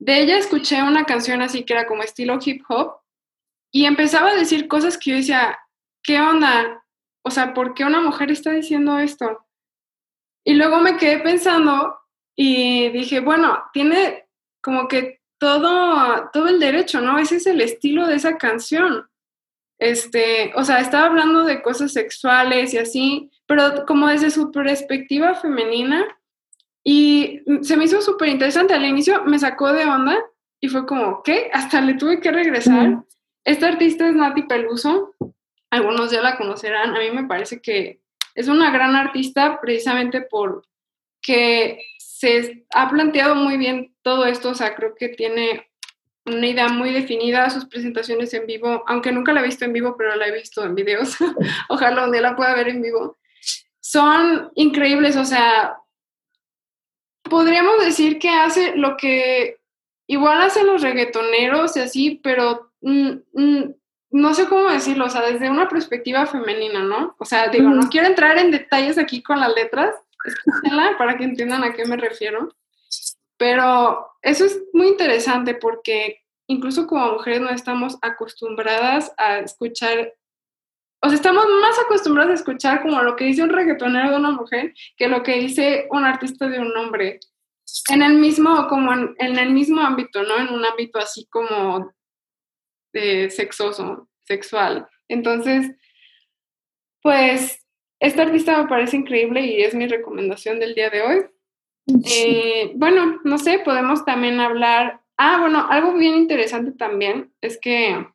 de 0.00 0.20
ella 0.20 0.36
escuché 0.36 0.82
una 0.82 1.04
canción 1.04 1.42
así 1.42 1.64
que 1.64 1.74
era 1.74 1.86
como 1.86 2.02
estilo 2.02 2.40
hip 2.44 2.64
hop 2.68 2.96
y 3.70 3.84
empezaba 3.84 4.30
a 4.30 4.36
decir 4.36 4.66
cosas 4.66 4.98
que 4.98 5.10
yo 5.10 5.16
decía, 5.16 5.60
¿qué 6.02 6.20
onda? 6.20 6.84
O 7.22 7.30
sea, 7.30 7.54
¿por 7.54 7.74
qué 7.74 7.84
una 7.84 8.00
mujer 8.00 8.32
está 8.32 8.50
diciendo 8.50 8.98
esto? 8.98 9.46
Y 10.44 10.54
luego 10.54 10.80
me 10.80 10.96
quedé 10.96 11.18
pensando 11.20 11.98
y 12.36 12.88
dije, 12.90 13.20
bueno, 13.20 13.62
tiene 13.72 14.26
como 14.60 14.88
que 14.88 15.20
todo, 15.38 16.30
todo 16.32 16.48
el 16.48 16.60
derecho, 16.60 17.00
¿no? 17.00 17.18
Ese 17.18 17.36
es 17.36 17.46
el 17.46 17.60
estilo 17.60 18.06
de 18.06 18.16
esa 18.16 18.38
canción. 18.38 19.08
Este, 19.78 20.52
o 20.54 20.64
sea, 20.64 20.78
estaba 20.78 21.06
hablando 21.06 21.44
de 21.44 21.62
cosas 21.62 21.92
sexuales 21.92 22.72
y 22.72 22.78
así, 22.78 23.30
pero 23.46 23.84
como 23.86 24.08
desde 24.08 24.30
su 24.30 24.52
perspectiva 24.52 25.34
femenina. 25.34 26.06
Y 26.84 27.42
se 27.62 27.76
me 27.76 27.84
hizo 27.84 28.00
súper 28.00 28.28
interesante. 28.28 28.74
Al 28.74 28.84
inicio 28.84 29.24
me 29.24 29.38
sacó 29.38 29.72
de 29.72 29.84
onda 29.84 30.16
y 30.60 30.68
fue 30.68 30.86
como, 30.86 31.22
¿qué? 31.22 31.50
Hasta 31.52 31.80
le 31.80 31.94
tuve 31.94 32.20
que 32.20 32.30
regresar. 32.30 33.02
Esta 33.44 33.68
artista 33.68 34.08
es 34.08 34.14
Nati 34.14 34.44
Peluso. 34.44 35.14
Algunos 35.70 36.12
ya 36.12 36.22
la 36.22 36.36
conocerán. 36.36 36.94
A 36.94 37.00
mí 37.00 37.10
me 37.10 37.24
parece 37.24 37.60
que 37.60 38.01
es 38.34 38.48
una 38.48 38.70
gran 38.70 38.96
artista 38.96 39.60
precisamente 39.60 40.22
porque 40.22 41.84
se 41.98 42.64
ha 42.74 42.88
planteado 42.88 43.34
muy 43.34 43.56
bien 43.56 43.94
todo 44.02 44.26
esto, 44.26 44.50
o 44.50 44.54
sea, 44.54 44.74
creo 44.74 44.94
que 44.94 45.08
tiene 45.08 45.68
una 46.24 46.46
idea 46.46 46.68
muy 46.68 46.92
definida, 46.92 47.50
sus 47.50 47.66
presentaciones 47.66 48.32
en 48.34 48.46
vivo, 48.46 48.84
aunque 48.86 49.10
nunca 49.10 49.32
la 49.32 49.40
he 49.40 49.44
visto 49.44 49.64
en 49.64 49.72
vivo, 49.72 49.96
pero 49.96 50.14
la 50.14 50.28
he 50.28 50.32
visto 50.32 50.64
en 50.64 50.74
videos, 50.74 51.16
ojalá 51.68 52.10
día 52.10 52.20
la 52.20 52.36
pueda 52.36 52.54
ver 52.54 52.68
en 52.68 52.82
vivo, 52.82 53.18
son 53.80 54.52
increíbles, 54.54 55.16
o 55.16 55.24
sea, 55.24 55.76
podríamos 57.24 57.84
decir 57.84 58.18
que 58.18 58.28
hace 58.28 58.76
lo 58.76 58.96
que 58.96 59.58
igual 60.06 60.42
hacen 60.42 60.66
los 60.66 60.82
reggaetoneros 60.82 61.76
y 61.76 61.80
así, 61.80 62.20
pero 62.22 62.72
mm, 62.82 63.10
mm, 63.32 63.74
no 64.12 64.34
sé 64.34 64.46
cómo 64.46 64.68
decirlo, 64.68 65.06
o 65.06 65.08
sea, 65.08 65.22
desde 65.22 65.50
una 65.50 65.68
perspectiva 65.68 66.26
femenina, 66.26 66.82
¿no? 66.82 67.16
O 67.18 67.24
sea, 67.24 67.48
digo, 67.48 67.70
no 67.70 67.88
quiero 67.88 68.06
entrar 68.06 68.36
en 68.36 68.50
detalles 68.50 68.98
aquí 68.98 69.22
con 69.22 69.40
las 69.40 69.54
letras, 69.54 69.96
escúchenla 70.24 70.94
para 70.98 71.16
que 71.16 71.24
entiendan 71.24 71.64
a 71.64 71.72
qué 71.72 71.86
me 71.86 71.96
refiero, 71.96 72.54
pero 73.38 74.06
eso 74.20 74.44
es 74.44 74.60
muy 74.74 74.88
interesante 74.88 75.54
porque 75.54 76.22
incluso 76.46 76.86
como 76.86 77.14
mujeres 77.14 77.40
no 77.40 77.48
estamos 77.48 77.96
acostumbradas 78.02 79.14
a 79.16 79.38
escuchar, 79.38 80.12
o 81.00 81.08
sea, 81.08 81.16
estamos 81.16 81.46
más 81.62 81.78
acostumbradas 81.78 82.32
a 82.32 82.34
escuchar 82.34 82.82
como 82.82 83.02
lo 83.02 83.16
que 83.16 83.24
dice 83.24 83.42
un 83.42 83.48
reggaetonero 83.48 84.10
de 84.10 84.16
una 84.16 84.30
mujer 84.30 84.74
que 84.98 85.08
lo 85.08 85.22
que 85.22 85.38
dice 85.38 85.88
un 85.90 86.04
artista 86.04 86.48
de 86.48 86.60
un 86.60 86.76
hombre. 86.76 87.18
En 87.88 88.02
el 88.02 88.18
mismo, 88.18 88.68
como 88.68 88.92
en, 88.92 89.14
en 89.18 89.38
el 89.38 89.50
mismo 89.50 89.80
ámbito, 89.80 90.22
¿no? 90.22 90.36
En 90.36 90.52
un 90.52 90.64
ámbito 90.64 90.98
así 90.98 91.26
como 91.30 91.90
sexoso, 92.92 94.08
sexual. 94.24 94.88
Entonces, 95.08 95.72
pues, 97.02 97.66
esta 98.00 98.22
artista 98.22 98.60
me 98.60 98.68
parece 98.68 98.96
increíble 98.96 99.42
y 99.42 99.62
es 99.62 99.74
mi 99.74 99.86
recomendación 99.86 100.58
del 100.58 100.74
día 100.74 100.90
de 100.90 101.02
hoy. 101.02 101.18
Eh, 102.04 102.72
bueno, 102.74 103.20
no 103.24 103.38
sé, 103.38 103.60
podemos 103.60 104.04
también 104.04 104.40
hablar. 104.40 105.00
Ah, 105.16 105.38
bueno, 105.40 105.66
algo 105.70 105.94
bien 105.94 106.16
interesante 106.16 106.72
también 106.72 107.32
es 107.40 107.58
que 107.58 108.06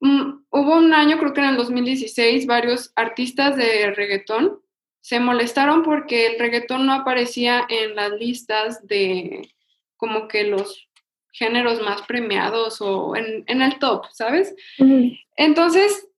mm, 0.00 0.44
hubo 0.50 0.76
un 0.76 0.92
año, 0.92 1.18
creo 1.18 1.32
que 1.32 1.40
en 1.40 1.48
el 1.48 1.56
2016, 1.56 2.46
varios 2.46 2.92
artistas 2.96 3.56
de 3.56 3.90
reggaetón 3.92 4.60
se 5.00 5.20
molestaron 5.20 5.82
porque 5.82 6.26
el 6.26 6.38
reggaetón 6.38 6.86
no 6.86 6.92
aparecía 6.92 7.66
en 7.68 7.94
las 7.94 8.12
listas 8.12 8.86
de 8.86 9.48
como 9.96 10.28
que 10.28 10.44
los 10.44 10.87
géneros 11.38 11.80
más 11.80 12.02
premiados 12.02 12.80
o 12.80 13.14
en, 13.16 13.44
el 13.46 13.78
top, 13.78 14.06
¿sabes? 14.12 14.54
Entonces, 15.36 16.08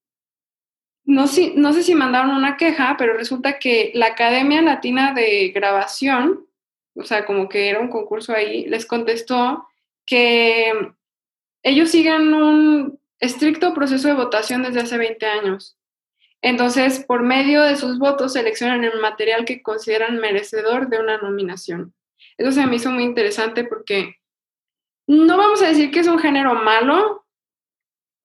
no, 1.05 1.27
no 1.57 1.73
sé 1.73 1.83
si 1.83 1.95
mandaron 1.95 2.31
una 2.31 2.57
queja, 2.57 2.97
pero 2.99 3.15
resulta 3.15 3.59
que 3.59 3.91
la 3.95 4.07
Academia 4.07 4.63
Latina 4.63 5.13
de 5.13 5.51
Grabación, 5.51 6.47
o 6.95 7.05
sea, 7.05 7.27
como 7.27 7.49
que 7.49 7.69
era 7.69 7.81
un 7.81 7.89
concurso 7.89 8.33
ahí, 8.33 8.65
les 8.67 8.87
contestó 8.87 9.67
que 10.07 10.73
ellos 11.63 11.91
siguen 11.91 12.33
un 12.33 12.99
estricto 13.19 13.75
proceso 13.75 14.09
de 14.09 14.15
votación 14.15 14.63
desde 14.63 14.81
hace 14.81 14.97
20 14.97 15.27
años. 15.27 15.77
Entonces, 16.43 17.05
por 17.05 17.23
medio 17.23 17.63
de 17.63 17.77
sus 17.77 17.99
votos, 17.99 18.33
seleccionan 18.33 18.85
el 18.85 18.99
material 19.01 19.45
que 19.45 19.63
consideran 19.63 20.19
merecedor 20.19 20.89
de 20.89 20.99
una 20.99 21.19
nominación. 21.19 21.93
Eso 22.39 22.53
se 22.53 22.67
me 22.67 22.77
hizo 22.77 22.91
muy 22.91 23.03
interesante 23.03 23.65
porque 23.65 24.20
no 25.11 25.37
vamos 25.37 25.61
a 25.61 25.67
decir 25.67 25.91
que 25.91 25.99
es 25.99 26.07
un 26.07 26.21
género 26.21 26.55
malo, 26.55 27.27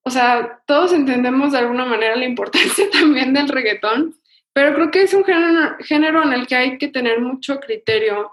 o 0.03 0.09
sea, 0.11 0.61
todos 0.67 0.93
entendemos 0.93 1.51
de 1.51 1.57
alguna 1.57 1.83
manera 1.83 2.15
la 2.15 2.25
importancia 2.25 2.85
también 2.91 3.33
del 3.33 3.49
reggaetón, 3.49 4.13
pero 4.53 4.75
creo 4.75 4.91
que 4.91 5.01
es 5.01 5.13
un 5.15 5.25
género, 5.25 6.23
en 6.23 6.33
el 6.33 6.45
que 6.45 6.55
hay 6.55 6.77
que 6.77 6.87
tener 6.87 7.21
mucho 7.21 7.59
criterio 7.59 8.31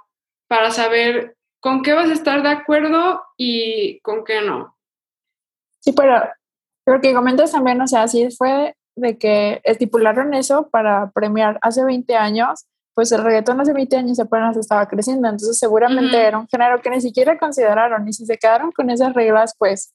para 0.49 0.71
saber 0.71 1.35
con 1.61 1.83
qué 1.83 1.95
vas 1.95 2.11
a 2.11 2.13
estar 2.13 2.43
de 2.43 2.51
acuerdo 2.51 3.23
y 3.39 4.01
con 4.01 4.23
qué 4.23 4.43
no. 4.43 4.77
Sí, 5.81 5.93
pero 5.93 6.23
lo 6.85 7.01
que 7.01 7.15
comentas 7.15 7.53
también, 7.53 7.81
o 7.81 7.89
sea, 7.89 8.07
sí 8.07 8.29
fue 8.37 8.77
de 8.97 9.17
que 9.17 9.63
estipularon 9.65 10.35
eso 10.35 10.69
para 10.69 11.11
premiar 11.13 11.59
hace 11.63 11.83
20 11.83 12.15
años, 12.17 12.67
pues 12.95 13.11
el 13.13 13.23
reggaetón 13.23 13.61
hace 13.61 13.73
20 13.73 13.97
años 13.97 14.21
apenas 14.21 14.57
estaba 14.57 14.87
creciendo, 14.87 15.29
entonces 15.29 15.59
seguramente 15.59 16.17
era 16.17 16.39
un 16.39 16.49
género 16.49 16.81
que 16.81 16.91
ni 16.91 17.01
siquiera 17.01 17.39
consideraron 17.39 18.07
y 18.07 18.13
si 18.13 18.27
se 18.27 18.37
quedaron 18.37 18.73
con 18.73 18.91
esas 18.91 19.15
reglas, 19.15 19.55
pues, 19.59 19.95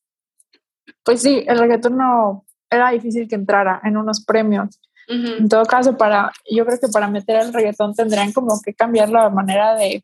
pues 1.03 1.21
sí, 1.21 1.43
el 1.47 1.59
reggaetón 1.59 1.97
no 1.97 2.45
era 2.69 2.89
difícil 2.91 3.27
que 3.27 3.35
entrara 3.35 3.79
en 3.83 3.97
unos 3.97 4.23
premios. 4.23 4.79
En 5.09 5.47
todo 5.47 5.63
caso, 5.63 5.95
para, 5.95 6.33
yo 6.51 6.65
creo 6.65 6.79
que 6.81 6.89
para 6.89 7.07
meter 7.07 7.37
el 7.37 7.53
reggaetón 7.53 7.95
tendrían 7.95 8.33
como 8.33 8.59
que 8.61 8.73
cambiar 8.73 9.07
la 9.07 9.29
manera 9.29 9.73
de, 9.75 10.03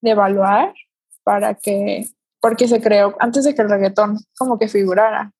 de 0.00 0.10
evaluar 0.10 0.74
para 1.22 1.54
que, 1.54 2.08
porque 2.40 2.66
se 2.66 2.80
creó 2.80 3.14
antes 3.20 3.44
de 3.44 3.54
que 3.54 3.62
el 3.62 3.70
reggaetón 3.70 4.18
como 4.36 4.58
que 4.58 4.66
figurara. 4.66 5.32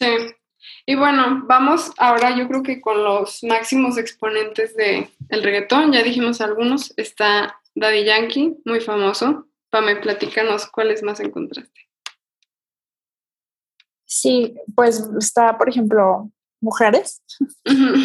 Sí, 0.00 0.08
y 0.84 0.96
bueno, 0.96 1.42
vamos 1.46 1.92
ahora 1.96 2.36
yo 2.36 2.48
creo 2.48 2.62
que 2.62 2.80
con 2.80 3.04
los 3.04 3.44
máximos 3.44 3.98
exponentes 3.98 4.74
de 4.74 5.08
el 5.32 5.42
reggaetón, 5.42 5.92
ya 5.92 6.02
dijimos 6.02 6.40
algunos, 6.40 6.92
está 6.96 7.58
Daddy 7.74 8.04
Yankee, 8.04 8.54
muy 8.64 8.80
famoso. 8.80 9.46
Pame, 9.70 9.96
platícanos 9.96 10.66
cuáles 10.66 11.02
más 11.02 11.20
encontraste. 11.20 11.80
Sí, 14.04 14.54
pues 14.76 15.08
está, 15.18 15.56
por 15.56 15.70
ejemplo, 15.70 16.30
mujeres, 16.60 17.22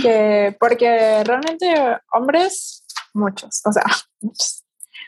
que, 0.01 0.55
porque 0.59 1.23
realmente 1.25 1.75
hombres, 2.13 2.86
muchos, 3.13 3.61
o 3.65 3.73
sea, 3.73 3.84
muchos. 4.21 4.63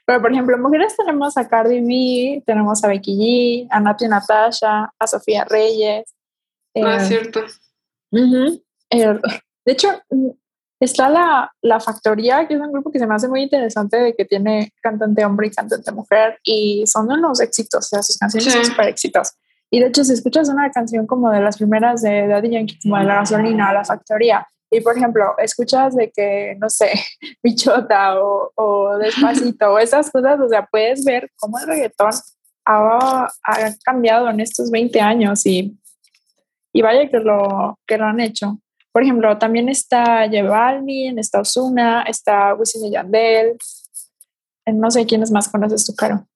Pero, 0.06 0.22
por 0.22 0.32
ejemplo, 0.32 0.58
mujeres 0.58 0.98
tenemos 0.98 1.38
a 1.38 1.48
Cardi 1.48 1.80
B, 1.80 2.44
tenemos 2.46 2.84
a 2.84 2.88
Becky 2.90 3.16
G, 3.16 3.68
a 3.72 3.80
Nati 3.80 4.08
Natasha, 4.08 4.94
a 5.00 5.08
Sofía 5.08 5.46
Reyes, 5.46 6.14
Ah, 6.76 6.98
es 6.98 7.04
eh, 7.04 7.08
cierto. 7.08 7.42
de 8.12 9.72
hecho, 9.72 10.02
está 10.86 11.10
la, 11.10 11.52
la, 11.62 11.80
Factoría, 11.80 12.48
que 12.48 12.54
es 12.54 12.60
un 12.60 12.72
grupo 12.72 12.92
que 12.92 13.00
se 13.00 13.08
me 13.08 13.16
hace 13.16 13.28
muy 13.28 13.44
interesante, 13.44 13.98
de 13.98 14.16
que 14.16 14.26
tiene 14.26 14.72
cantante 14.82 15.26
hombre 15.26 15.48
y 15.48 15.52
cantante 15.52 15.92
mujer, 15.92 16.40
y 16.44 16.86
son 16.88 17.12
unos 17.12 17.42
éxitos, 17.42 17.86
o 17.86 17.90
sea, 17.90 18.04
sus 18.04 18.18
canciones 18.18 18.54
son 18.54 18.66
súper 18.66 18.88
éxitos. 18.88 19.34
Y 19.72 19.80
de 19.80 19.88
hecho, 19.88 20.04
si 20.04 20.14
escuchas 20.14 20.50
una 20.50 20.72
canción 20.72 21.06
como 21.06 21.30
de 21.30 21.42
las 21.42 21.58
primeras 21.58 22.02
de 22.02 22.28
Daddy 22.28 22.52
Yankee, 22.52 22.80
como 22.82 22.98
de 22.98 23.04
La 23.04 23.16
Gasolina, 23.16 23.74
La 23.74 23.86
Factoría, 23.86 24.48
y 24.72 24.82
por 24.82 24.96
ejemplo, 24.96 25.34
escuchas 25.38 25.96
de 25.96 26.12
que, 26.12 26.56
no 26.60 26.70
sé, 26.70 26.92
Bichota 27.44 28.22
o, 28.22 28.52
o 28.56 28.98
Despacito 28.98 29.74
o 29.74 29.80
esas 29.80 30.10
cosas, 30.10 30.40
o 30.40 30.48
sea, 30.48 30.66
puedes 30.66 31.04
ver 31.04 31.30
cómo 31.36 31.60
el 31.60 31.68
reggaetón 31.68 32.12
ha, 32.66 33.28
ha 33.44 33.76
cambiado 33.84 34.30
en 34.30 34.40
estos 34.40 34.70
20 34.70 35.02
años 35.02 35.46
y 35.46 35.80
y 36.74 36.82
vaya 36.82 37.10
que 37.10 37.20
lo, 37.20 37.80
que 37.86 37.98
lo 37.98 38.06
han 38.06 38.20
hecho. 38.20 38.60
Por 38.92 39.04
ejemplo, 39.04 39.38
también 39.38 39.70
está 39.70 40.26
J 40.26 40.44
Balvin, 40.44 41.20
está 41.20 41.42
Osuna, 41.42 42.04
está 42.04 42.54
Wisin 42.56 42.86
y 42.86 42.92
Yandel. 42.92 43.58
Eh, 44.66 44.74
no 44.74 44.90
sé 44.90 45.06
quiénes 45.06 45.32
más 45.32 45.50
conoces 45.50 45.86
tú, 45.86 45.96
Caro. 45.96 46.28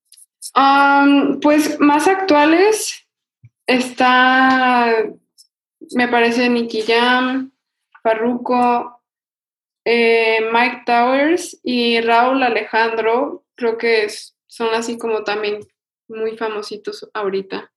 pues 1.42 1.80
más 1.80 2.08
actuales 2.08 3.08
está, 3.66 4.94
me 5.96 6.08
parece, 6.08 6.50
Nicky 6.50 6.84
Jam, 6.84 7.52
Farruko, 8.04 9.02
eh, 9.86 10.50
Mike 10.52 10.84
Towers 10.86 11.60
y 11.64 12.02
Raúl 12.02 12.44
Alejandro. 12.44 13.46
Creo 13.56 13.78
que 13.78 14.08
son 14.48 14.74
así 14.74 14.98
como 14.98 15.24
también 15.24 15.60
muy 16.08 16.38
famositos 16.38 17.10
ahorita. 17.14 17.73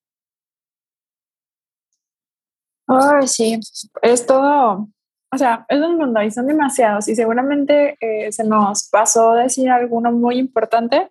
Ay, 2.87 3.27
sí, 3.27 3.59
es 4.03 4.27
todo, 4.27 4.89
o 5.33 5.39
sea, 5.39 5.67
es 5.69 5.79
un 5.79 5.97
mundo 5.97 6.23
y 6.23 6.31
son 6.31 6.47
demasiados 6.47 7.09
y 7.09 7.17
seguramente 7.17 7.97
eh, 8.01 8.31
se 8.33 8.45
nos 8.45 8.89
pasó 8.89 9.35
decir 9.35 9.69
alguno 9.69 10.13
muy 10.13 10.39
importante, 10.39 11.11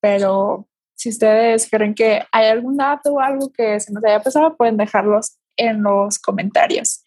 pero 0.00 0.66
si 0.94 1.10
ustedes 1.10 1.68
creen 1.70 1.94
que 1.94 2.22
hay 2.32 2.46
algún 2.46 2.76
dato 2.76 3.12
o 3.12 3.20
algo 3.20 3.52
que 3.52 3.78
se 3.80 3.92
nos 3.92 4.02
haya 4.04 4.22
pasado, 4.22 4.56
pueden 4.56 4.76
dejarlos 4.76 5.38
en 5.56 5.82
los 5.82 6.18
comentarios. 6.18 7.04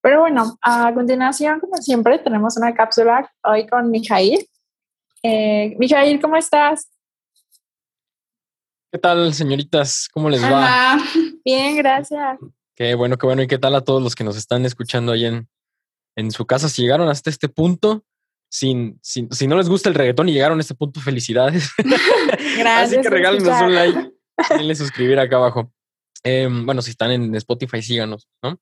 Pero 0.00 0.20
bueno, 0.20 0.58
a 0.62 0.92
continuación, 0.94 1.60
como 1.60 1.76
siempre, 1.76 2.18
tenemos 2.18 2.56
una 2.56 2.74
cápsula 2.74 3.30
hoy 3.44 3.66
con 3.66 3.90
Mijail. 3.90 4.48
Eh, 5.22 5.76
Mijail, 5.78 6.20
¿cómo 6.20 6.36
estás? 6.36 6.88
¿Qué 8.90 8.98
tal, 8.98 9.34
señoritas? 9.34 10.08
¿Cómo 10.12 10.30
les 10.30 10.42
va? 10.42 10.98
Bien, 11.48 11.76
gracias. 11.76 12.38
Qué 12.76 12.94
bueno, 12.94 13.16
qué 13.16 13.24
bueno. 13.24 13.40
¿Y 13.40 13.46
qué 13.46 13.56
tal 13.56 13.74
a 13.74 13.80
todos 13.80 14.02
los 14.02 14.14
que 14.14 14.22
nos 14.22 14.36
están 14.36 14.66
escuchando 14.66 15.12
ahí 15.12 15.24
en, 15.24 15.48
en 16.14 16.30
su 16.30 16.44
casa? 16.44 16.68
Si 16.68 16.82
llegaron 16.82 17.08
hasta 17.08 17.30
este 17.30 17.48
punto, 17.48 18.04
sin, 18.50 19.00
sin, 19.02 19.32
si 19.32 19.46
no 19.46 19.56
les 19.56 19.70
gusta 19.70 19.88
el 19.88 19.94
reggaetón 19.94 20.28
y 20.28 20.34
llegaron 20.34 20.58
a 20.58 20.60
este 20.60 20.74
punto, 20.74 21.00
felicidades. 21.00 21.70
Gracias. 22.58 22.98
Así 22.98 23.00
que 23.00 23.08
regálenos 23.08 23.62
un 23.62 23.74
like. 23.74 24.12
Denle 24.50 24.74
suscribir 24.74 25.18
acá 25.18 25.36
abajo. 25.36 25.72
Em, 26.22 26.66
bueno, 26.66 26.82
si 26.82 26.90
están 26.90 27.12
en 27.12 27.34
Spotify, 27.36 27.80
síganos, 27.80 28.28
¿no? 28.42 28.60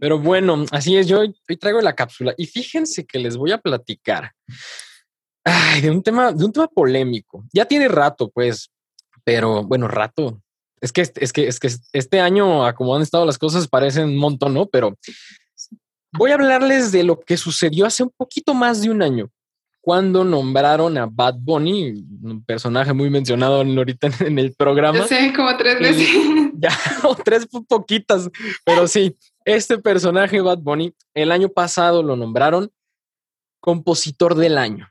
Pero 0.00 0.20
bueno, 0.20 0.66
así 0.70 0.96
es. 0.96 1.08
Yo 1.08 1.18
hoy 1.18 1.56
traigo 1.58 1.80
la 1.80 1.96
cápsula 1.96 2.32
y 2.36 2.46
fíjense 2.46 3.06
que 3.06 3.18
les 3.18 3.36
voy 3.36 3.50
a 3.50 3.58
platicar 3.58 4.30
de 5.82 5.90
un 5.90 6.00
tema, 6.00 6.30
de 6.30 6.44
un 6.44 6.52
tema 6.52 6.68
polémico. 6.68 7.44
Ya 7.52 7.64
tiene 7.64 7.88
rato, 7.88 8.30
pues, 8.30 8.70
pero 9.24 9.64
bueno, 9.64 9.88
rato. 9.88 10.40
Es 10.80 10.92
que, 10.92 11.02
es 11.02 11.32
que, 11.32 11.46
es 11.46 11.60
que 11.60 11.70
este 11.92 12.20
año, 12.20 12.64
a 12.64 12.74
como 12.74 12.94
han 12.94 13.02
estado 13.02 13.26
las 13.26 13.38
cosas, 13.38 13.68
parecen 13.68 14.04
un 14.08 14.18
montón, 14.18 14.54
¿no? 14.54 14.66
Pero 14.66 14.96
voy 16.12 16.30
a 16.30 16.34
hablarles 16.34 16.92
de 16.92 17.04
lo 17.04 17.20
que 17.20 17.36
sucedió 17.36 17.86
hace 17.86 18.02
un 18.02 18.12
poquito 18.16 18.54
más 18.54 18.80
de 18.80 18.90
un 18.90 19.02
año, 19.02 19.30
cuando 19.80 20.24
nombraron 20.24 20.96
a 20.98 21.06
Bad 21.06 21.36
Bunny, 21.38 22.04
un 22.22 22.44
personaje 22.44 22.92
muy 22.92 23.10
mencionado 23.10 23.62
ahorita 23.62 24.10
en 24.20 24.38
el 24.38 24.54
programa. 24.54 25.06
sé, 25.06 25.32
como 25.34 25.56
tres 25.56 25.78
veces. 25.78 26.08
ya, 26.54 26.70
o 27.04 27.14
tres 27.14 27.46
poquitas, 27.68 28.28
pero 28.64 28.86
sí, 28.86 29.16
este 29.44 29.78
personaje, 29.78 30.40
Bad 30.40 30.58
Bunny, 30.58 30.94
el 31.14 31.32
año 31.32 31.48
pasado 31.48 32.02
lo 32.02 32.16
nombraron 32.16 32.70
compositor 33.60 34.34
del 34.34 34.58
año. 34.58 34.90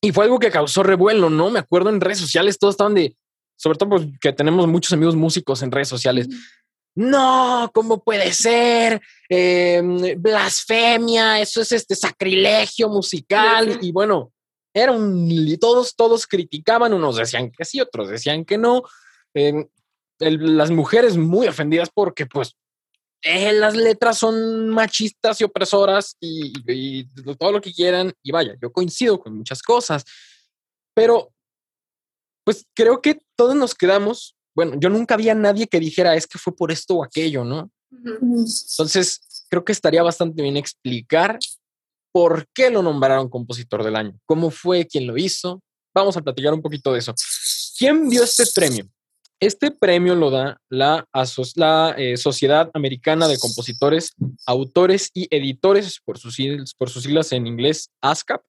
Y 0.00 0.12
fue 0.12 0.24
algo 0.24 0.38
que 0.38 0.50
causó 0.50 0.82
revuelo, 0.82 1.28
¿no? 1.28 1.50
Me 1.50 1.58
acuerdo 1.58 1.90
en 1.90 2.00
redes 2.00 2.18
sociales, 2.18 2.58
todos 2.58 2.74
estaban 2.74 2.94
de, 2.94 3.14
sobre 3.60 3.76
todo 3.76 3.90
porque 3.90 4.32
tenemos 4.32 4.66
muchos 4.66 4.90
amigos 4.94 5.14
músicos 5.14 5.62
en 5.62 5.70
redes 5.70 5.88
sociales. 5.88 6.28
No, 6.94 7.70
¿cómo 7.74 8.02
puede 8.02 8.32
ser? 8.32 9.02
Em, 9.28 9.98
blasfemia, 10.16 11.40
eso 11.40 11.60
es 11.60 11.70
este 11.72 11.94
sacrilegio 11.94 12.88
musical. 12.88 13.78
Y 13.82 13.92
bueno, 13.92 14.32
era 14.72 14.92
un. 14.92 15.58
Todos, 15.60 15.94
todos 15.94 16.26
criticaban, 16.26 16.94
unos 16.94 17.16
decían 17.16 17.50
que 17.50 17.66
sí, 17.66 17.82
otros 17.82 18.08
decían 18.08 18.46
que 18.46 18.56
no. 18.56 18.82
Em, 19.34 19.68
las 20.18 20.70
mujeres 20.70 21.18
muy 21.18 21.46
ofendidas 21.46 21.90
porque, 21.92 22.24
pues, 22.24 22.56
eh, 23.22 23.52
las 23.52 23.76
letras 23.76 24.16
son 24.16 24.70
machistas 24.70 25.38
y 25.42 25.44
opresoras 25.44 26.16
y, 26.18 27.04
todo 27.38 27.52
lo 27.52 27.60
que 27.60 27.74
quieran. 27.74 28.10
Y 28.22 28.32
vaya, 28.32 28.56
yo 28.60 28.72
coincido 28.72 29.20
con 29.20 29.36
muchas 29.36 29.62
cosas, 29.62 30.02
pero 30.94 31.30
pues 32.50 32.66
creo 32.74 33.00
que 33.00 33.16
todos 33.36 33.54
nos 33.54 33.76
quedamos. 33.76 34.34
Bueno, 34.56 34.74
yo 34.76 34.88
nunca 34.88 35.14
había 35.14 35.36
nadie 35.36 35.68
que 35.68 35.78
dijera 35.78 36.16
es 36.16 36.26
que 36.26 36.36
fue 36.36 36.52
por 36.52 36.72
esto 36.72 36.96
o 36.96 37.04
aquello, 37.04 37.44
¿no? 37.44 37.70
Entonces, 37.92 39.46
creo 39.48 39.64
que 39.64 39.70
estaría 39.70 40.02
bastante 40.02 40.42
bien 40.42 40.56
explicar 40.56 41.38
por 42.10 42.48
qué 42.52 42.68
lo 42.70 42.82
nombraron 42.82 43.28
compositor 43.28 43.84
del 43.84 43.94
año, 43.94 44.18
cómo 44.26 44.50
fue, 44.50 44.84
quién 44.84 45.06
lo 45.06 45.16
hizo. 45.16 45.62
Vamos 45.94 46.16
a 46.16 46.22
platicar 46.22 46.52
un 46.52 46.60
poquito 46.60 46.92
de 46.92 46.98
eso. 46.98 47.14
¿Quién 47.78 48.08
dio 48.10 48.24
este 48.24 48.42
premio? 48.52 48.90
Este 49.38 49.70
premio 49.70 50.16
lo 50.16 50.30
da 50.30 50.60
la, 50.68 51.06
la 51.54 51.94
eh, 51.96 52.16
Sociedad 52.16 52.68
Americana 52.74 53.28
de 53.28 53.38
Compositores, 53.38 54.10
Autores 54.44 55.12
y 55.14 55.28
Editores, 55.30 56.00
por 56.04 56.18
sus, 56.18 56.36
por 56.76 56.90
sus 56.90 57.04
siglas 57.04 57.30
en 57.30 57.46
inglés, 57.46 57.90
ASCAP. 58.00 58.42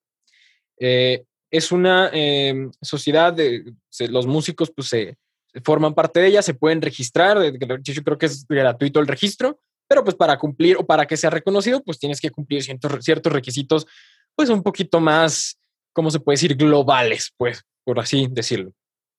Eh, 0.80 1.24
es 1.52 1.72
una 1.72 2.10
em, 2.14 2.72
sociedad 2.82 3.34
de 3.34 3.74
los 4.10 4.26
músicos 4.26 4.72
pues 4.72 4.88
se, 4.88 5.18
forman 5.64 5.94
parte 5.94 6.22
de 6.22 6.28
ella, 6.28 6.42
se 6.42 6.54
pueden 6.54 6.82
registrar, 6.82 7.38
yo 7.82 8.04
creo 8.04 8.18
que 8.18 8.26
es 8.26 8.48
gratuito 8.48 9.02
el 9.02 9.08
registro, 9.08 9.60
pero 9.88 10.04
pues 10.04 10.16
para 10.16 10.38
cumplir 10.40 10.78
o 10.78 10.86
para 10.86 11.06
que 11.06 11.18
sea 11.18 11.30
reconocido, 11.30 11.84
pues 11.84 12.00
tienes 12.00 12.22
que 12.22 12.32
cumplir 12.32 12.64
ciertos, 12.64 13.04
ciertos 13.04 13.34
requisitos, 13.34 13.86
pues 14.34 14.50
un 14.50 14.64
poquito 14.64 15.02
más, 15.02 15.60
¿cómo 15.92 16.10
se 16.10 16.22
puede 16.22 16.36
decir? 16.36 16.56
Globales, 16.56 17.34
pues, 17.36 17.64
por 17.84 18.00
así 18.00 18.28
decirlo. 18.32 18.72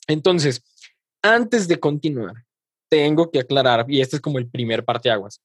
Entonces, 0.08 0.62
antes 1.20 1.68
de 1.68 1.78
continuar, 1.78 2.46
tengo 2.88 3.30
que 3.30 3.40
aclarar, 3.40 3.84
y 3.88 4.00
este 4.00 4.16
es 4.16 4.22
como 4.22 4.38
el 4.38 4.48
primer 4.48 4.86
parteaguas, 4.86 5.42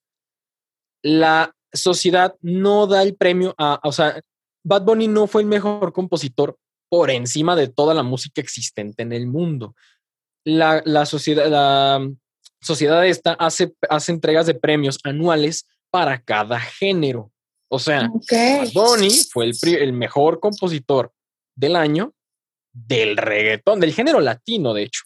la 1.03 1.53
sociedad 1.73 2.35
no 2.41 2.87
da 2.87 3.03
el 3.03 3.15
premio 3.15 3.53
a, 3.57 3.81
o 3.83 3.91
sea, 3.91 4.21
Bad 4.63 4.83
Bunny 4.83 5.09
no 5.09 5.27
fue 5.27 5.41
el 5.41 5.47
mejor 5.47 5.91
compositor 5.91 6.57
por 6.89 7.11
encima 7.11 7.55
de 7.55 7.67
toda 7.67 7.93
la 7.93 8.03
música 8.03 8.41
existente 8.41 9.03
en 9.03 9.13
el 9.13 9.27
mundo. 9.27 9.75
La, 10.45 10.81
la 10.85 11.05
sociedad, 11.05 11.47
la 11.49 12.09
sociedad 12.61 13.05
esta 13.05 13.33
hace, 13.33 13.73
hace 13.89 14.11
entregas 14.11 14.45
de 14.45 14.55
premios 14.55 14.99
anuales 15.03 15.67
para 15.91 16.21
cada 16.21 16.59
género. 16.59 17.31
O 17.69 17.79
sea, 17.79 18.09
Bad 18.31 18.71
Bunny 18.73 19.09
fue 19.29 19.45
el, 19.45 19.75
el 19.75 19.93
mejor 19.93 20.39
compositor 20.39 21.11
del 21.55 21.75
año 21.75 22.13
del 22.71 23.17
reggaetón, 23.17 23.79
del 23.79 23.93
género 23.93 24.19
latino, 24.21 24.73
de 24.73 24.83
hecho 24.83 25.03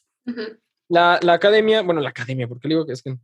la, 0.91 1.19
la, 1.21 1.33
academia, 1.33 1.81
bueno, 1.81 2.01
la 2.01 2.09
academia, 2.09 2.47
porque 2.47 2.67
digo 2.67 2.85
que 2.85 2.93
es 2.93 3.01
que. 3.01 3.15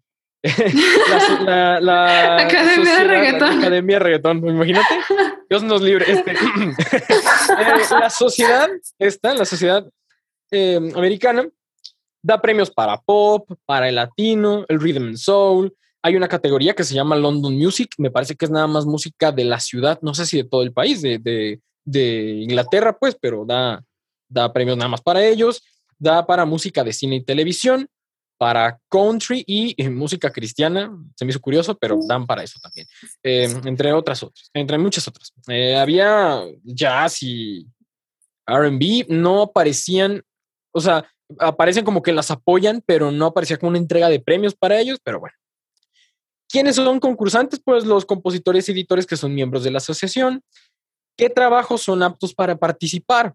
la, 1.45 1.79
la, 1.81 2.37
academia 2.45 2.99
de 2.99 3.03
reggaetón. 3.03 3.59
academia 3.59 3.95
de 3.95 3.99
reggaetón, 3.99 4.37
imagínate. 4.47 4.95
Dios 5.49 5.63
nos 5.63 5.81
libre. 5.81 6.05
Este, 6.11 6.31
eh, 6.31 7.83
la 7.91 8.09
sociedad, 8.09 8.69
esta, 8.99 9.33
la 9.33 9.45
sociedad 9.45 9.87
eh, 10.51 10.79
americana, 10.95 11.47
da 12.21 12.41
premios 12.41 12.71
para 12.71 12.99
pop, 13.01 13.49
para 13.65 13.89
el 13.89 13.95
latino, 13.95 14.65
el 14.67 14.79
rhythm 14.79 15.07
and 15.07 15.17
soul. 15.17 15.75
Hay 16.01 16.15
una 16.15 16.27
categoría 16.27 16.73
que 16.73 16.83
se 16.83 16.93
llama 16.93 17.15
London 17.15 17.55
Music, 17.55 17.93
me 17.97 18.11
parece 18.11 18.35
que 18.35 18.45
es 18.45 18.51
nada 18.51 18.67
más 18.67 18.85
música 18.85 19.31
de 19.31 19.43
la 19.43 19.59
ciudad, 19.59 19.99
no 20.01 20.13
sé 20.13 20.25
si 20.25 20.37
de 20.37 20.43
todo 20.43 20.63
el 20.63 20.71
país, 20.71 21.01
de, 21.01 21.17
de, 21.17 21.59
de 21.83 22.41
Inglaterra, 22.43 22.97
pues, 22.97 23.17
pero 23.19 23.45
da, 23.45 23.83
da 24.29 24.53
premios 24.53 24.77
nada 24.77 24.89
más 24.89 25.01
para 25.01 25.25
ellos 25.25 25.63
da 25.99 26.25
para 26.25 26.45
música 26.45 26.83
de 26.83 26.93
cine 26.93 27.17
y 27.17 27.23
televisión, 27.23 27.89
para 28.37 28.79
country 28.89 29.43
y, 29.45 29.75
eh, 29.81 29.89
música 29.89 30.31
cristiana. 30.31 30.95
Se 31.15 31.25
me 31.25 31.31
hizo 31.31 31.41
curioso, 31.41 31.77
pero 31.77 31.99
dan 32.07 32.25
para 32.25 32.43
eso 32.43 32.59
también. 32.61 32.87
Eh, 33.23 33.49
entre 33.65 33.91
otras 33.93 34.23
otras, 34.23 34.49
entre 34.53 34.77
muchas 34.77 35.07
otras. 35.07 35.33
Eh, 35.47 35.75
había 35.75 36.43
jazz 36.63 37.23
y 37.23 37.67
RB, 38.45 39.07
no 39.09 39.43
aparecían, 39.43 40.23
o 40.71 40.79
sea, 40.79 41.09
aparecen 41.39 41.83
como 41.83 42.01
que 42.01 42.13
las 42.13 42.31
apoyan, 42.31 42.81
pero 42.85 43.11
no 43.11 43.25
aparecía 43.25 43.57
como 43.57 43.69
una 43.69 43.79
entrega 43.79 44.09
de 44.09 44.19
premios 44.19 44.55
para 44.55 44.79
ellos, 44.79 44.99
pero 45.03 45.19
bueno. 45.19 45.35
¿Quiénes 46.49 46.77
son 46.77 46.99
concursantes? 46.99 47.59
Pues 47.59 47.85
los 47.85 48.05
compositores 48.05 48.69
y 48.69 48.71
editores 48.71 49.05
que 49.05 49.17
son 49.17 49.35
miembros 49.35 49.63
de 49.63 49.71
la 49.71 49.79
asociación. 49.79 50.41
¿Qué 51.17 51.29
trabajos 51.29 51.81
son 51.81 52.03
aptos 52.03 52.33
para 52.33 52.55
participar? 52.55 53.33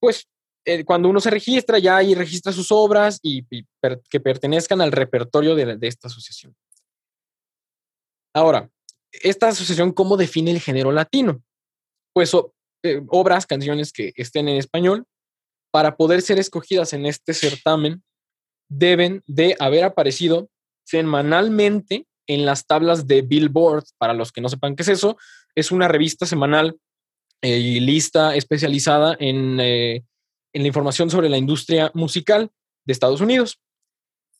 Pues 0.00 0.26
eh, 0.64 0.84
cuando 0.84 1.08
uno 1.08 1.20
se 1.20 1.30
registra, 1.30 1.78
ya 1.78 1.96
ahí 1.96 2.14
registra 2.14 2.52
sus 2.52 2.70
obras 2.70 3.18
y, 3.22 3.44
que 4.10 4.20
pertenezcan 4.20 4.80
al 4.80 4.92
repertorio 4.92 5.54
de, 5.54 5.78
esta 5.82 6.08
asociación. 6.08 6.54
Ahora, 8.34 8.70
esta 9.10 9.48
asociación, 9.48 9.92
¿cómo 9.92 10.16
define 10.16 10.50
el 10.50 10.60
género 10.60 10.92
latino? 10.92 11.42
Pues 12.12 12.32
eh, 12.82 13.02
obras, 13.08 13.46
canciones 13.46 13.92
que 13.92 14.12
estén 14.16 14.48
en 14.48 14.56
español, 14.56 15.06
para 15.72 15.96
poder 15.96 16.20
ser 16.20 16.38
escogidas 16.38 16.92
en 16.92 17.06
este 17.06 17.32
certamen, 17.32 18.02
deben 18.68 19.22
de 19.26 19.56
haber 19.58 19.84
aparecido 19.84 20.50
semanalmente 20.84 22.06
en 22.26 22.44
las 22.44 22.66
tablas 22.66 23.06
de 23.06 23.22
Billboard. 23.22 23.84
Para 23.98 24.12
los 24.12 24.30
que 24.30 24.40
no 24.40 24.48
sepan 24.48 24.76
qué 24.76 24.82
es 24.82 24.88
eso, 24.88 25.16
es 25.54 25.72
una 25.72 25.88
revista 25.88 26.26
semanal 26.26 26.78
eh, 27.40 27.58
y 27.58 27.80
lista 27.80 28.36
especializada 28.36 29.16
en 29.18 29.58
en 30.52 30.62
la 30.62 30.68
información 30.68 31.10
sobre 31.10 31.28
la 31.28 31.38
industria 31.38 31.90
musical 31.94 32.50
de 32.84 32.92
Estados 32.92 33.20
Unidos. 33.20 33.58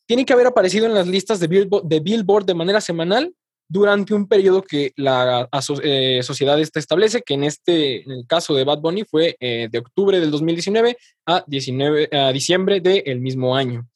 Tiene 0.07 0.25
que 0.25 0.33
haber 0.33 0.47
aparecido 0.47 0.87
en 0.87 0.95
las 0.95 1.07
listas 1.07 1.39
de 1.41 1.47
Billboard 1.47 2.45
de, 2.45 2.55
manera 2.55 2.81
semanal 2.81 3.35
durante 3.69 4.13
un 4.15 4.27
periodo 4.27 4.63
que 4.63 4.93
la 4.97 5.49
eh, 5.85 6.21
sociedad 6.25 6.59
establece, 6.59 7.23
que 7.23 7.35
en 7.35 7.45
este, 7.45 8.05
caso 8.27 8.55
de 8.55 8.65
Bad 8.65 8.81
Bunny, 8.81 9.05
fue 9.05 9.37
eh, 9.39 9.69
de 9.71 9.79
octubre 9.79 10.19
del 10.19 10.33
2019 10.33 10.97
a, 11.27 11.45
19, 11.47 12.09
a 12.11 12.33
diciembre 12.33 12.81
del 12.81 13.21
mismo 13.21 13.55
año. 13.55 13.89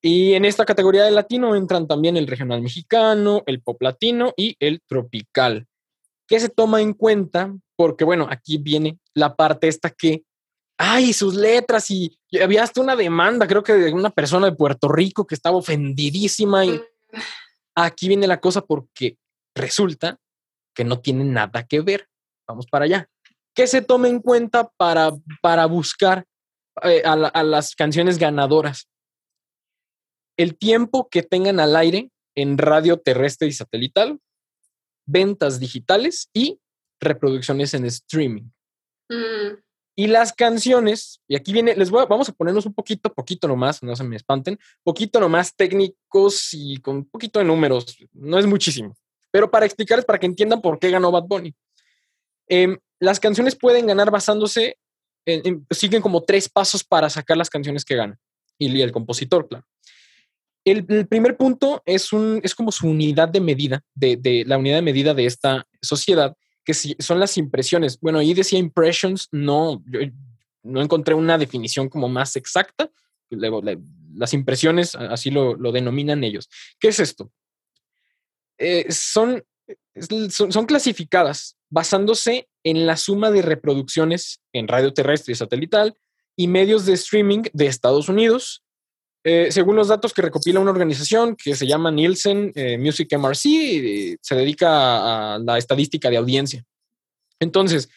Y 0.00 0.32
en 0.32 0.46
esta 0.46 0.64
categoría 0.64 1.04
de 1.04 1.10
latino 1.10 1.54
entran 1.54 1.86
también 1.86 2.16
el 2.16 2.26
regional 2.26 2.62
mexicano, 2.62 3.42
el 3.46 3.60
pop 3.60 3.80
latino 3.82 4.32
y 4.36 4.56
el 4.58 4.80
tropical. 4.88 5.68
¿Qué 6.26 6.40
se 6.40 6.48
toma 6.48 6.80
en 6.80 6.94
cuenta? 6.94 7.54
Porque, 7.76 8.04
bueno, 8.04 8.26
aquí 8.30 8.56
viene 8.56 8.98
la 9.14 9.36
parte 9.36 9.68
esta 9.68 9.90
que 9.90 10.24
ay, 10.82 11.12
sus 11.12 11.36
letras 11.36 11.90
y, 11.92 12.18
había 12.42 12.64
hasta 12.64 12.80
una 12.80 12.96
demanda, 12.96 13.46
creo 13.46 13.62
que 13.62 13.72
de 13.72 13.92
una 13.92 14.10
persona 14.10 14.46
de 14.46 14.56
Puerto 14.56 14.88
Rico 14.88 15.24
que 15.24 15.36
estaba 15.36 15.56
ofendidísima 15.56 16.64
y 16.66 16.80
aquí 17.76 18.08
viene 18.08 18.26
la 18.26 18.40
cosa 18.40 18.62
porque 18.62 19.16
resulta 19.54 20.18
que 20.74 20.82
no 20.82 21.00
tiene 21.00 21.24
nada 21.24 21.64
que 21.64 21.80
ver. 21.80 22.08
Vamos 22.48 22.66
para 22.66 22.86
allá. 22.86 23.08
¿Qué 23.54 23.68
se 23.68 23.82
toma 23.82 24.08
en 24.08 24.18
cuenta 24.18 24.70
para, 24.76 25.12
para 25.40 25.66
buscar 25.66 26.24
eh, 26.82 27.02
a, 27.04 27.12
a 27.12 27.42
las 27.44 27.76
canciones 27.76 28.18
ganadoras? 28.18 28.88
El 30.36 30.58
tiempo 30.58 31.08
que 31.08 31.22
tengan 31.22 31.60
al 31.60 31.76
aire 31.76 32.10
en 32.34 32.58
radio 32.58 32.98
terrestre 32.98 33.46
y 33.46 33.52
satelital, 33.52 34.18
ventas 35.06 35.60
digitales 35.60 36.28
y 36.32 36.58
reproducciones 36.98 37.72
en 37.74 37.84
streaming. 37.84 38.50
Mm. 39.08 39.62
Y 39.94 40.06
las 40.06 40.32
canciones, 40.32 41.20
y 41.28 41.36
aquí 41.36 41.52
viene, 41.52 41.74
les 41.76 41.90
voy 41.90 42.02
a, 42.02 42.06
vamos 42.06 42.28
a 42.28 42.32
ponernos 42.32 42.64
un 42.64 42.72
poquito, 42.72 43.12
poquito 43.12 43.46
nomás, 43.46 43.82
no 43.82 43.94
se 43.94 44.04
me 44.04 44.16
espanten, 44.16 44.58
poquito 44.82 45.20
nomás 45.20 45.54
técnicos 45.54 46.48
y 46.52 46.78
con 46.78 46.96
un 46.96 47.04
poquito 47.04 47.38
de 47.38 47.44
números, 47.44 47.98
no 48.12 48.38
es 48.38 48.46
muchísimo, 48.46 48.96
pero 49.30 49.50
para 49.50 49.66
explicarles, 49.66 50.06
para 50.06 50.18
que 50.18 50.26
entiendan 50.26 50.62
por 50.62 50.78
qué 50.78 50.90
ganó 50.90 51.10
Bad 51.10 51.24
Bunny. 51.24 51.54
Em, 52.48 52.78
las 53.00 53.20
canciones 53.20 53.54
pueden 53.54 53.86
ganar 53.86 54.10
basándose, 54.10 54.78
en, 55.26 55.66
siguen 55.70 56.00
como 56.00 56.22
tres 56.22 56.48
pasos 56.48 56.82
para 56.82 57.10
sacar 57.10 57.36
las 57.36 57.50
canciones 57.50 57.84
que 57.84 57.96
ganan, 57.96 58.18
y, 58.58 58.80
el 58.80 58.92
compositor, 58.92 59.46
claro. 59.46 59.66
El, 60.64 60.86
primer 61.08 61.36
punto 61.36 61.82
es, 61.84 62.12
un, 62.12 62.40
es 62.44 62.54
como 62.54 62.72
su 62.72 62.88
unidad 62.88 63.28
de 63.28 63.40
medida, 63.40 63.82
de, 63.94 64.16
de 64.16 64.44
la 64.46 64.56
unidad 64.56 64.76
de 64.76 64.82
medida 64.82 65.12
de 65.12 65.26
esta 65.26 65.66
sociedad, 65.82 66.34
que 66.64 66.74
son 66.74 67.20
las 67.20 67.36
impresiones. 67.38 67.98
Bueno, 68.00 68.18
ahí 68.18 68.34
decía 68.34 68.58
impressions, 68.58 69.28
no, 69.32 69.82
no 70.62 70.80
encontré 70.80 71.14
una 71.14 71.38
definición 71.38 71.88
como 71.88 72.08
más 72.08 72.36
exacta. 72.36 72.90
Luego, 73.30 73.62
las 74.14 74.34
impresiones, 74.34 74.94
así 74.94 75.30
lo, 75.30 75.56
denominan 75.72 76.24
ellos. 76.24 76.48
¿Qué 76.78 76.88
es 76.88 77.00
esto? 77.00 77.32
Eh, 78.58 78.86
son, 78.90 79.42
son, 80.30 80.66
clasificadas 80.66 81.56
basándose 81.70 82.48
en 82.62 82.86
la 82.86 82.96
suma 82.96 83.30
de 83.30 83.42
reproducciones 83.42 84.40
en 84.52 84.68
radio 84.68 84.92
terrestre 84.92 85.32
y 85.32 85.36
satelital 85.36 85.96
y 86.36 86.46
medios 86.46 86.86
de 86.86 86.92
streaming 86.92 87.42
de 87.52 87.66
Estados 87.66 88.08
Unidos, 88.08 88.61
eh, 89.24 89.52
según 89.52 89.76
los 89.76 89.88
datos 89.88 90.12
que 90.12 90.22
recopila 90.22 90.58
una 90.58 90.72
organización 90.72 91.36
que 91.36 91.54
se 91.54 91.66
llama 91.66 91.92
Nielsen 91.92 92.50
eh, 92.56 92.76
Music 92.76 93.08
MRC, 93.16 93.46
eh, 93.46 94.16
se 94.20 94.34
dedica 94.34 95.34
a, 95.34 95.38
la 95.38 95.58
estadística 95.58 96.10
de 96.10 96.16
audiencia. 96.16 96.64
Entonces, 97.38 97.88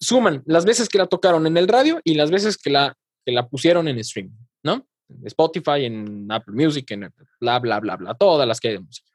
suman 0.00 0.42
las 0.46 0.64
veces 0.64 0.88
que 0.88 0.96
la 0.96 1.06
tocaron 1.06 1.46
en 1.46 1.58
el 1.58 1.68
radio 1.68 2.00
y 2.04 2.14
las 2.14 2.30
veces 2.30 2.56
que 2.56 2.70
la, 2.70 2.96
que 3.24 3.32
la 3.32 3.48
pusieron 3.48 3.86
en 3.86 3.98
streaming, 3.98 4.32
¿no? 4.62 4.86
En 5.10 5.26
Spotify, 5.26 5.84
en 5.84 6.30
Apple 6.32 6.54
Music, 6.54 6.90
en 6.90 7.12
bla, 7.38 7.58
bla, 7.58 7.78
bla, 7.78 7.96
bla, 7.96 8.14
todas 8.14 8.48
las 8.48 8.58
que 8.58 8.68
hay 8.68 8.74
de 8.74 8.80
música. 8.80 9.10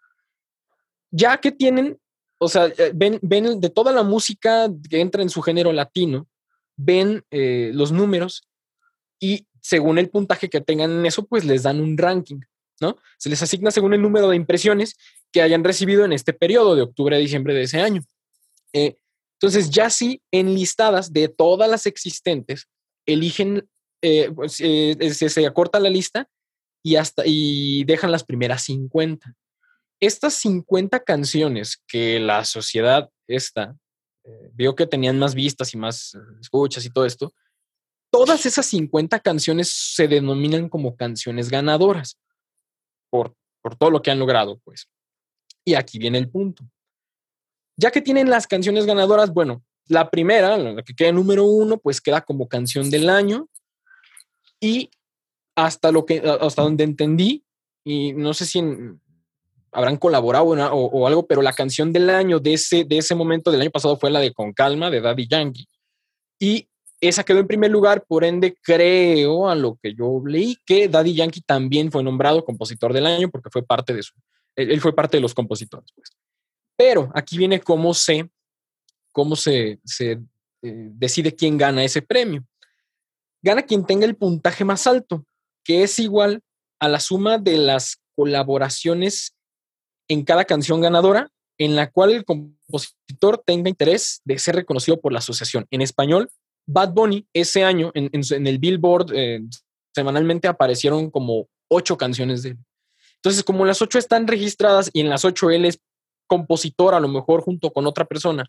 ya 1.09 1.37
que 1.37 1.51
tienen, 1.51 1.97
o 2.37 2.49
sea, 2.49 2.71
ven, 2.93 3.17
ven 3.23 3.59
de 3.59 3.69
toda 3.71 3.91
la 3.91 4.03
música 4.03 4.69
que 4.87 5.01
entra 5.01 5.23
en 5.23 5.29
su 5.29 5.41
género 5.41 5.73
latino, 5.73 6.27
ven 6.75 7.23
los 7.31 7.91
números 7.91 8.47
y 9.19 9.47
según 9.61 9.97
el 9.97 10.09
puntaje 10.09 10.49
que 10.49 10.61
tengan 10.61 10.91
en 10.91 11.05
eso, 11.05 11.25
pues 11.25 11.45
les 11.45 11.63
dan 11.63 11.79
un 11.79 11.97
ranking, 11.97 12.39
¿no? 12.79 12.97
Se 13.17 13.29
les 13.29 13.41
asigna 13.41 13.71
según 13.71 13.93
el 13.93 14.01
número 14.01 14.29
de 14.29 14.35
impresiones 14.35 14.95
que 15.31 15.41
hayan 15.41 15.63
recibido 15.63 16.05
en 16.05 16.13
este 16.13 16.33
periodo 16.33 16.75
de 16.75 16.83
octubre 16.83 17.15
a 17.15 17.19
diciembre 17.19 17.53
de 17.53 17.63
ese 17.63 17.79
año. 17.79 18.03
Eh, 18.73 18.97
entonces, 19.33 19.69
ya 19.69 19.89
sí, 19.89 20.21
enlistadas 20.31 21.13
de 21.13 21.27
todas 21.27 21.69
las 21.69 21.85
existentes, 21.85 22.67
eligen, 23.05 23.69
pues, 24.35 24.53
se, 24.53 25.29
se 25.29 25.45
acorta 25.45 25.79
la 25.79 25.89
lista 25.89 26.27
y, 26.83 26.95
hasta, 26.95 27.23
y 27.25 27.83
dejan 27.83 28.11
las 28.11 28.23
primeras 28.23 28.63
50. 28.63 29.35
Estas 29.99 30.33
50 30.35 31.03
canciones 31.03 31.83
que 31.87 32.19
la 32.19 32.45
sociedad 32.45 33.09
esta 33.27 33.75
eh, 34.23 34.51
vio 34.53 34.75
que 34.75 34.87
tenían 34.87 35.17
más 35.19 35.35
vistas 35.35 35.73
y 35.73 35.77
más 35.77 36.15
eh, 36.15 36.19
escuchas 36.39 36.85
y 36.85 36.89
todo 36.89 37.05
esto, 37.05 37.33
todas 38.11 38.45
esas 38.45 38.65
50 38.67 39.19
canciones 39.19 39.71
se 39.95 40.07
denominan 40.07 40.69
como 40.69 40.95
canciones 40.95 41.49
ganadoras 41.49 42.17
por, 43.09 43.35
por 43.61 43.75
todo 43.75 43.91
lo 43.91 44.01
que 44.01 44.11
han 44.11 44.19
logrado, 44.19 44.59
pues. 44.63 44.89
Y 45.65 45.75
aquí 45.75 45.99
viene 45.99 46.17
el 46.17 46.29
punto. 46.29 46.63
Ya 47.75 47.91
que 47.91 48.01
tienen 48.01 48.29
las 48.29 48.47
canciones 48.47 48.85
ganadoras, 48.85 49.31
bueno, 49.33 49.63
la 49.87 50.09
primera, 50.09 50.57
la 50.57 50.81
que 50.83 50.93
queda 50.93 51.11
número 51.11 51.45
uno, 51.45 51.77
pues 51.77 52.01
queda 52.01 52.21
como 52.21 52.47
canción 52.47 52.89
del 52.89 53.09
año. 53.09 53.47
Y 54.59 54.89
hasta 55.55 55.91
lo 55.91 56.05
que, 56.05 56.19
hasta 56.41 56.61
donde 56.61 56.83
entendí, 56.83 57.43
y 57.83 58.13
no 58.13 58.33
sé 58.33 58.45
si 58.45 58.61
habrán 59.71 59.97
colaborado 59.97 60.45
o, 60.45 61.07
algo, 61.07 61.27
pero 61.27 61.41
la 61.41 61.53
canción 61.53 61.93
del 61.93 62.09
año 62.09 62.39
de 62.39 62.53
ese, 62.53 62.83
de 62.83 62.97
ese 62.97 63.15
momento 63.15 63.51
del 63.51 63.61
año 63.61 63.71
pasado 63.71 63.97
fue 63.97 64.09
la 64.09 64.19
de 64.19 64.33
Con 64.33 64.53
Calma 64.53 64.89
de 64.89 65.01
Daddy 65.01 65.27
Yankee. 65.27 65.67
Y 66.39 66.67
esa 66.99 67.23
quedó 67.23 67.39
en 67.39 67.47
primer 67.47 67.71
lugar, 67.71 68.05
por 68.05 68.23
ende 68.23 68.55
creo 68.61 69.49
a 69.49 69.55
lo 69.55 69.77
que 69.81 69.93
yo 69.93 70.21
leí 70.25 70.57
que 70.65 70.87
Daddy 70.87 71.13
Yankee 71.13 71.41
también 71.41 71.91
fue 71.91 72.03
nombrado 72.03 72.43
compositor 72.43 72.93
del 72.93 73.05
año 73.05 73.29
porque 73.29 73.49
fue 73.51 73.63
parte 73.63 73.93
de 73.93 74.03
su, 74.03 74.13
él, 74.55 74.81
fue 74.81 74.95
parte 74.95 75.17
de 75.17 75.21
los 75.21 75.33
compositores. 75.33 75.91
Pues. 75.95 76.11
Pero 76.75 77.11
aquí 77.13 77.37
viene 77.37 77.59
cómo 77.59 77.93
se, 77.93 78.29
cómo 79.11 79.35
se, 79.35 79.79
se 79.83 80.11
eh, 80.11 80.89
decide 80.91 81.35
quién 81.35 81.57
gana 81.57 81.83
ese 81.83 82.01
premio. 82.01 82.43
Gana 83.41 83.61
quien 83.61 83.85
tenga 83.85 84.05
el 84.05 84.15
puntaje 84.15 84.65
más 84.65 84.87
alto 84.87 85.25
que 85.63 85.83
es 85.83 85.99
igual 85.99 86.41
a 86.79 86.87
la 86.87 86.99
suma 87.01 87.37
de 87.37 87.57
las 87.57 88.01
colaboraciones 88.15 89.35
en 90.07 90.23
cada 90.23 90.45
canción 90.45 90.79
ganadora 90.79 91.29
en 91.57 91.75
la 91.75 91.91
cual 91.91 92.13
el 92.13 92.23
compositor 92.23 93.43
tenga 93.45 93.69
interés 93.69 94.21
de 94.23 94.39
ser 94.39 94.55
reconocido 94.55 95.01
por 95.01 95.11
la 95.11 95.19
asociación. 95.19 95.67
En 95.71 95.81
español, 95.81 96.31
Bad 96.67 96.93
Bunny 96.93 97.27
ese 97.33 97.63
año 97.63 97.91
en, 97.93 98.09
el 98.13 98.59
Billboard 98.59 99.11
eh, 99.13 99.41
semanalmente 99.95 100.47
aparecieron 100.47 101.09
como 101.09 101.47
ocho 101.69 101.97
canciones 101.97 102.43
de 102.43 102.49
él. 102.49 102.57
Entonces, 103.15 103.43
como 103.43 103.65
las 103.65 103.81
ocho 103.81 103.97
están 103.97 104.27
registradas 104.27 104.89
y 104.93 105.01
en 105.01 105.09
las 105.09 105.25
ocho 105.25 105.49
él 105.49 105.65
es 105.65 105.79
compositor, 106.27 106.93
a 106.93 106.99
lo 106.99 107.07
mejor 107.07 107.41
junto 107.41 107.71
con 107.71 107.87
otra 107.87 108.05
persona, 108.05 108.45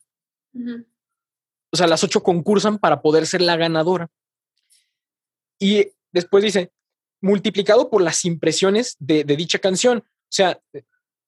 o 0.52 1.76
sea, 1.76 1.86
las 1.86 2.02
ocho 2.04 2.22
concursan 2.22 2.78
para 2.78 3.00
poder 3.00 3.26
ser 3.26 3.40
la 3.40 3.56
ganadora. 3.56 4.08
Y 5.60 5.86
después 6.12 6.42
dice, 6.44 6.72
multiplicado 7.20 7.90
por 7.90 8.02
las 8.02 8.24
impresiones 8.24 8.96
de, 8.98 9.24
dicha 9.24 9.58
canción. 9.58 9.98
O 9.98 10.30
sea, 10.30 10.60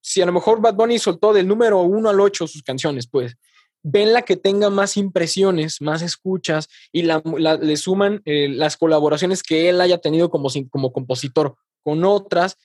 si 0.01 0.23
a 0.23 0.27
lo 0.27 0.33
mejor 0.33 0.61
Bad 0.61 0.75
Bunny 0.75 0.99
soltó 0.99 1.33
del 1.33 1.47
número 1.47 1.81
uno 1.83 2.09
al 2.09 2.21
ocho 2.21 2.47
sus 2.47 2.63
canciones, 2.63 3.07
pues 3.07 3.37
ven 3.83 4.13
la 4.13 4.23
que 4.23 4.37
tenga 4.37 4.71
más 4.71 4.97
impresiones, 4.97 5.81
más 5.81 6.03
escuchas 6.03 6.69
y 6.93 7.03
le 7.03 7.77
suman 7.77 8.23
eh, 8.25 8.49
las 8.49 8.77
colaboraciones 8.77 9.43
que 9.43 9.69
él 9.69 9.81
haya 9.81 9.99
tenido 9.99 10.31
como, 10.31 10.49
como 10.71 10.93
compositor 10.93 11.57
con 11.83 12.05
otras, 12.05 12.57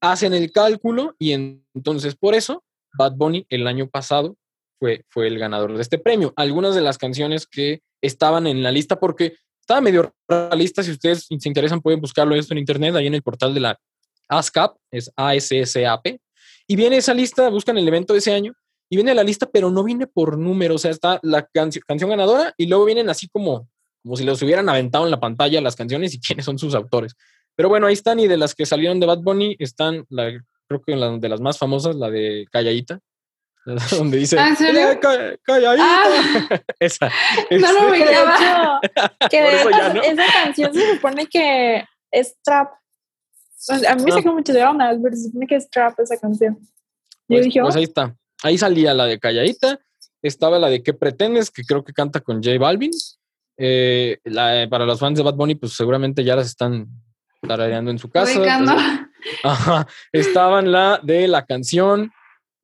hacen 0.00 0.34
el 0.34 0.50
cálculo 0.52 1.14
y 1.18 1.32
entonces 1.32 2.16
por 2.16 2.34
eso 2.34 2.64
Bad 2.96 3.12
Bunny 3.16 3.46
el 3.48 3.66
año 3.66 3.88
pasado 3.88 4.36
fue, 4.78 5.04
fue 5.08 5.26
el 5.28 5.38
ganador 5.38 5.74
de 5.74 5.82
este 5.82 5.98
premio. 5.98 6.32
Algunas 6.36 6.74
de 6.74 6.80
las 6.80 6.98
canciones 6.98 7.46
que 7.46 7.82
estaban 8.02 8.46
en 8.46 8.62
la 8.62 8.70
lista, 8.70 8.98
porque 8.98 9.36
estaba 9.60 9.80
medio 9.80 10.14
realista. 10.28 10.82
Si 10.82 10.90
ustedes 10.90 11.26
se 11.26 11.48
interesan, 11.48 11.80
pueden 11.80 12.00
buscarlo 12.00 12.34
esto 12.34 12.54
en 12.54 12.58
internet, 12.58 12.94
ahí 12.94 13.06
en 13.06 13.14
el 13.14 13.22
portal 13.22 13.54
de 13.54 13.60
la 13.60 13.80
ASCAP, 14.28 14.76
es 14.90 15.10
A-S-S-A-P. 15.16 16.20
Y 16.66 16.76
viene 16.76 16.96
esa 16.96 17.14
lista, 17.14 17.48
buscan 17.50 17.76
el 17.78 17.86
evento 17.86 18.12
de 18.12 18.20
ese 18.20 18.32
año, 18.32 18.54
y 18.94 18.96
viene 18.96 19.12
la 19.12 19.24
lista, 19.24 19.50
pero 19.50 19.72
no 19.72 19.82
viene 19.82 20.06
por 20.06 20.38
número. 20.38 20.76
O 20.76 20.78
sea, 20.78 20.92
está 20.92 21.18
la 21.24 21.48
canción 21.52 22.10
ganadora 22.10 22.54
y 22.56 22.66
luego 22.66 22.84
vienen 22.84 23.10
así 23.10 23.28
como, 23.28 23.68
como 24.04 24.16
si 24.16 24.22
los 24.22 24.40
hubieran 24.40 24.68
aventado 24.68 25.04
en 25.04 25.10
la 25.10 25.18
pantalla 25.18 25.60
las 25.60 25.74
canciones 25.74 26.14
y 26.14 26.20
quiénes 26.24 26.44
son 26.44 26.60
sus 26.60 26.76
autores. 26.76 27.16
Pero 27.56 27.68
bueno, 27.68 27.88
ahí 27.88 27.94
están, 27.94 28.20
y 28.20 28.28
de 28.28 28.36
las 28.36 28.54
que 28.54 28.66
salieron 28.66 29.00
de 29.00 29.06
Bad 29.06 29.18
Bunny, 29.18 29.56
están, 29.58 30.06
la, 30.10 30.30
creo 30.68 30.80
que 30.86 30.94
la, 30.94 31.18
de 31.18 31.28
las 31.28 31.40
más 31.40 31.58
famosas, 31.58 31.96
la 31.96 32.08
de 32.08 32.46
Calladita, 32.52 33.00
donde 33.90 34.18
dice 34.18 34.38
¿Ah, 34.38 34.50
¿En 34.50 34.56
serio? 34.56 35.00
Ah. 35.80 36.60
esa, 36.78 37.10
no 37.50 37.72
lo 37.72 37.92
que 37.92 39.40
de 39.40 39.52
esa 40.04 40.32
canción 40.44 40.72
se 40.72 40.94
supone 40.94 41.26
que 41.26 41.84
es 42.12 42.36
trap 42.44 42.74
a 43.88 43.94
mí 43.94 44.02
me 44.04 44.12
sacó 44.12 44.34
mucho 44.34 44.52
de 44.52 44.62
onda 44.62 44.94
pero 45.02 45.16
se 45.16 45.24
supone 45.24 45.46
que 45.46 45.56
es 45.56 45.70
trap 45.70 45.98
esa 45.98 46.18
canción 46.18 46.58
pues, 47.26 47.48
pues, 47.50 47.76
ahí 47.76 47.84
está 47.84 48.14
ahí 48.44 48.58
salía 48.58 48.94
la 48.94 49.06
de 49.06 49.18
Calladita 49.18 49.80
estaba 50.22 50.58
la 50.58 50.68
de 50.68 50.82
¿Qué 50.82 50.94
pretendes? 50.94 51.50
que 51.50 51.64
creo 51.64 51.84
que 51.84 51.92
canta 51.92 52.20
con 52.20 52.42
J 52.42 52.58
Balvin 52.58 52.92
eh, 53.58 54.18
para 54.70 54.86
los 54.86 54.98
fans 55.00 55.18
de 55.18 55.24
Bad 55.24 55.34
Bunny 55.34 55.54
pues 55.56 55.72
seguramente 55.72 56.22
ya 56.24 56.36
las 56.36 56.46
están 56.46 56.86
tarareando 57.42 57.90
en 57.90 57.98
su 57.98 58.08
casa 58.10 58.40
Ajá. 59.42 59.86
estaban 60.12 60.70
la 60.70 61.00
de 61.02 61.28
la 61.28 61.44
canción 61.44 62.12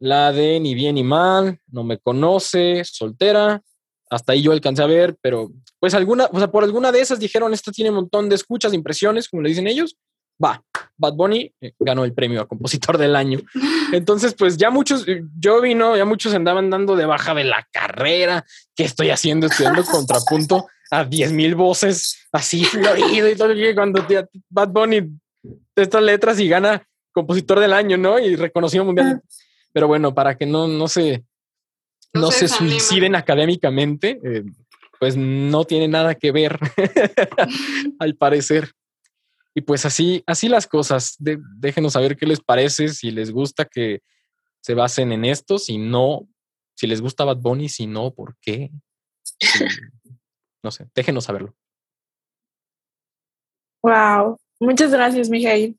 la 0.01 0.33
de 0.33 0.59
Ni 0.61 0.75
bien 0.75 0.95
ni 0.95 1.05
mal, 1.05 1.61
No 1.69 1.85
me 1.85 1.99
conoce, 1.99 2.83
Soltera, 2.85 3.63
hasta 4.09 4.33
ahí 4.33 4.43
yo 4.43 4.51
alcancé 4.51 4.83
a 4.83 4.87
ver, 4.87 5.17
pero 5.21 5.53
pues 5.79 5.95
alguna, 5.95 6.27
o 6.33 6.39
sea, 6.39 6.51
por 6.51 6.65
alguna 6.65 6.91
de 6.91 7.01
esas 7.01 7.21
dijeron, 7.21 7.53
esta 7.53 7.71
tiene 7.71 7.91
un 7.91 7.97
montón 7.97 8.29
de 8.29 8.35
escuchas, 8.35 8.75
impresiones, 8.75 9.29
como 9.29 9.43
le 9.43 9.51
dicen 9.51 9.67
ellos, 9.67 9.97
va, 10.43 10.63
Bad 10.97 11.15
Bunny 11.15 11.53
eh, 11.61 11.73
ganó 11.79 12.05
el 12.05 12.13
premio 12.13 12.41
a 12.43 12.49
compositor 12.49 12.99
del 12.99 13.17
año. 13.17 13.41
Entonces, 13.93 14.35
pues 14.35 14.57
ya 14.57 14.71
muchos, 14.71 15.07
eh, 15.09 15.23
yo 15.39 15.61
vino, 15.61 15.97
ya 15.97 16.05
muchos 16.05 16.35
andaban 16.35 16.71
dando 16.71 16.97
de 16.97 17.07
baja 17.07 17.35
de 17.35 17.45
la 17.45 17.67
carrera, 17.73 18.45
¿qué 18.75 18.85
estoy 18.85 19.11
haciendo? 19.11 19.47
Estudiando 19.47 19.85
contrapunto 19.85 20.67
a 20.91 21.05
10 21.05 21.33
mil 21.33 21.55
voces, 21.55 22.29
así 22.33 22.65
florido 22.65 23.29
y 23.29 23.37
todo, 23.37 23.55
cuando 23.75 24.07
Bad 24.49 24.69
Bunny 24.69 25.11
estas 25.77 26.03
letras 26.03 26.39
y 26.39 26.49
gana 26.49 26.87
compositor 27.13 27.61
del 27.61 27.73
año, 27.73 27.97
¿no? 27.97 28.19
Y 28.19 28.37
reconocido 28.37 28.85
mundial. 28.85 29.23
Pero 29.73 29.87
bueno, 29.87 30.15
para 30.15 30.37
que 30.37 30.47
no, 30.47 30.69
no 30.69 30.89
se, 30.89 31.25
no, 32.13 32.31
se 32.31 32.49
suiciden 32.49 33.15
académicamente, 33.15 34.21
eh, 34.23 34.45
pues 34.99 35.17
no 35.17 35.65
tiene 35.65 35.89
nada 35.89 36.15
que 36.15 36.33
ver, 36.33 36.59
al 37.99 38.17
parecer. 38.17 38.73
Y 39.55 39.63
pues 39.63 39.85
así, 39.85 40.23
así 40.27 40.49
las 40.49 40.67
cosas. 40.67 41.17
déjenos 41.19 41.95
saber 41.95 42.17
qué 42.17 42.27
les 42.27 42.41
parece, 42.41 42.89
si 42.89 43.11
les 43.11 43.33
gusta 43.33 43.65
que 43.65 44.03
se 44.61 44.75
basen 44.75 45.13
en 45.13 45.25
esto, 45.25 45.59
si 45.59 45.79
no, 45.79 46.29
si 46.75 46.87
les 46.87 47.01
gusta 47.01 47.25
Bad 47.25 47.39
Bunny, 47.39 47.69
si 47.69 47.87
no, 47.87 48.13
¿por 48.13 48.37
qué? 48.41 48.71
no 50.63 50.71
sé, 50.71 50.89
déjenos 50.95 51.25
saberlo. 51.25 51.55
Wow, 53.83 54.39
muchas 54.61 54.91
gracias, 54.93 55.31
Mijail. 55.31 55.79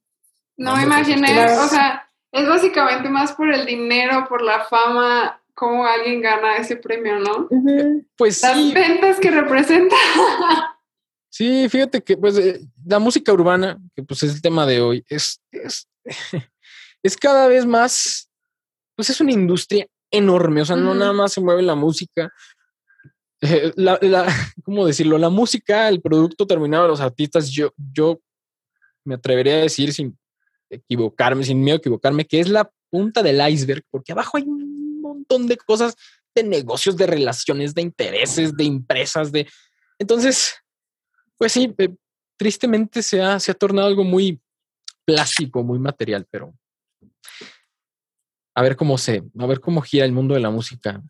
No, 0.57 0.75
me 0.75 0.83
imaginé, 0.83 1.45
o 1.57 1.67
sea, 1.67 2.09
es 2.31 2.47
básicamente 2.47 3.09
más 3.09 3.33
por 3.33 3.51
el 3.51 3.65
dinero, 3.65 4.25
por 4.27 4.41
la 4.41 4.63
fama, 4.65 5.41
cómo 5.53 5.85
alguien 5.85 6.21
gana 6.21 6.57
ese 6.57 6.75
premio, 6.75 7.19
¿no? 7.19 7.47
Pues 8.17 8.41
Las 8.41 8.73
ventas 8.73 9.19
que 9.19 9.31
representa. 9.31 9.95
sí, 11.31 11.67
fíjate 11.69 12.03
que 12.03 12.17
pues 12.17 12.37
eh, 12.37 12.61
la 12.85 12.99
música 12.99 13.33
urbana, 13.33 13.79
que 13.95 14.03
pues 14.03 14.21
es 14.23 14.35
el 14.35 14.41
tema 14.41 14.65
de 14.67 14.81
hoy, 14.81 15.03
es, 15.07 15.41
es, 15.51 15.87
cada 17.19 17.47
vez 17.47 17.65
más, 17.65 18.29
pues 18.95 19.09
es 19.09 19.19
una 19.21 19.31
industria 19.31 19.87
enorme, 20.11 20.61
o 20.61 20.65
sea, 20.65 20.75
no 20.75 20.93
nada 20.93 21.13
más 21.13 21.33
se 21.33 21.41
mueve 21.41 21.63
la 21.63 21.75
música. 21.75 22.31
Eh, 23.41 23.71
la, 23.75 23.97
¿Cómo 24.63 24.85
decirlo? 24.85 25.17
La 25.17 25.29
música, 25.29 25.87
el 25.89 26.01
producto 26.01 26.45
terminado 26.45 26.83
de 26.83 26.89
los 26.89 27.01
artistas, 27.01 27.49
yo, 27.49 27.73
yo 27.91 28.19
me 29.03 29.15
atrevería 29.15 29.55
a 29.55 29.61
decir 29.61 29.93
sin 29.93 30.17
equivocarme, 30.69 31.43
sin 31.43 31.61
miedo 31.61 31.75
a 31.75 31.79
equivocarme, 31.79 32.25
que 32.25 32.39
es 32.39 32.49
la 32.49 32.69
punta 32.89 33.23
del 33.23 33.41
iceberg, 33.49 33.83
porque 33.89 34.11
abajo 34.11 34.37
hay 34.37 34.43
un 34.43 35.01
montón 35.01 35.47
de 35.47 35.57
cosas, 35.57 35.95
de 36.35 36.43
negocios, 36.43 36.95
de 36.97 37.07
relaciones, 37.07 37.73
de 37.73 37.81
intereses, 37.81 38.55
de 38.55 38.65
empresas, 38.65 39.31
de... 39.31 39.47
Entonces, 39.99 40.55
pues 41.41 41.53
sí, 41.53 41.73
eh, 41.79 41.89
tristemente 42.37 43.01
se 43.01 43.19
ha, 43.19 43.39
se 43.39 43.49
ha 43.49 43.55
tornado 43.55 43.87
algo 43.87 44.03
muy 44.03 44.39
plástico, 45.03 45.63
muy 45.63 45.79
material, 45.79 46.27
pero 46.29 46.53
a 48.53 48.61
ver 48.61 48.75
cómo 48.75 48.95
se, 48.99 49.23
a 49.39 49.45
ver 49.47 49.59
cómo 49.59 49.81
gira 49.81 50.05
el 50.05 50.11
mundo 50.11 50.35
de 50.35 50.39
la 50.39 50.51
música 50.51 51.01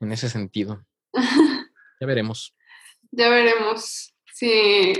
en 0.00 0.10
ese 0.10 0.28
sentido. 0.28 0.84
ya 2.00 2.04
veremos. 2.04 2.52
Ya 3.12 3.28
veremos 3.28 4.12
si 4.34 4.92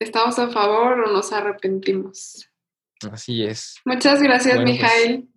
estamos 0.00 0.36
a 0.40 0.48
favor 0.48 1.04
o 1.04 1.12
nos 1.12 1.32
arrepentimos. 1.32 2.44
Así 3.12 3.44
es. 3.44 3.76
Muchas 3.84 4.20
gracias, 4.20 4.56
bueno, 4.56 4.72
Mijail. 4.72 5.28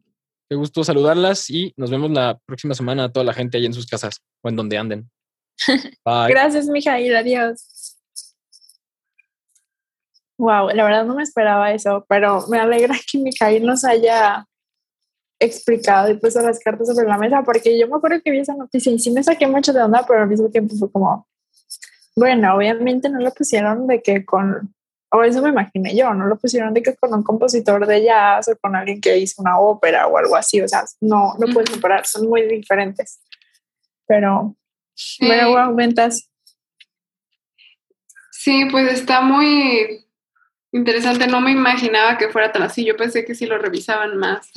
Qué 0.50 0.56
gusto 0.56 0.84
saludarlas 0.84 1.48
y 1.52 1.76
nos 1.78 1.92
vemos 1.92 2.10
la 2.10 2.40
próxima 2.48 2.74
semana 2.74 3.04
a 3.04 3.12
toda 3.12 3.24
la 3.24 3.36
gente 3.36 3.60
ahí 3.60 3.68
en 3.68 3.74
sus 3.76 3.86
casas 3.86 4.24
o 4.42 4.50
en 4.50 4.56
donde 4.56 4.80
anden. 4.80 5.12
Bye. 6.04 6.30
Gracias, 6.30 6.68
Mijail. 6.68 7.16
Adiós. 7.16 7.95
Wow, 10.38 10.70
la 10.70 10.84
verdad 10.84 11.06
no 11.06 11.16
me 11.16 11.24
esperaba 11.24 11.72
eso, 11.72 12.06
pero 12.10 12.46
me 12.48 12.60
alegra 12.60 12.96
que 13.12 13.18
Mijail 13.18 13.66
nos 13.66 13.86
haya 13.86 14.46
explicado 15.40 16.10
y 16.10 16.18
puesto 16.18 16.42
las 16.42 16.60
cartas 16.60 16.88
sobre 16.88 17.08
la 17.08 17.18
mesa, 17.18 17.44
porque 17.44 17.78
yo 17.78 17.88
me 17.88 17.98
acuerdo 17.98 18.22
que 18.24 18.32
vi 18.32 18.40
esa 18.40 18.56
noticia 18.56 18.92
y 18.92 19.00
sí 19.00 19.12
me 19.12 19.24
saqué 19.24 19.48
mucho 19.48 19.74
de 19.74 19.82
onda, 19.82 20.06
pero 20.08 20.22
al 20.22 20.30
mismo 20.30 20.50
tiempo 20.50 20.76
fue 20.76 20.92
como, 20.92 21.28
bueno, 22.16 22.56
obviamente 22.56 23.10
no 23.10 23.20
lo 23.20 23.32
pusieron 23.32 23.86
de 23.88 24.02
que 24.02 24.26
con, 24.26 24.74
o 25.12 25.24
eso 25.24 25.42
me 25.42 25.50
imaginé 25.50 25.96
yo, 25.96 26.14
no 26.14 26.26
lo 26.26 26.38
pusieron 26.38 26.74
de 26.74 26.82
que 26.82 26.96
con 26.96 27.14
un 27.14 27.24
compositor 27.24 27.86
de 27.86 28.04
jazz 28.04 28.48
o 28.48 28.58
con 28.58 28.76
alguien 28.76 29.02
que 29.02 29.18
hizo 29.18 29.42
una 29.42 29.60
ópera 29.60 30.08
o 30.08 30.18
algo 30.18 30.36
así, 30.36 30.62
o 30.62 30.68
sea, 30.68 30.86
no, 31.02 31.34
no 31.38 31.54
puedes 31.54 31.70
comparar, 31.70 32.06
son 32.06 32.28
muy 32.30 32.44
diferentes. 32.48 33.20
Pero, 34.08 34.56
bueno, 35.20 35.50
wow, 35.50 35.76
ventas. 35.76 36.30
Sí, 38.32 38.68
pues 38.72 38.94
está 38.94 39.22
muy 39.22 40.05
interesante, 40.76 41.26
no 41.28 41.40
me 41.40 41.52
imaginaba 41.52 42.18
que 42.18 42.30
fuera 42.30 42.52
tan 42.52 42.64
así, 42.64 42.84
yo 42.86 42.98
pensé 42.98 43.24
que 43.24 43.34
sí 43.34 43.46
lo 43.46 43.58
revisaban 43.58 44.18
más. 44.18 44.52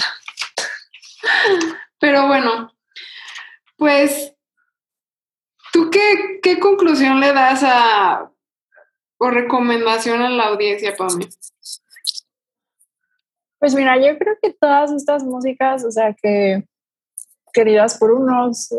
Pero 2.00 2.26
bueno, 2.26 2.72
pues, 3.76 4.34
¿tú 5.72 5.90
qué, 5.90 6.40
qué 6.42 6.58
conclusión 6.58 7.20
le 7.20 7.32
das 7.32 7.62
a 7.64 8.30
o 9.20 9.30
recomendación 9.30 10.22
a 10.22 10.30
la 10.30 10.46
audiencia, 10.48 10.96
Pame? 10.96 11.28
Pues 13.60 13.74
mira, 13.74 13.96
yo 13.96 14.16
creo 14.18 14.36
que 14.40 14.52
todas 14.52 14.92
estas 14.92 15.24
músicas, 15.24 15.84
o 15.84 15.90
sea, 15.90 16.14
que 16.14 16.64
queridas 17.52 17.98
por 17.98 18.12
unos, 18.12 18.72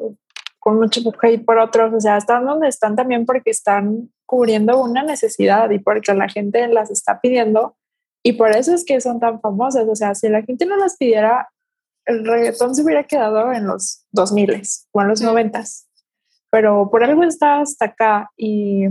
con 0.59 0.77
mucho 0.77 1.01
hate 1.21 1.43
por 1.43 1.57
otros, 1.57 1.93
o 1.93 1.99
sea, 1.99 2.17
están 2.17 2.45
donde 2.45 2.67
están 2.67 2.95
también 2.95 3.25
porque 3.25 3.49
están 3.49 4.11
cubriendo 4.25 4.81
una 4.81 5.03
necesidad 5.03 5.69
y 5.69 5.79
porque 5.79 6.13
la 6.13 6.29
gente 6.29 6.67
las 6.67 6.91
está 6.91 7.19
pidiendo. 7.21 7.77
Y 8.23 8.33
por 8.33 8.51
eso 8.51 8.73
es 8.73 8.83
que 8.83 8.99
son 8.99 9.19
tan 9.19 9.39
famosas, 9.39 9.87
o 9.87 9.95
sea, 9.95 10.13
si 10.13 10.27
la 10.27 10.41
gente 10.43 10.65
no 10.65 10.75
las 10.75 10.97
pidiera, 10.97 11.49
el 12.05 12.25
reggaetón 12.25 12.75
se 12.75 12.83
hubiera 12.83 13.05
quedado 13.05 13.53
en 13.53 13.67
los 13.67 14.05
2000 14.11 14.61
o 14.91 15.01
en 15.01 15.07
los 15.07 15.21
90 15.21 15.63
pero 16.51 16.89
por 16.89 17.03
algo 17.03 17.23
está 17.23 17.61
hasta 17.61 17.85
acá 17.85 18.31
y 18.35 18.87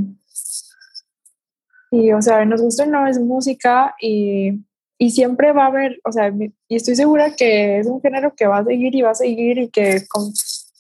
y, 1.90 2.12
o 2.12 2.20
sea, 2.20 2.44
nos 2.44 2.60
gusta 2.60 2.86
no 2.86 3.06
es 3.06 3.18
música 3.18 3.94
y, 4.00 4.60
y, 4.98 5.10
siempre 5.10 5.52
va 5.52 5.64
a 5.64 5.68
haber, 5.68 6.00
o 6.04 6.12
sea, 6.12 6.30
y 6.68 6.76
estoy 6.76 6.96
segura 6.96 7.34
que 7.34 7.78
es 7.78 7.86
un 7.86 8.00
género 8.02 8.34
que 8.34 8.46
va 8.46 8.58
a 8.58 8.64
seguir 8.64 8.94
y 8.94 9.02
va 9.02 9.10
a 9.10 9.14
seguir 9.14 9.58
y 9.58 9.68
que, 9.70 10.06
con, 10.08 10.32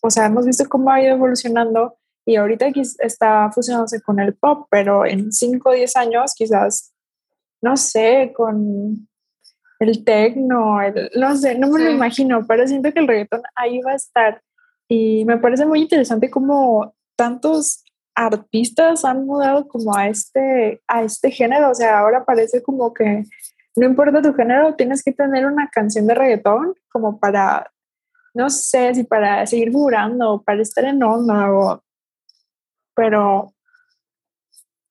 o 0.02 0.10
sea, 0.10 0.26
hemos 0.26 0.46
visto 0.46 0.68
cómo 0.68 0.90
ha 0.90 1.02
ido 1.02 1.14
evolucionando 1.14 1.96
y 2.24 2.36
ahorita 2.36 2.66
está 2.98 3.50
fusionándose 3.52 4.00
con 4.02 4.20
el 4.20 4.34
pop, 4.34 4.66
pero 4.70 5.06
en 5.06 5.32
5 5.32 5.68
o 5.68 5.72
10 5.72 5.96
años 5.96 6.34
quizás, 6.36 6.92
no 7.62 7.76
sé, 7.76 8.32
con 8.36 9.08
el 9.80 10.04
techno, 10.04 10.82
el, 10.82 11.10
no 11.16 11.36
sé, 11.36 11.58
no 11.58 11.68
me 11.68 11.82
lo 11.82 11.90
imagino, 11.90 12.46
pero 12.46 12.66
siento 12.66 12.92
que 12.92 13.00
el 13.00 13.08
reggaetón 13.08 13.42
ahí 13.54 13.80
va 13.80 13.92
a 13.92 13.96
estar. 13.96 14.42
Y 14.88 15.24
me 15.24 15.38
parece 15.38 15.64
muy 15.64 15.80
interesante 15.80 16.30
cómo 16.30 16.94
tantos 17.16 17.82
artistas 18.14 19.04
han 19.04 19.24
mudado 19.24 19.68
como 19.68 19.96
a 19.96 20.08
este, 20.08 20.82
a 20.86 21.04
este 21.04 21.30
género, 21.30 21.70
o 21.70 21.74
sea, 21.74 22.00
ahora 22.00 22.24
parece 22.24 22.62
como 22.62 22.92
que 22.92 23.24
no 23.76 23.86
importa 23.86 24.20
tu 24.20 24.34
género, 24.34 24.74
tienes 24.74 25.02
que 25.02 25.12
tener 25.12 25.46
una 25.46 25.68
canción 25.68 26.06
de 26.06 26.14
reggaetón 26.14 26.74
como 26.90 27.18
para, 27.20 27.70
no 28.38 28.50
sé, 28.50 28.94
si 28.94 29.02
para 29.02 29.44
seguir 29.46 29.72
jurando, 29.72 30.44
para 30.46 30.62
estar 30.62 30.84
en 30.84 31.02
onda, 31.02 31.52
o, 31.52 31.82
pero, 32.94 33.52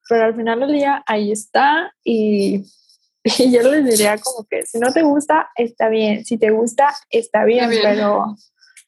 pero 0.10 0.26
al 0.26 0.36
final 0.36 0.60
del 0.60 0.74
día 0.74 1.02
ahí 1.08 1.32
está 1.32 1.94
y, 2.04 2.66
y, 3.24 3.52
yo 3.52 3.62
les 3.64 3.86
diría 3.86 4.18
como 4.18 4.46
que 4.50 4.64
si 4.64 4.80
no 4.80 4.92
te 4.92 5.02
gusta, 5.02 5.50
está 5.56 5.88
bien, 5.88 6.26
si 6.26 6.38
te 6.38 6.52
gusta, 6.52 6.94
está 7.10 7.46
bien, 7.46 7.70
bien. 7.70 7.84
pero, 7.84 8.36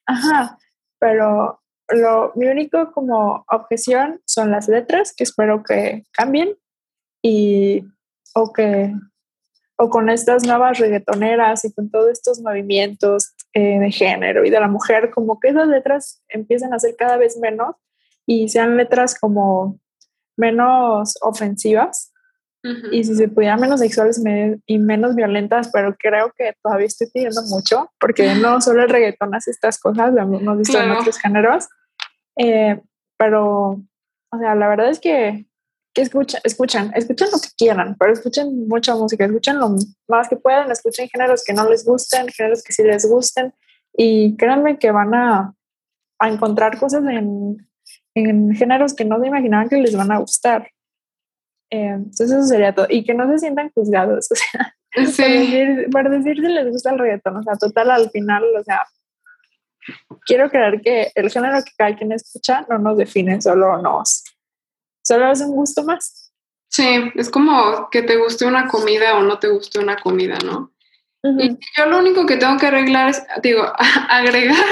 ajá, 0.05 0.57
pero 0.99 1.61
lo, 1.87 2.33
mi 2.35 2.47
único 2.47 2.91
como 2.91 3.45
objeción 3.47 4.21
son 4.25 4.51
las 4.51 4.67
letras, 4.67 5.13
que 5.15 5.23
espero 5.23 5.63
que 5.63 6.03
cambien, 6.11 6.57
y 7.23 7.85
o 8.35 8.51
que 8.51 8.93
o 9.77 9.89
con 9.89 10.09
estas 10.09 10.43
nuevas 10.43 10.77
reggaetoneras 10.79 11.63
y 11.63 11.71
con 11.71 11.89
todos 11.89 12.09
estos 12.11 12.41
movimientos 12.41 13.33
eh, 13.59 13.79
de 13.79 13.91
género 13.91 14.45
y 14.45 14.49
de 14.49 14.59
la 14.59 14.67
mujer, 14.67 15.11
como 15.11 15.39
que 15.39 15.49
esas 15.49 15.67
letras 15.67 16.23
empiecen 16.29 16.73
a 16.73 16.79
ser 16.79 16.95
cada 16.97 17.17
vez 17.17 17.37
menos 17.37 17.75
y 18.25 18.49
sean 18.49 18.77
letras 18.77 19.17
como 19.19 19.79
menos 20.37 21.17
ofensivas 21.21 22.13
y 22.91 23.05
si 23.05 23.15
se 23.15 23.29
pudieran 23.29 23.61
menos 23.61 23.79
sexuales 23.79 24.21
y 24.65 24.79
menos 24.79 25.15
violentas, 25.15 25.69
pero 25.71 25.95
creo 25.97 26.33
que 26.37 26.53
todavía 26.61 26.87
estoy 26.87 27.07
pidiendo 27.13 27.41
mucho 27.43 27.89
porque 27.99 28.35
no 28.35 28.59
solo 28.59 28.83
el 28.83 28.89
reggaetón 28.89 29.33
hace 29.33 29.51
estas 29.51 29.79
cosas, 29.79 30.13
lo 30.13 30.21
hemos 30.23 30.57
visto 30.57 30.73
claro. 30.73 30.91
en 30.91 30.97
otros 30.97 31.17
géneros 31.19 31.69
eh, 32.39 32.81
pero, 33.17 33.81
o 34.31 34.37
sea, 34.39 34.55
la 34.55 34.69
verdad 34.69 34.89
es 34.89 34.99
que, 34.99 35.45
que 35.99 36.37
escuchan, 36.43 36.91
escuchan 36.95 37.29
lo 37.31 37.39
que 37.39 37.49
quieran, 37.57 37.95
pero 37.99 38.13
escuchen 38.13 38.67
mucha 38.67 38.95
música, 38.95 39.25
escuchen 39.25 39.59
lo 39.59 39.75
más 40.07 40.29
que 40.29 40.37
puedan, 40.37 40.71
escuchen 40.71 41.09
géneros 41.09 41.43
que 41.43 41.53
no 41.53 41.69
les 41.69 41.85
gusten, 41.85 42.27
géneros 42.29 42.63
que 42.63 42.73
sí 42.73 42.83
les 42.83 43.05
gusten, 43.05 43.53
y 43.93 44.37
créanme 44.37 44.77
que 44.77 44.91
van 44.91 45.13
a, 45.13 45.53
a 46.19 46.29
encontrar 46.29 46.79
cosas 46.79 47.03
en, 47.05 47.67
en, 48.15 48.55
géneros 48.55 48.93
que 48.93 49.05
no 49.05 49.19
se 49.19 49.27
imaginaban 49.27 49.67
que 49.67 49.77
les 49.77 49.95
van 49.95 50.11
a 50.11 50.19
gustar. 50.19 50.69
Eh, 51.71 51.87
entonces 51.87 52.31
eso 52.31 52.43
sería 52.43 52.73
todo. 52.73 52.87
Y 52.89 53.03
que 53.03 53.13
no 53.13 53.29
se 53.29 53.39
sientan 53.39 53.71
juzgados, 53.71 54.29
o 54.31 54.35
sea, 54.35 54.75
sí. 55.05 55.21
por, 55.21 55.29
decir, 55.29 55.89
por 55.91 56.09
decir 56.09 56.35
si 56.35 56.53
les 56.53 56.71
gusta 56.71 56.91
el 56.91 56.99
reggaetón, 56.99 57.37
o 57.37 57.43
sea, 57.43 57.55
total 57.55 57.91
al 57.91 58.09
final, 58.09 58.43
o 58.57 58.63
sea, 58.63 58.83
quiero 60.25 60.49
creer 60.49 60.81
que 60.81 61.11
el 61.15 61.29
género 61.29 61.63
que 61.63 61.71
cada 61.77 61.95
quien 61.95 62.11
escucha 62.11 62.65
no 62.69 62.77
nos 62.77 62.97
define, 62.97 63.41
solo 63.41 63.81
nos, 63.81 64.23
solo 65.01 65.31
es 65.31 65.41
un 65.41 65.55
gusto 65.55 65.83
más. 65.83 66.31
Sí, 66.69 67.11
es 67.15 67.29
como 67.29 67.89
que 67.89 68.03
te 68.03 68.17
guste 68.17 68.45
una 68.45 68.67
comida 68.67 69.17
o 69.17 69.23
no 69.23 69.39
te 69.39 69.47
guste 69.47 69.79
una 69.79 69.97
comida, 69.97 70.37
¿no? 70.45 70.71
Uh 71.23 71.29
-huh. 71.29 71.43
Y 71.43 71.57
yo 71.77 71.85
lo 71.87 71.99
único 71.99 72.25
que 72.25 72.37
tengo 72.37 72.57
que 72.57 72.67
arreglar, 72.67 73.09
es, 73.09 73.23
digo, 73.41 73.63
agregar, 74.09 74.63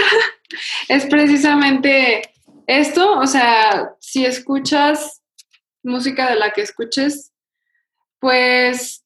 es 0.87 1.05
precisamente 1.07 2.21
esto, 2.67 3.19
o 3.19 3.27
sea, 3.27 3.93
si 3.99 4.25
escuchas 4.25 5.21
música 5.83 6.29
de 6.29 6.35
la 6.35 6.51
que 6.51 6.61
escuches, 6.61 7.31
pues 8.19 9.03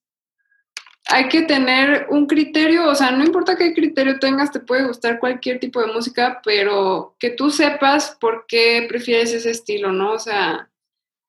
hay 1.08 1.28
que 1.28 1.42
tener 1.42 2.08
un 2.10 2.26
criterio, 2.26 2.88
o 2.88 2.96
sea, 2.96 3.12
no 3.12 3.24
importa 3.24 3.58
qué 3.58 3.74
criterio 3.74 4.20
tengas, 4.20 4.52
te 4.52 4.60
puede 4.60 4.86
gustar 4.86 5.20
cualquier 5.20 5.60
tipo 5.60 5.82
de 5.82 5.92
música, 5.92 6.42
pero 6.44 7.16
que 7.20 7.32
tú 7.32 7.50
sepas 7.50 8.18
por 8.20 8.46
qué 8.48 8.86
prefieres 8.88 9.34
ese 9.34 9.52
estilo, 9.52 9.92
¿no? 9.92 10.14
O 10.14 10.20
sea, 10.20 10.71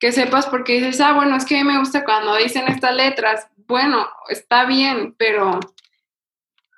que 0.03 0.11
sepas 0.11 0.47
por 0.47 0.65
qué 0.65 0.81
dices, 0.81 1.01
ah, 1.01 1.13
bueno, 1.13 1.37
es 1.37 1.45
que 1.45 1.57
a 1.57 1.63
mí 1.63 1.71
me 1.71 1.79
gusta 1.79 2.05
cuando 2.05 2.35
dicen 2.35 2.67
estas 2.67 2.93
letras, 2.93 3.47
bueno, 3.69 4.09
está 4.29 4.65
bien, 4.65 5.15
pero, 5.17 5.61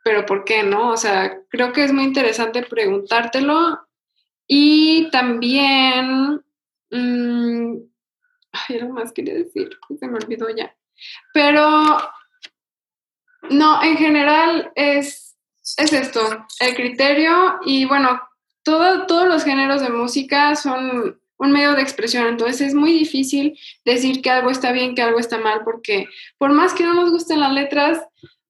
pero 0.05 0.27
¿por 0.27 0.45
qué 0.45 0.63
no? 0.63 0.91
O 0.91 0.97
sea, 0.99 1.41
creo 1.49 1.73
que 1.73 1.85
es 1.85 1.93
muy 1.95 2.05
interesante 2.05 2.63
preguntártelo. 2.65 3.81
Y 4.47 5.09
también, 5.11 6.45
mmm, 6.91 7.77
ay, 8.53 8.79
algo 8.79 8.93
más 8.93 9.11
quería 9.11 9.33
decir, 9.33 9.71
se 9.99 10.07
me 10.07 10.19
olvidó 10.19 10.55
ya, 10.55 10.77
pero 11.33 11.97
no, 13.49 13.83
en 13.83 13.97
general 13.97 14.71
es, 14.75 15.35
es 15.79 15.95
esto, 15.95 16.45
el 16.61 16.75
criterio 16.75 17.59
y 17.65 17.87
bueno, 17.87 18.21
todo, 18.63 19.07
todos 19.07 19.27
los 19.29 19.45
géneros 19.45 19.81
de 19.81 19.89
música 19.89 20.55
son 20.57 21.24
un 21.39 21.53
medio 21.53 21.75
de 21.75 21.83
expresión, 21.83 22.27
entonces 22.27 22.61
es 22.61 22.75
muy 22.75 22.93
difícil 22.93 23.59
decir 23.85 24.23
que 24.23 24.31
algo 24.31 24.51
está 24.51 24.73
bien, 24.73 24.95
que 24.95 25.03
algo 25.03 25.19
está 25.19 25.39
mal, 25.39 25.63
porque 25.65 26.07
por 26.39 26.53
más 26.53 26.75
que 26.75 26.85
no 26.85 26.95
nos 26.95 27.11
gusten 27.11 27.41
las 27.41 27.53
letras 27.53 28.01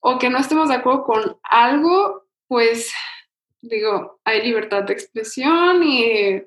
o 0.01 0.19
que 0.19 0.31
no 0.31 0.39
estemos 0.39 0.69
de 0.69 0.75
acuerdo 0.75 1.05
con 1.05 1.39
algo, 1.43 2.27
pues 2.47 2.93
digo, 3.63 4.21
hay 4.25 4.43
libertad 4.43 4.83
de 4.85 4.93
expresión 4.93 5.83
y, 5.83 6.43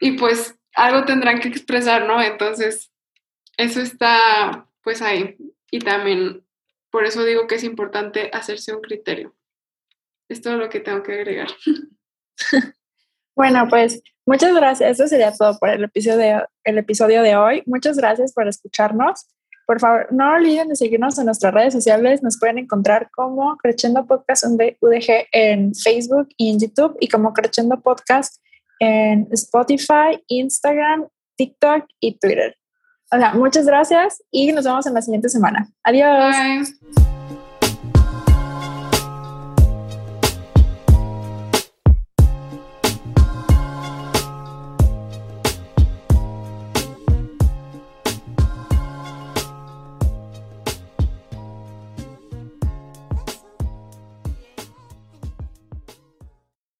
y 0.00 0.12
pues 0.12 0.54
algo 0.74 1.04
tendrán 1.04 1.40
que 1.40 1.48
expresar, 1.48 2.06
¿no? 2.06 2.22
Entonces, 2.22 2.92
eso 3.56 3.80
está 3.80 4.68
pues 4.82 5.02
ahí. 5.02 5.36
Y 5.70 5.80
también 5.80 6.44
por 6.90 7.04
eso 7.04 7.24
digo 7.24 7.46
que 7.46 7.56
es 7.56 7.64
importante 7.64 8.30
hacerse 8.32 8.74
un 8.74 8.82
criterio. 8.82 9.34
es 10.28 10.40
todo 10.40 10.56
lo 10.56 10.68
que 10.68 10.80
tengo 10.80 11.02
que 11.02 11.12
agregar. 11.12 11.48
bueno, 13.34 13.66
pues 13.68 14.02
muchas 14.26 14.54
gracias. 14.54 14.90
Eso 14.90 15.08
sería 15.08 15.32
todo 15.32 15.58
por 15.58 15.68
el 15.68 15.84
episodio 15.84 16.18
de, 16.18 16.44
el 16.64 16.78
episodio 16.78 17.22
de 17.22 17.36
hoy. 17.36 17.62
Muchas 17.66 17.96
gracias 17.96 18.32
por 18.32 18.48
escucharnos. 18.48 19.26
Por 19.66 19.80
favor, 19.80 20.08
no 20.10 20.34
olviden 20.34 20.68
de 20.68 20.76
seguirnos 20.76 21.18
en 21.18 21.26
nuestras 21.26 21.54
redes 21.54 21.72
sociales. 21.72 22.22
Nos 22.22 22.38
pueden 22.38 22.58
encontrar 22.58 23.10
como 23.12 23.56
Creciendo 23.58 24.06
Podcast 24.06 24.44
UDG 24.44 25.26
en 25.32 25.74
Facebook 25.74 26.28
y 26.36 26.50
en 26.50 26.58
YouTube 26.58 26.96
y 27.00 27.08
como 27.08 27.32
Creciendo 27.32 27.80
Podcast 27.80 28.42
en 28.80 29.28
Spotify, 29.30 30.22
Instagram, 30.26 31.06
TikTok 31.36 31.86
y 32.00 32.18
Twitter. 32.18 32.56
Hola, 33.12 33.34
muchas 33.34 33.66
gracias 33.66 34.22
y 34.30 34.50
nos 34.52 34.64
vemos 34.64 34.86
en 34.86 34.94
la 34.94 35.02
siguiente 35.02 35.28
semana. 35.28 35.68
Adiós. 35.84 36.72